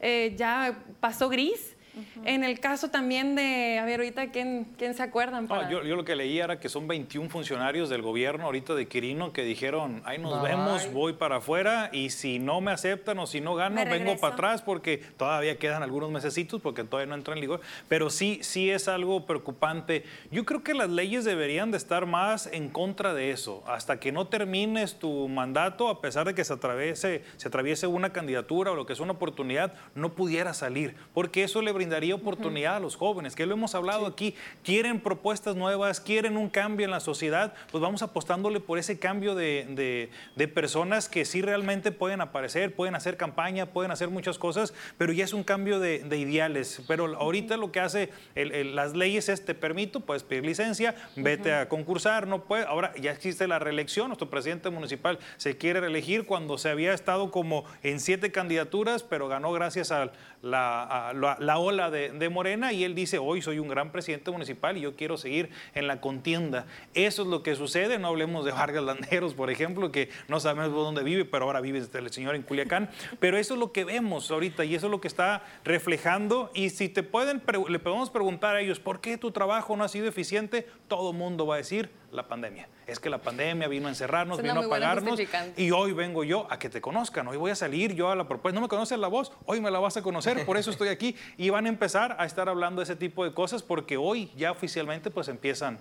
eh, 0.00 0.34
ya 0.36 0.78
pasó 1.00 1.28
gris. 1.28 1.75
En 2.24 2.44
el 2.44 2.60
caso 2.60 2.90
también 2.90 3.34
de, 3.34 3.78
a 3.78 3.84
ver, 3.84 4.00
ahorita, 4.00 4.30
¿quién, 4.30 4.66
quién 4.76 4.94
se 4.94 5.02
acuerdan? 5.02 5.48
yo, 5.70 5.82
lo 5.82 6.04
que 6.04 6.16
leí 6.16 6.38
era 6.38 6.60
que 6.60 6.68
son 6.68 6.86
21 6.88 7.30
funcionarios 7.30 7.88
del 7.88 8.02
gobierno 8.02 8.44
ahorita 8.44 8.74
de 8.74 8.86
Quirino 8.86 9.32
que 9.32 9.42
dijeron, 9.42 10.02
ahí 10.04 10.18
nos 10.18 10.42
vemos, 10.42 10.92
voy 10.92 11.14
para 11.14 11.36
afuera 11.36 11.90
y 11.92 12.10
si 12.10 12.38
no 12.38 12.60
me 12.60 12.72
aceptan 12.72 13.18
o 13.18 13.26
si 13.26 13.40
no 13.40 13.54
gano, 13.54 13.82
vengo 13.84 14.16
para 14.18 14.34
atrás 14.34 14.62
porque 14.62 14.98
todavía 15.16 15.58
quedan 15.58 15.82
algunos 15.82 16.10
mesecitos 16.10 16.60
porque 16.60 16.84
todavía 16.84 17.08
no 17.08 17.14
entra 17.14 17.34
en 17.34 17.40
vigor. 17.40 17.60
Pero 17.88 18.10
sí, 18.10 18.40
sí 18.42 18.70
es 18.70 18.88
algo 18.88 19.26
preocupante. 19.26 20.04
Yo 20.30 20.44
creo 20.44 20.62
que 20.62 20.74
las 20.74 20.90
leyes 20.90 21.24
deberían 21.24 21.70
de 21.70 21.78
estar 21.78 22.06
más 22.06 22.46
en 22.52 22.68
contra 22.68 23.14
de 23.14 23.30
eso. 23.30 23.62
Hasta 23.66 24.00
que 24.00 24.12
no 24.12 24.26
termines 24.26 24.98
tu 24.98 25.28
mandato, 25.28 25.88
a 25.88 26.00
pesar 26.00 26.26
de 26.26 26.34
que 26.34 26.44
se 26.44 26.52
atraviese, 26.52 27.24
se 27.36 27.48
atraviese 27.48 27.86
una 27.86 28.12
candidatura 28.12 28.72
o 28.72 28.74
lo 28.74 28.86
que 28.86 28.92
es 28.92 29.00
una 29.00 29.12
oportunidad, 29.12 29.74
no 29.94 30.14
pudiera 30.14 30.54
salir. 30.54 30.94
Porque 31.14 31.44
eso 31.44 31.62
le 31.62 31.72
brinda 31.72 31.85
daría 31.90 32.14
oportunidad 32.14 32.76
a 32.76 32.80
los 32.80 32.96
jóvenes, 32.96 33.34
que 33.34 33.46
lo 33.46 33.54
hemos 33.54 33.74
hablado 33.74 34.06
aquí, 34.06 34.34
quieren 34.62 35.00
propuestas 35.00 35.56
nuevas, 35.56 36.00
quieren 36.00 36.36
un 36.36 36.48
cambio 36.48 36.84
en 36.84 36.90
la 36.90 37.00
sociedad, 37.00 37.54
pues 37.70 37.82
vamos 37.82 38.02
apostándole 38.02 38.60
por 38.60 38.78
ese 38.78 38.98
cambio 38.98 39.34
de, 39.34 40.10
personas 40.54 41.08
que 41.08 41.24
sí 41.24 41.42
realmente 41.42 41.92
pueden 41.92 42.20
aparecer, 42.20 42.74
pueden 42.74 42.94
hacer 42.94 43.16
campaña, 43.16 43.66
pueden 43.66 43.90
hacer 43.90 44.08
muchas 44.08 44.38
cosas, 44.38 44.74
pero 44.96 45.12
ya 45.12 45.24
es 45.24 45.32
un 45.32 45.44
cambio 45.44 45.80
de, 45.80 46.16
ideales. 46.16 46.82
Pero 46.88 47.16
ahorita 47.16 47.56
lo 47.56 47.72
que 47.72 47.80
hace 47.80 48.10
las 48.34 48.94
leyes 48.94 49.28
es, 49.28 49.44
te 49.44 49.54
permito, 49.54 50.00
puedes 50.00 50.22
pedir 50.22 50.44
licencia, 50.44 50.94
vete 51.16 51.52
a 51.52 51.68
concursar, 51.68 52.26
no 52.26 52.44
puede. 52.44 52.64
Ahora 52.64 52.92
ya 53.00 53.12
existe 53.12 53.46
la 53.46 53.58
reelección, 53.58 54.08
nuestro 54.08 54.30
presidente 54.30 54.70
municipal 54.70 55.18
se 55.36 55.56
quiere 55.56 55.80
reelegir 55.80 56.26
cuando 56.26 56.58
se 56.58 56.70
había 56.70 56.94
estado 56.94 57.30
como 57.30 57.64
en 57.82 58.00
siete 58.00 58.32
candidaturas, 58.32 59.02
pero 59.02 59.28
ganó 59.28 59.52
gracias 59.52 59.92
a 59.92 60.10
la, 60.42 61.12
la 61.38 61.58
ola 61.58 61.75
de, 61.76 62.28
Morena 62.28 62.72
y 62.72 62.84
él 62.84 62.94
dice, 62.94 63.18
hoy 63.18 63.42
soy 63.42 63.58
un 63.58 63.68
gran 63.68 63.92
presidente 63.92 64.30
municipal 64.30 64.76
y 64.76 64.80
yo 64.80 64.96
quiero 64.96 65.16
seguir 65.16 65.50
en 65.74 65.86
la 65.86 66.00
contienda. 66.00 66.66
Eso 66.94 67.22
es 67.22 67.28
lo 67.28 67.42
que 67.42 67.54
sucede, 67.54 67.98
no 67.98 68.08
hablemos 68.08 68.44
de 68.44 68.52
Vargas 68.52 68.82
Landeros, 68.82 69.34
por 69.34 69.50
ejemplo, 69.50 69.92
que 69.92 70.08
no 70.28 70.40
sabemos 70.40 70.72
dónde 70.72 71.02
vive, 71.02 71.24
pero 71.24 71.44
ahora 71.44 71.60
vive 71.60 71.78
el 71.92 72.12
señor 72.12 72.34
en 72.34 72.42
Culiacán, 72.42 72.90
pero 73.20 73.36
eso 73.36 73.54
es 73.54 73.60
lo 73.60 73.72
que 73.72 73.84
vemos 73.84 74.30
ahorita 74.30 74.64
y 74.64 74.74
eso 74.74 74.86
es 74.86 74.90
lo 74.90 75.00
que 75.00 75.08
está 75.08 75.44
reflejando 75.64 76.50
y 76.54 76.70
si 76.70 76.88
te 76.88 77.02
pueden, 77.02 77.42
le 77.68 77.78
podemos 77.78 78.10
preguntar 78.10 78.56
a 78.56 78.60
ellos, 78.60 78.80
¿por 78.80 79.00
qué 79.00 79.18
tu 79.18 79.30
trabajo 79.30 79.76
no 79.76 79.84
ha 79.84 79.88
sido 79.88 80.08
eficiente? 80.08 80.66
Todo 80.88 81.12
mundo 81.12 81.46
va 81.46 81.56
a 81.56 81.58
decir, 81.58 81.90
la 82.16 82.26
pandemia. 82.26 82.68
Es 82.86 82.98
que 82.98 83.10
la 83.10 83.18
pandemia 83.18 83.68
vino 83.68 83.86
a 83.86 83.90
encerrarnos, 83.90 84.42
vino 84.42 84.60
a 84.60 84.68
pagarnos 84.68 85.20
y 85.56 85.70
hoy 85.70 85.92
vengo 85.92 86.24
yo 86.24 86.46
a 86.50 86.58
que 86.58 86.68
te 86.68 86.80
conozcan. 86.80 87.28
Hoy 87.28 87.36
voy 87.36 87.50
a 87.50 87.54
salir 87.54 87.94
yo 87.94 88.10
a 88.10 88.16
la 88.16 88.26
propuesta. 88.26 88.54
No 88.54 88.62
me 88.62 88.68
conoces 88.68 88.98
la 88.98 89.08
voz, 89.08 89.32
hoy 89.44 89.60
me 89.60 89.70
la 89.70 89.78
vas 89.78 89.96
a 89.96 90.02
conocer, 90.02 90.44
por 90.44 90.56
eso 90.56 90.70
estoy 90.70 90.88
aquí. 90.88 91.14
Y 91.36 91.50
van 91.50 91.66
a 91.66 91.68
empezar 91.68 92.16
a 92.18 92.24
estar 92.24 92.48
hablando 92.48 92.80
de 92.80 92.84
ese 92.84 92.96
tipo 92.96 93.22
de 93.22 93.34
cosas 93.34 93.62
porque 93.62 93.96
hoy 93.96 94.32
ya 94.36 94.50
oficialmente 94.50 95.10
pues 95.10 95.28
empiezan 95.28 95.78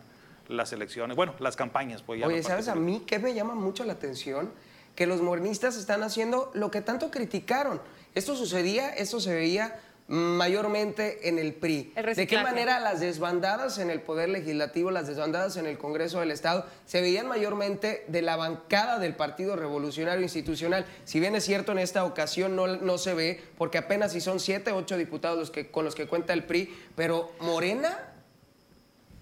las 0.47 0.73
elecciones, 0.73 1.15
bueno, 1.15 1.33
las 1.39 1.55
campañas. 1.55 2.03
Pues 2.03 2.21
Oye, 2.23 2.43
¿sabes 2.43 2.67
a 2.67 2.75
mí 2.75 3.03
qué 3.07 3.19
me 3.19 3.33
llama 3.33 3.55
mucho 3.55 3.85
la 3.85 3.93
atención? 3.93 4.51
Que 4.95 5.07
los 5.07 5.21
morenistas 5.21 5.77
están 5.77 6.03
haciendo 6.03 6.51
lo 6.53 6.71
que 6.71 6.81
tanto 6.81 7.09
criticaron. 7.09 7.81
Esto 8.13 8.35
sucedía, 8.35 8.89
esto 8.89 9.19
se 9.19 9.33
veía 9.33 9.79
mayormente 10.07 11.27
en 11.27 11.39
el 11.39 11.53
PRI. 11.53 11.93
¿De 12.15 12.27
qué 12.27 12.41
manera 12.41 12.79
las 12.79 12.99
desbandadas 12.99 13.79
en 13.79 13.89
el 13.89 14.01
Poder 14.01 14.29
Legislativo, 14.29 14.91
las 14.91 15.07
desbandadas 15.07 15.57
en 15.57 15.65
el 15.65 15.77
Congreso 15.77 16.19
del 16.19 16.31
Estado, 16.31 16.65
se 16.85 17.01
veían 17.01 17.27
mayormente 17.27 18.05
de 18.07 18.21
la 18.21 18.35
bancada 18.35 18.99
del 18.99 19.15
Partido 19.15 19.55
Revolucionario 19.55 20.21
Institucional? 20.21 20.85
Si 21.05 21.19
bien 21.19 21.35
es 21.35 21.43
cierto, 21.43 21.71
en 21.71 21.79
esta 21.79 22.05
ocasión 22.05 22.55
no, 22.55 22.67
no 22.67 22.97
se 22.97 23.13
ve, 23.13 23.43
porque 23.57 23.79
apenas 23.79 24.11
si 24.11 24.21
son 24.21 24.39
siete, 24.39 24.71
ocho 24.71 24.97
diputados 24.97 25.39
los 25.39 25.51
que, 25.51 25.71
con 25.71 25.85
los 25.85 25.95
que 25.95 26.07
cuenta 26.07 26.33
el 26.33 26.43
PRI, 26.43 26.75
pero 26.95 27.31
Morena 27.39 28.14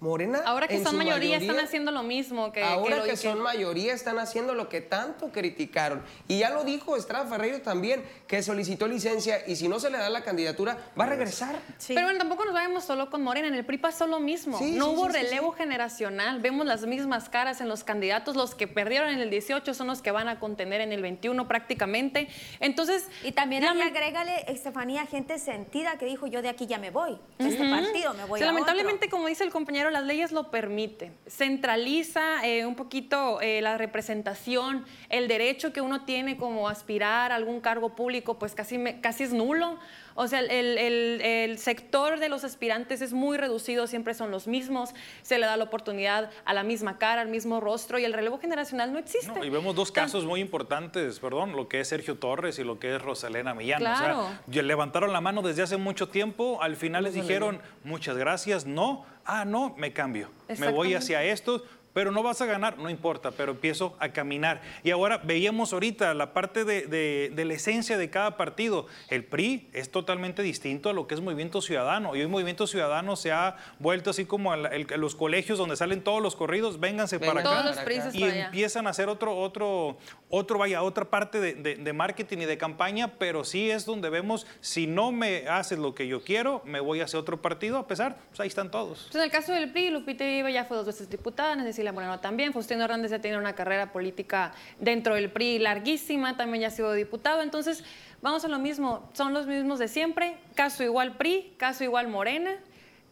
Morena. 0.04 0.42
Ahora 0.44 0.68
que 0.68 0.84
son 0.84 0.96
mayoría, 0.96 1.38
están 1.38 1.58
haciendo 1.58 1.90
lo 1.90 2.02
mismo 2.02 2.52
que. 2.52 2.62
Ahora 2.62 3.02
que, 3.02 3.16
son 3.16 3.40
mayoría 3.40 3.94
están 3.94 4.18
haciendo 4.18 4.54
lo 4.54 4.68
que 4.68 4.82
tanto 4.82 5.32
criticaron. 5.32 6.02
Y 6.28 6.40
ya 6.40 6.50
lo 6.50 6.62
dijo 6.62 6.96
Estrada 6.96 7.26
Ferreiro 7.26 7.62
también, 7.62 8.04
que 8.26 8.42
solicitó 8.42 8.86
licencia 8.86 9.42
y 9.46 9.56
si 9.56 9.66
no 9.66 9.80
se 9.80 9.90
le 9.90 9.96
da 9.96 10.10
la 10.10 10.22
candidatura, 10.22 10.76
va 10.98 11.04
a 11.04 11.06
regresar. 11.08 11.58
Pero 11.88 12.02
bueno, 12.02 12.18
tampoco 12.18 12.44
nos 12.44 12.52
vayamos 12.52 12.84
solo 12.84 13.08
con 13.08 13.22
Morena. 13.22 13.48
En 13.48 13.54
el 13.54 13.64
PRI 13.64 13.78
pasó 13.78 14.06
lo 14.06 14.20
mismo. 14.20 14.60
no 14.60 14.90
hubo 14.90 15.08
relevo 15.08 15.52
generacional. 15.52 16.40
Vemos 16.40 16.66
las 16.66 16.84
mismas 16.84 17.30
caras 17.30 17.62
en 17.62 17.68
los 17.68 17.82
candidatos. 17.82 18.36
Los 18.36 18.54
que 18.54 18.68
perdieron 18.68 19.08
en 19.08 19.20
el 19.20 19.30
18 19.30 19.72
son 19.72 19.86
los 19.86 20.02
que 20.02 20.10
van 20.10 20.28
a 20.28 20.38
contener 20.38 20.82
en 20.82 20.92
el 20.92 21.00
21 21.00 21.48
prácticamente. 21.48 22.28
Entonces. 22.60 23.06
Y 23.22 23.32
también 23.32 23.64
ahí 23.64 23.80
agrégale, 23.80 24.44
Estefanía, 24.48 25.06
gente 25.06 25.38
sentida 25.38 25.96
que 25.96 26.04
dijo: 26.04 26.26
Yo 26.26 26.42
de 26.42 26.50
aquí 26.50 26.66
ya 26.66 26.78
me 26.78 26.90
voy. 26.90 27.18
Este 27.38 27.66
partido 27.70 28.12
me 28.12 28.24
voy 28.26 28.42
a 28.42 28.44
Lamentablemente, 28.44 29.08
como 29.08 29.28
dice 29.28 29.44
el 29.44 29.50
compañero 29.50 29.93
las 29.94 30.04
leyes 30.04 30.32
lo 30.32 30.50
permiten. 30.50 31.14
Centraliza 31.28 32.44
eh, 32.44 32.66
un 32.66 32.74
poquito 32.74 33.40
eh, 33.40 33.62
la 33.62 33.78
representación, 33.78 34.84
el 35.08 35.28
derecho 35.28 35.72
que 35.72 35.80
uno 35.80 36.04
tiene 36.04 36.36
como 36.36 36.68
aspirar 36.68 37.30
a 37.30 37.36
algún 37.36 37.60
cargo 37.60 37.94
público, 37.94 38.36
pues 38.36 38.54
casi, 38.54 38.76
casi 39.00 39.22
es 39.22 39.32
nulo 39.32 39.78
O 40.14 40.28
sea, 40.28 40.40
el, 40.40 41.58
sector 41.58 42.18
de 42.18 42.28
los 42.28 42.44
aspirantes 42.44 43.00
es 43.00 43.12
muy 43.12 43.36
reducido, 43.36 43.86
siempre 43.86 44.14
son 44.14 44.30
los 44.30 44.46
mismos, 44.46 44.94
se 45.22 45.38
le 45.38 45.46
da 45.46 45.56
la 45.56 45.64
oportunidad 45.64 46.30
a 46.44 46.54
la 46.54 46.62
misma 46.62 46.98
cara, 46.98 47.20
al 47.20 47.28
mismo 47.28 47.60
rostro 47.60 47.98
y 47.98 48.04
el 48.04 48.12
relevo 48.12 48.38
generacional 48.38 48.92
no 48.92 48.98
existe. 48.98 49.44
y 49.44 49.50
vemos 49.50 49.74
dos 49.74 49.90
casos 49.90 50.24
muy 50.24 50.40
importantes, 50.40 51.18
perdón, 51.20 51.52
lo 51.52 51.68
que 51.68 51.80
es 51.80 51.88
Sergio 51.88 52.16
Torres 52.16 52.58
y 52.58 52.64
lo 52.64 52.78
que 52.78 52.94
es 52.94 53.02
Rosalena 53.02 53.54
Millán. 53.54 53.80
Claro. 53.80 54.28
O 54.48 54.52
sea, 54.52 54.62
levantaron 54.62 55.12
la 55.12 55.20
mano 55.20 55.42
desde 55.42 55.62
hace 55.62 55.76
mucho 55.76 56.08
tiempo, 56.08 56.62
al 56.62 56.76
final 56.76 57.04
les 57.04 57.14
dijeron 57.14 57.60
muchas 57.82 58.16
gracias, 58.16 58.66
no, 58.66 59.04
ah, 59.24 59.44
no, 59.44 59.74
me 59.76 59.92
cambio, 59.92 60.30
me 60.58 60.70
voy 60.70 60.94
hacia 60.94 61.22
esto 61.24 61.62
pero 61.94 62.10
no 62.10 62.22
vas 62.22 62.42
a 62.42 62.46
ganar, 62.46 62.76
no 62.76 62.90
importa, 62.90 63.30
pero 63.30 63.52
empiezo 63.52 63.96
a 64.00 64.08
caminar. 64.10 64.60
Y 64.82 64.90
ahora 64.90 65.18
veíamos 65.18 65.72
ahorita 65.72 66.12
la 66.12 66.34
parte 66.34 66.64
de, 66.64 67.32
la 67.34 67.54
esencia 67.54 67.96
de 67.96 68.10
cada 68.10 68.36
partido. 68.36 68.86
El 69.08 69.24
PRI 69.24 69.68
es 69.72 69.90
totalmente 69.90 70.42
distinto 70.42 70.90
a 70.90 70.92
lo 70.92 71.06
que 71.06 71.14
es 71.14 71.20
Movimiento 71.20 71.62
Ciudadano. 71.62 72.16
Y 72.16 72.20
hoy 72.20 72.26
Movimiento 72.26 72.66
Ciudadano 72.66 73.14
se 73.14 73.30
ha 73.30 73.56
vuelto 73.78 74.10
así 74.10 74.24
como 74.24 74.52
a, 74.52 74.56
los 74.56 75.14
colegios 75.14 75.56
donde 75.56 75.76
salen 75.76 76.02
todos 76.02 76.20
los 76.20 76.34
corridos, 76.34 76.80
vénganse 76.80 77.20
para 77.20 77.40
acá. 77.40 77.74
y 78.12 78.24
empiezan 78.24 78.88
a 78.88 78.90
hacer 78.90 79.08
otro, 79.08 79.36
otro, 79.36 79.96
otro, 80.28 80.58
vaya, 80.58 80.82
otra 80.82 81.04
parte 81.04 81.40
de, 81.40 81.92
marketing 81.94 82.38
y 82.38 82.44
de 82.46 82.58
campaña, 82.58 83.18
pero 83.18 83.44
sí 83.44 83.70
es 83.70 83.86
donde 83.86 84.10
vemos, 84.10 84.48
si 84.60 84.88
no 84.88 85.12
me 85.12 85.46
haces 85.46 85.78
lo 85.78 85.94
que 85.94 86.08
yo 86.08 86.24
quiero, 86.24 86.60
me 86.64 86.80
voy 86.80 87.00
hacia 87.00 87.20
otro 87.20 87.40
partido, 87.40 87.78
a 87.78 87.86
pesar, 87.86 88.16
pues 88.30 88.40
ahí 88.40 88.48
están 88.48 88.72
todos. 88.72 89.14
en 89.14 89.20
el 89.20 89.30
caso 89.30 89.52
del 89.52 89.70
PRI, 89.70 89.90
Lupita 89.90 90.24
Viva 90.24 90.50
ya 90.50 90.64
fue 90.64 90.76
dos 90.76 90.86
veces 90.86 91.08
diputada, 91.08 91.54
es 91.54 91.64
decir, 91.64 91.83
Cecilia 91.84 91.92
Moreno 91.92 92.20
también. 92.20 92.52
Faustino 92.54 92.84
Hernández 92.84 93.10
ya 93.10 93.18
tiene 93.18 93.36
una 93.36 93.54
carrera 93.54 93.92
política 93.92 94.52
dentro 94.80 95.14
del 95.14 95.30
PRI 95.30 95.58
larguísima, 95.58 96.34
también 96.36 96.62
ya 96.62 96.68
ha 96.68 96.70
sido 96.70 96.94
diputado. 96.94 97.42
Entonces, 97.42 97.84
vamos 98.22 98.42
a 98.46 98.48
lo 98.48 98.58
mismo, 98.58 99.10
son 99.12 99.34
los 99.34 99.46
mismos 99.46 99.78
de 99.78 99.88
siempre. 99.88 100.38
Caso 100.54 100.82
igual 100.82 101.18
PRI, 101.18 101.54
caso 101.58 101.84
igual 101.84 102.08
Morena, 102.08 102.52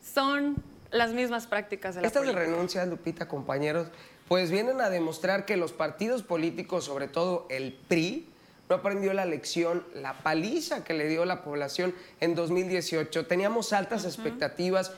son 0.03 0.57
las 0.91 1.13
mismas 1.13 1.47
prácticas 1.47 1.95
de 1.95 2.01
la 2.01 2.07
Estas 2.07 2.27
renuncias, 2.35 2.89
Lupita, 2.89 3.29
compañeros, 3.29 3.89
pues 4.27 4.51
vienen 4.51 4.81
a 4.81 4.89
demostrar 4.89 5.45
que 5.45 5.59
los 5.59 5.73
partidos 5.73 6.23
políticos, 6.23 6.85
sobre 6.85 7.09
todo 7.09 7.47
el 7.51 7.75
PRI, 7.89 8.27
no 8.71 8.77
aprendió 8.77 9.13
la 9.13 9.27
lección, 9.27 9.85
la 9.95 10.15
paliza 10.15 10.83
que 10.83 10.95
le 10.95 11.07
dio 11.09 11.27
la 11.27 11.43
población 11.45 11.95
en 12.21 12.35
2018. 12.35 13.27
Teníamos 13.27 13.75
altas 13.75 14.07
expectativas 14.07 14.93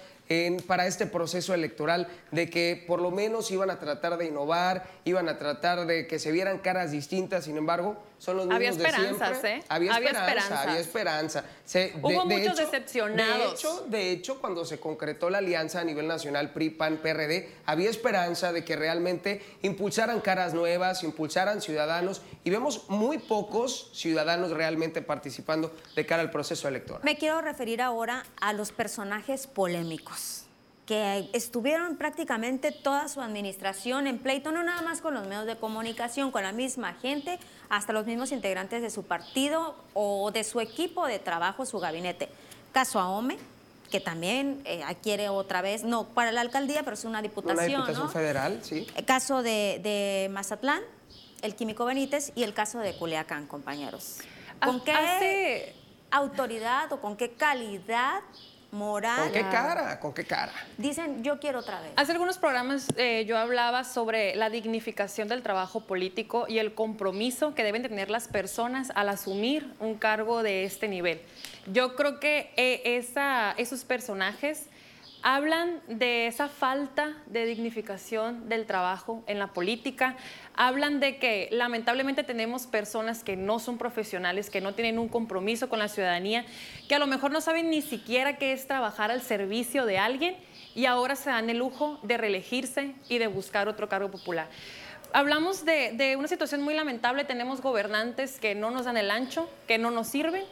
para 0.67 0.87
este 0.87 1.07
proceso 1.07 1.55
electoral, 1.55 2.09
de 2.31 2.49
que 2.49 2.83
por 2.87 3.01
lo 3.01 3.11
menos 3.11 3.51
iban 3.51 3.71
a 3.71 3.79
tratar 3.79 4.17
de 4.17 4.27
innovar, 4.27 4.87
iban 5.05 5.29
a 5.29 5.39
tratar 5.39 5.87
de 5.87 6.07
que 6.07 6.19
se 6.19 6.33
vieran 6.33 6.59
caras 6.59 6.91
distintas, 6.91 7.45
sin 7.45 7.57
embargo, 7.57 8.03
son 8.19 8.37
los 8.37 8.47
mismos 8.47 8.79
de 8.79 8.91
siempre. 8.91 9.57
¿eh? 9.57 9.65
Había 9.69 9.97
esperanza, 9.97 10.63
había 10.63 10.81
esperanza. 10.81 11.45
Hubo 12.03 12.25
muchos 12.25 12.57
decepcionados. 12.57 13.39
De 13.39 13.53
hecho, 13.53 13.87
de 13.89 14.11
hecho, 14.11 14.41
cuando 14.41 14.65
se 14.65 14.79
concretó 14.81 15.31
la 15.31 15.39
alianza 15.39 15.81
a 15.81 15.85
nivel 15.85 16.07
nacional 16.07 16.53
PRI-PAN-PRD, 16.53 17.49
había 17.67 17.91
esperanza 17.91 18.53
de 18.53 18.65
que 18.65 18.77
realmente 18.77 19.43
impulsaran 19.63 20.21
caras 20.21 20.55
nuevas, 20.55 21.03
impulsaran 21.03 21.61
ciudadanos, 21.61 22.23
y 22.45 22.51
vemos 22.51 22.89
muy 22.89 23.19
pocos 23.19 23.91
ciudadanos 23.93 24.51
realmente 24.51 25.03
participando 25.03 25.75
de 25.95 26.07
cara 26.07 26.23
al 26.23 26.31
proceso 26.31 26.69
electoral. 26.69 27.03
Me 27.05 27.17
quiero 27.17 27.41
referir 27.41 27.83
ahora 27.83 28.25
a 28.41 28.53
los 28.53 28.73
personajes 28.73 29.47
polémicos 29.47 30.44
que 30.87 31.31
estuvieron 31.33 31.97
prácticamente 31.97 32.71
toda 32.71 33.09
su 33.09 33.21
administración 33.21 34.07
en 34.07 34.19
pleito, 34.19 34.53
no 34.53 34.63
nada 34.63 34.83
más 34.83 35.01
con 35.01 35.15
los 35.15 35.27
medios 35.27 35.47
de 35.47 35.57
comunicación, 35.57 36.31
con 36.31 36.43
la 36.43 36.53
misma 36.53 36.95
gente, 36.95 37.39
hasta 37.71 37.93
los 37.93 38.05
mismos 38.05 38.33
integrantes 38.33 38.83
de 38.83 38.91
su 38.91 39.03
partido 39.05 39.77
o 39.95 40.31
de 40.31 40.45
su 40.45 40.61
equipo 40.61 41.07
de 41.07 41.19
trabajo, 41.19 41.65
su 41.65 41.79
gabinete. 41.79 42.29
Caso 42.73 43.01
Ahome, 43.01 43.39
que 43.91 44.01
también 44.01 44.61
eh, 44.65 44.83
adquiere 44.83 45.31
otra 45.31 45.63
vez, 45.63 45.85
no 45.85 46.09
para 46.09 46.33
la 46.33 46.43
alcaldía, 46.43 46.83
pero 46.83 46.95
es 46.95 47.05
una 47.05 47.23
diputación. 47.23 47.67
Una 47.67 47.87
diputación 47.87 48.11
federal, 48.11 48.61
sí. 48.63 48.87
El 48.95 49.05
caso 49.07 49.43
de, 49.43 49.81
de, 49.83 50.29
Mazatlán, 50.31 50.83
el 51.41 51.55
Químico 51.55 51.87
Benítez 51.87 52.33
y 52.35 52.43
el 52.43 52.53
caso 52.53 52.81
de 52.81 52.95
Culiacán, 52.95 53.47
compañeros. 53.47 54.19
¿Con 54.63 54.83
qué 54.83 55.75
autoridad 56.11 56.93
o 56.93 57.01
con 57.01 57.17
qué 57.17 57.33
calidad 57.33 58.21
moral. 58.75 59.23
¿Con 59.23 59.33
qué 59.33 59.49
cara? 59.49 60.01
¿Con 60.01 60.13
qué 60.13 60.25
cara? 60.25 60.53
Dicen, 60.77 61.23
yo 61.23 61.39
quiero 61.39 61.61
otra 61.61 61.81
vez. 61.81 61.93
Hace 61.97 62.13
algunos 62.13 62.37
programas 62.37 62.89
eh, 62.97 63.25
yo 63.27 63.39
hablaba 63.39 63.85
sobre 63.85 64.35
la 64.37 64.51
dignificación 64.51 65.29
del 65.29 65.43
trabajo 65.43 65.81
político 65.81 66.47
y 66.49 66.59
el 66.59 66.75
compromiso 66.75 67.55
que 67.55 67.65
deben 67.65 67.83
tener 67.83 68.11
las 68.11 68.29
personas 68.29 68.93
al 68.95 69.09
asumir 69.09 69.73
un 69.81 69.95
cargo 69.95 70.43
de 70.43 70.65
este 70.65 70.89
nivel. 70.89 71.23
Yo 71.73 71.95
creo 71.97 72.21
que 72.21 72.53
eh, 72.57 72.83
esa, 72.99 73.53
esos 73.53 73.85
personajes 73.85 74.67
hablan 75.25 75.81
de 75.89 76.27
esa 76.27 76.49
falta 76.49 77.17
de 77.25 77.47
dignificación 77.47 78.47
del 78.51 78.67
trabajo 78.67 79.25
en 79.27 79.39
la 79.39 79.55
política, 79.55 80.17
hablan 80.55 81.01
de 81.01 81.17
que 81.17 81.49
lamentablemente 81.51 82.25
tenemos 82.25 82.67
personas 82.67 83.25
que 83.25 83.35
no 83.35 83.59
son 83.59 83.79
profesionales, 83.79 84.51
que 84.51 84.61
no 84.61 84.75
tienen 84.75 84.99
un 84.99 85.09
compromiso 85.09 85.71
con 85.71 85.79
la 85.79 85.89
ciudadanía, 85.89 86.45
que 86.91 86.95
a 86.95 86.99
lo 86.99 87.07
mejor 87.07 87.33
no 87.33 87.41
saben 87.41 87.71
ni 87.71 87.81
siquiera 87.81 88.37
qué 88.37 88.53
es 88.53 88.67
trabajar 88.67 89.11
al 89.11 89.23
servicio 89.23 89.87
de 89.87 89.97
alguien 89.97 90.37
y 90.75 90.85
ahora 90.85 91.17
se 91.17 91.31
dan 91.31 91.49
el 91.49 91.57
lujo 91.57 91.99
de 92.03 92.19
reelegirse 92.19 92.95
y 93.09 93.17
de 93.17 93.27
buscar 93.27 93.67
otro 93.67 93.89
cargo 93.89 94.11
popular 94.11 94.49
hablamos 95.15 95.65
de, 95.65 96.17
una 96.19 96.27
situación 96.27 96.61
muy 96.61 96.75
lamentable. 96.75 97.25
Tenemos 97.25 97.63
gobernantes 97.63 98.41
que 98.41 98.57
no 98.57 98.73
nos 98.73 98.85
dan 98.85 98.97
el 98.97 99.13
ancho, 99.13 99.49
que 99.69 99.79
no 99.79 99.93
nos 99.93 100.09
sirven, 100.09 100.43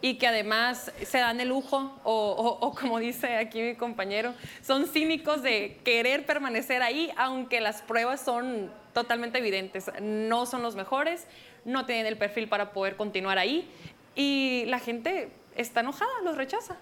y 0.00 0.14
que 0.14 0.26
además 0.26 0.92
se 1.02 1.18
dan 1.18 1.40
el 1.40 1.48
lujo, 1.48 1.98
o, 2.04 2.74
como 2.78 2.98
dice 2.98 3.36
aquí 3.36 3.60
mi 3.60 3.74
compañero, 3.74 4.34
son 4.62 4.86
cínicos 4.86 5.42
de 5.42 5.80
querer 5.84 6.24
permanecer 6.26 6.82
ahí, 6.82 7.10
aunque 7.16 7.60
las 7.60 7.82
pruebas 7.82 8.20
son 8.20 8.70
totalmente 8.92 9.38
evidentes. 9.38 9.90
No 10.00 10.46
son 10.46 10.62
los 10.62 10.76
mejores, 10.76 11.26
no 11.64 11.86
tienen 11.86 12.06
el 12.06 12.16
perfil 12.16 12.48
para 12.48 12.72
poder 12.72 12.96
continuar 12.96 13.38
ahí 13.38 13.68
y 14.14 14.64
la 14.66 14.78
gente 14.78 15.30
está 15.56 15.80
enojada, 15.80 16.10
los 16.24 16.36
rechaza. 16.36 16.76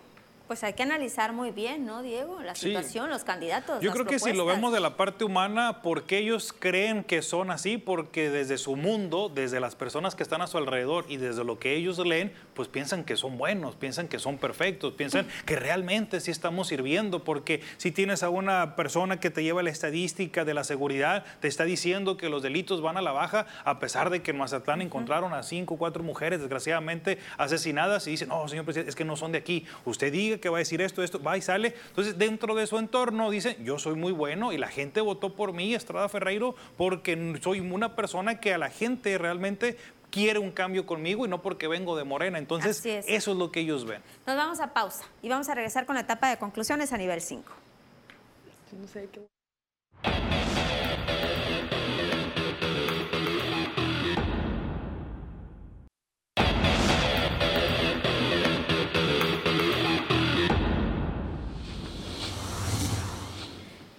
Pues 0.47 0.62
hay 0.62 0.74
que 0.74 0.84
analizar 0.84 1.32
muy 1.32 1.51
bien, 1.51 1.84
¿no, 1.84 2.03
Diego? 2.03 2.40
La 2.40 2.55
situación, 2.55 3.11
los 3.11 3.24
candidatos. 3.24 3.80
Yo 3.80 3.90
creo 3.90 4.05
que 4.05 4.20
si 4.20 4.32
lo 4.32 4.47
vemos 4.47 4.72
de 4.72 4.78
la 4.78 4.97
parte 4.97 5.24
humana, 5.24 5.82
¿por 5.82 6.05
qué 6.05 6.18
ellos 6.18 6.55
creen 6.57 7.03
que 7.03 7.20
son 7.22 7.51
así? 7.51 7.78
Porque 7.78 8.30
desde 8.30 8.57
su 8.57 8.76
mundo, 8.76 9.28
desde 9.28 9.59
las 9.59 9.74
personas 9.74 10.14
que 10.14 10.22
están 10.22 10.42
a 10.42 10.47
su 10.47 10.57
alrededor 10.57 11.05
y 11.09 11.16
desde 11.16 11.42
lo 11.42 11.59
que 11.59 11.74
ellos 11.74 11.99
leen, 11.99 12.32
pues 12.55 12.68
piensan 12.68 13.03
que 13.03 13.16
son 13.16 13.38
buenos, 13.38 13.74
piensan 13.74 14.07
que 14.07 14.20
son 14.20 14.38
perfectos, 14.38 14.92
piensan 14.92 15.26
que 15.47 15.57
realmente 15.57 16.20
sí 16.20 16.30
estamos 16.30 16.68
sirviendo. 16.68 17.24
Porque 17.24 17.61
si 17.76 17.90
tienes 17.90 18.22
a 18.22 18.28
una 18.28 18.76
persona 18.76 19.18
que 19.18 19.30
te 19.30 19.42
lleva 19.42 19.64
la 19.64 19.70
estadística 19.70 20.44
de 20.44 20.55
la 20.55 20.62
seguridad, 20.62 21.24
te 21.40 21.49
está 21.49 21.64
diciendo 21.64 22.16
que 22.16 22.28
los 22.28 22.44
delitos 22.44 22.82
van 22.82 22.97
a 22.97 23.03
la 23.03 23.11
baja, 23.11 23.47
a 23.64 23.80
pesar 23.80 24.11
de 24.11 24.22
que 24.22 24.30
en 24.30 24.38
Mazatlán 24.38 24.80
encontraron 24.80 25.34
a 25.34 25.42
cinco 25.42 25.74
o 25.74 25.76
cuatro 25.76 26.05
mujeres 26.05 26.38
desgraciadamente 26.38 27.18
asesinadas 27.36 28.07
y 28.07 28.12
dicen, 28.12 28.28
no, 28.28 28.47
señor 28.47 28.64
presidente, 28.64 28.90
es 28.90 28.94
que 28.94 29.05
no 29.05 29.16
son 29.16 29.32
de 29.32 29.38
aquí. 29.38 29.66
Usted 29.84 30.12
diga 30.12 30.36
que 30.41 30.49
va 30.49 30.59
a 30.59 30.61
decir 30.61 30.80
esto, 30.80 31.03
esto, 31.03 31.22
va 31.22 31.37
y 31.37 31.43
sale. 31.43 31.74
Entonces, 31.89 32.18
dentro 32.18 32.55
de 32.55 32.66
su 32.66 32.78
entorno 32.78 33.30
dice, 33.30 33.57
yo 33.62 33.78
soy 33.78 33.95
muy 33.95 34.12
bueno 34.12 34.53
y 34.53 34.59
la 34.59 34.68
gente 34.68 35.01
votó 35.01 35.34
por 35.34 35.53
mí, 35.53 35.74
Estrada 35.74 36.09
Ferreiro, 36.09 36.55
porque 36.76 37.39
soy 37.43 37.61
una 37.61 37.97
persona 37.97 38.41
que 38.41 38.55
a 38.55 38.59
la 38.59 38.70
gente 38.70 39.18
realmente 39.18 39.76
quiere 40.11 40.39
un 40.39 40.51
cambio 40.51 40.87
conmigo 40.87 41.26
y 41.26 41.28
no 41.28 41.43
porque 41.43 41.68
vengo 41.68 41.97
de 41.97 42.05
Morena. 42.05 42.39
Entonces, 42.39 42.84
eso 42.84 43.32
es 43.32 43.37
lo 43.37 43.51
que 43.51 43.61
ellos 43.61 43.84
ven. 43.84 44.03
Nos 44.26 44.37
vamos 44.37 44.61
a 44.61 44.72
pausa 44.72 45.05
y 45.22 45.28
vamos 45.28 45.49
a 45.49 45.55
regresar 45.55 45.87
con 45.87 45.95
la 45.95 46.03
etapa 46.03 46.30
de 46.30 46.39
conclusiones 46.39 46.93
a 46.93 46.97
nivel 46.97 47.20
5. 47.20 47.53
No 48.80 48.89
sé 48.89 49.09
qué... 49.12 50.36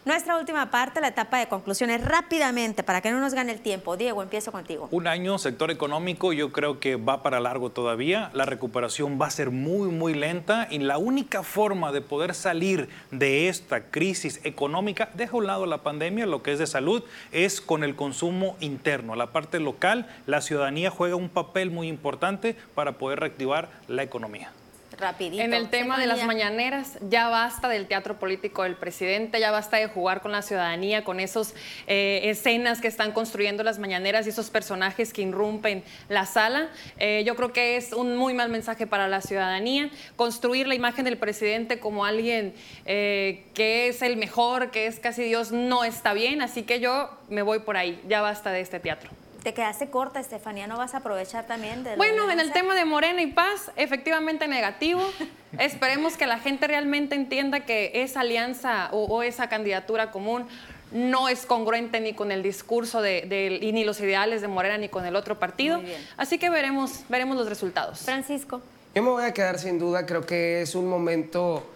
Nuestra 0.07 0.37
última 0.37 0.71
parte, 0.71 1.01
la 1.01 1.09
etapa 1.09 1.37
de 1.37 1.49
conclusiones, 1.49 2.01
rápidamente, 2.01 2.81
para 2.81 3.01
que 3.01 3.11
no 3.11 3.19
nos 3.19 3.33
gane 3.33 3.51
el 3.51 3.59
tiempo. 3.59 3.97
Diego, 3.97 4.23
empiezo 4.23 4.53
contigo. 4.53 4.87
Un 4.91 5.05
año, 5.05 5.37
sector 5.37 5.69
económico, 5.69 6.31
yo 6.31 6.53
creo 6.53 6.79
que 6.79 6.95
va 6.95 7.21
para 7.23 7.41
largo 7.41 7.71
todavía. 7.71 8.29
La 8.31 8.45
recuperación 8.45 9.19
va 9.21 9.27
a 9.27 9.31
ser 9.31 9.51
muy, 9.51 9.89
muy 9.89 10.13
lenta 10.13 10.69
y 10.71 10.79
la 10.79 10.97
única 10.97 11.43
forma 11.43 11.91
de 11.91 11.99
poder 11.99 12.35
salir 12.35 12.87
de 13.11 13.49
esta 13.49 13.91
crisis 13.91 14.39
económica, 14.45 15.09
deja 15.13 15.33
a 15.33 15.39
un 15.39 15.47
lado 15.47 15.65
la 15.65 15.83
pandemia, 15.83 16.25
lo 16.25 16.41
que 16.41 16.53
es 16.53 16.59
de 16.59 16.67
salud, 16.67 17.03
es 17.33 17.59
con 17.59 17.83
el 17.83 17.97
consumo 17.97 18.55
interno. 18.61 19.13
La 19.17 19.33
parte 19.33 19.59
local, 19.59 20.07
la 20.25 20.39
ciudadanía 20.39 20.89
juega 20.89 21.17
un 21.17 21.27
papel 21.27 21.69
muy 21.69 21.89
importante 21.89 22.55
para 22.75 22.93
poder 22.93 23.19
reactivar 23.19 23.67
la 23.89 24.03
economía. 24.03 24.53
Rapidito. 24.99 25.43
En 25.43 25.53
el 25.53 25.69
tema 25.69 25.99
de 25.99 26.07
las 26.07 26.23
mañaneras, 26.23 26.97
ya 27.07 27.29
basta 27.29 27.67
del 27.67 27.85
teatro 27.87 28.17
político 28.17 28.63
del 28.63 28.75
presidente, 28.75 29.39
ya 29.39 29.51
basta 29.51 29.77
de 29.77 29.87
jugar 29.87 30.21
con 30.21 30.31
la 30.31 30.41
ciudadanía, 30.41 31.03
con 31.03 31.19
esas 31.19 31.53
eh, 31.85 32.21
escenas 32.23 32.81
que 32.81 32.87
están 32.87 33.11
construyendo 33.11 33.63
las 33.63 33.77
mañaneras 33.77 34.25
y 34.25 34.29
esos 34.29 34.49
personajes 34.49 35.13
que 35.13 35.21
irrumpen 35.21 35.83
la 36.09 36.25
sala. 36.25 36.69
Eh, 36.97 37.23
yo 37.25 37.35
creo 37.35 37.53
que 37.53 37.77
es 37.77 37.93
un 37.93 38.17
muy 38.17 38.33
mal 38.33 38.49
mensaje 38.49 38.87
para 38.87 39.07
la 39.07 39.21
ciudadanía. 39.21 39.91
Construir 40.15 40.67
la 40.67 40.73
imagen 40.73 41.05
del 41.05 41.17
presidente 41.17 41.79
como 41.79 42.03
alguien 42.03 42.55
eh, 42.85 43.43
que 43.53 43.89
es 43.89 44.01
el 44.01 44.17
mejor, 44.17 44.71
que 44.71 44.87
es 44.87 44.99
casi 44.99 45.23
Dios, 45.23 45.51
no 45.51 45.83
está 45.83 46.13
bien. 46.13 46.41
Así 46.41 46.63
que 46.63 46.79
yo 46.79 47.11
me 47.29 47.43
voy 47.43 47.59
por 47.59 47.77
ahí. 47.77 48.01
Ya 48.07 48.21
basta 48.21 48.51
de 48.51 48.61
este 48.61 48.79
teatro. 48.79 49.11
Te 49.43 49.53
quedaste 49.53 49.89
corta, 49.89 50.19
Estefanía, 50.19 50.67
¿no 50.67 50.77
vas 50.77 50.93
a 50.93 50.97
aprovechar 50.97 51.45
también 51.47 51.83
de 51.83 51.95
Bueno, 51.95 52.29
en 52.29 52.39
el 52.39 52.51
tema 52.51 52.75
de 52.75 52.85
Morena 52.85 53.21
y 53.21 53.27
Paz, 53.27 53.71
efectivamente 53.75 54.47
negativo. 54.47 55.01
Esperemos 55.59 56.17
que 56.17 56.27
la 56.27 56.39
gente 56.39 56.67
realmente 56.67 57.15
entienda 57.15 57.61
que 57.61 57.91
esa 57.93 58.21
alianza 58.21 58.89
o, 58.91 59.23
esa 59.23 59.47
candidatura 59.47 60.11
común 60.11 60.47
no 60.91 61.29
es 61.29 61.45
congruente 61.45 61.99
ni 61.99 62.13
con 62.13 62.31
el 62.31 62.43
discurso 62.43 63.01
de, 63.01 63.59
y 63.61 63.71
ni 63.71 63.83
los 63.83 63.99
ideales 63.99 64.41
de 64.41 64.47
Morena 64.47 64.77
ni 64.77 64.89
con 64.89 65.05
el 65.05 65.15
otro 65.15 65.39
partido. 65.39 65.81
Así 66.17 66.37
que 66.37 66.49
veremos, 66.49 67.03
veremos 67.09 67.37
los 67.37 67.47
resultados. 67.47 67.99
Francisco. 67.99 68.61
Yo 68.95 69.03
me 69.03 69.09
voy 69.09 69.25
a 69.25 69.33
quedar 69.33 69.59
sin 69.59 69.79
duda, 69.79 70.05
creo 70.05 70.25
que 70.25 70.61
es 70.61 70.75
un 70.75 70.87
momento 70.87 71.69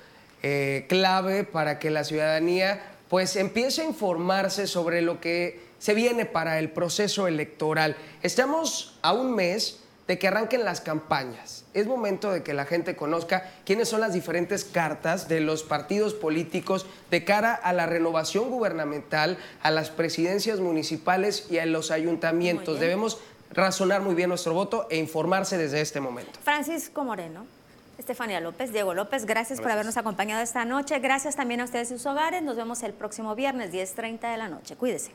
eh, 0.44 0.86
clave 0.90 1.44
para 1.44 1.78
que 1.78 1.92
la 1.92 2.04
ciudadanía 2.04 2.82
pues 3.10 3.36
empiece 3.36 3.82
a 3.82 3.86
informarse 3.86 4.66
sobre 4.68 5.02
lo 5.02 5.20
que 5.20 5.71
se 5.82 5.96
viene 5.96 6.26
para 6.26 6.60
el 6.60 6.70
proceso 6.70 7.28
electoral. 7.28 7.98
Estamos 8.22 9.00
a 9.02 9.14
un 9.14 9.34
mes 9.34 9.80
de 10.08 10.20
que 10.20 10.28
arranquen 10.28 10.64
las 10.64 10.80
campañas. 10.80 11.66
Es 11.74 11.88
momento 11.88 12.32
de 12.32 12.44
que 12.44 12.54
la 12.54 12.66
gente 12.66 12.96
conozca 12.96 13.50
quiénes 13.66 13.90
son 13.90 14.02
las 14.02 14.14
diferentes 14.14 14.64
cartas 14.64 15.28
de 15.28 15.40
los 15.40 15.64
partidos 15.64 16.14
políticos 16.14 16.86
de 17.10 17.24
cara 17.24 17.56
a 17.56 17.74
la 17.74 17.88
renovación 17.88 18.52
gubernamental, 18.52 19.40
a 19.64 19.72
las 19.72 19.90
presidencias 19.90 20.60
municipales 20.60 21.48
y 21.50 21.58
a 21.58 21.66
los 21.66 21.90
ayuntamientos. 21.90 22.80
Debemos 22.80 23.18
razonar 23.50 24.02
muy 24.02 24.14
bien 24.14 24.30
nuestro 24.30 24.54
voto 24.54 24.86
e 24.92 24.98
informarse 24.98 25.58
desde 25.58 25.82
este 25.82 26.00
momento. 26.00 26.40
Francisco 26.44 27.04
Moreno. 27.04 27.61
Estefanía 27.98 28.40
López, 28.40 28.74
Diego 28.74 28.94
López, 28.94 29.26
gracias, 29.26 29.62
por 29.62 29.72
habernos 29.72 29.98
acompañado 29.98 30.42
esta 30.42 30.66
noche. 30.66 31.00
Gracias 31.00 31.36
también 31.36 31.62
a 31.62 31.66
ustedes 31.66 31.92
y 31.92 31.94
sus 31.96 32.06
hogares. 32.06 32.42
Nos 32.42 32.56
vemos 32.56 32.82
el 32.84 32.94
próximo 32.94 33.36
viernes, 33.36 33.72
10.30 33.72 34.32
de 34.32 34.38
la 34.38 34.48
noche. 34.48 34.76
Cuídese. 34.76 35.12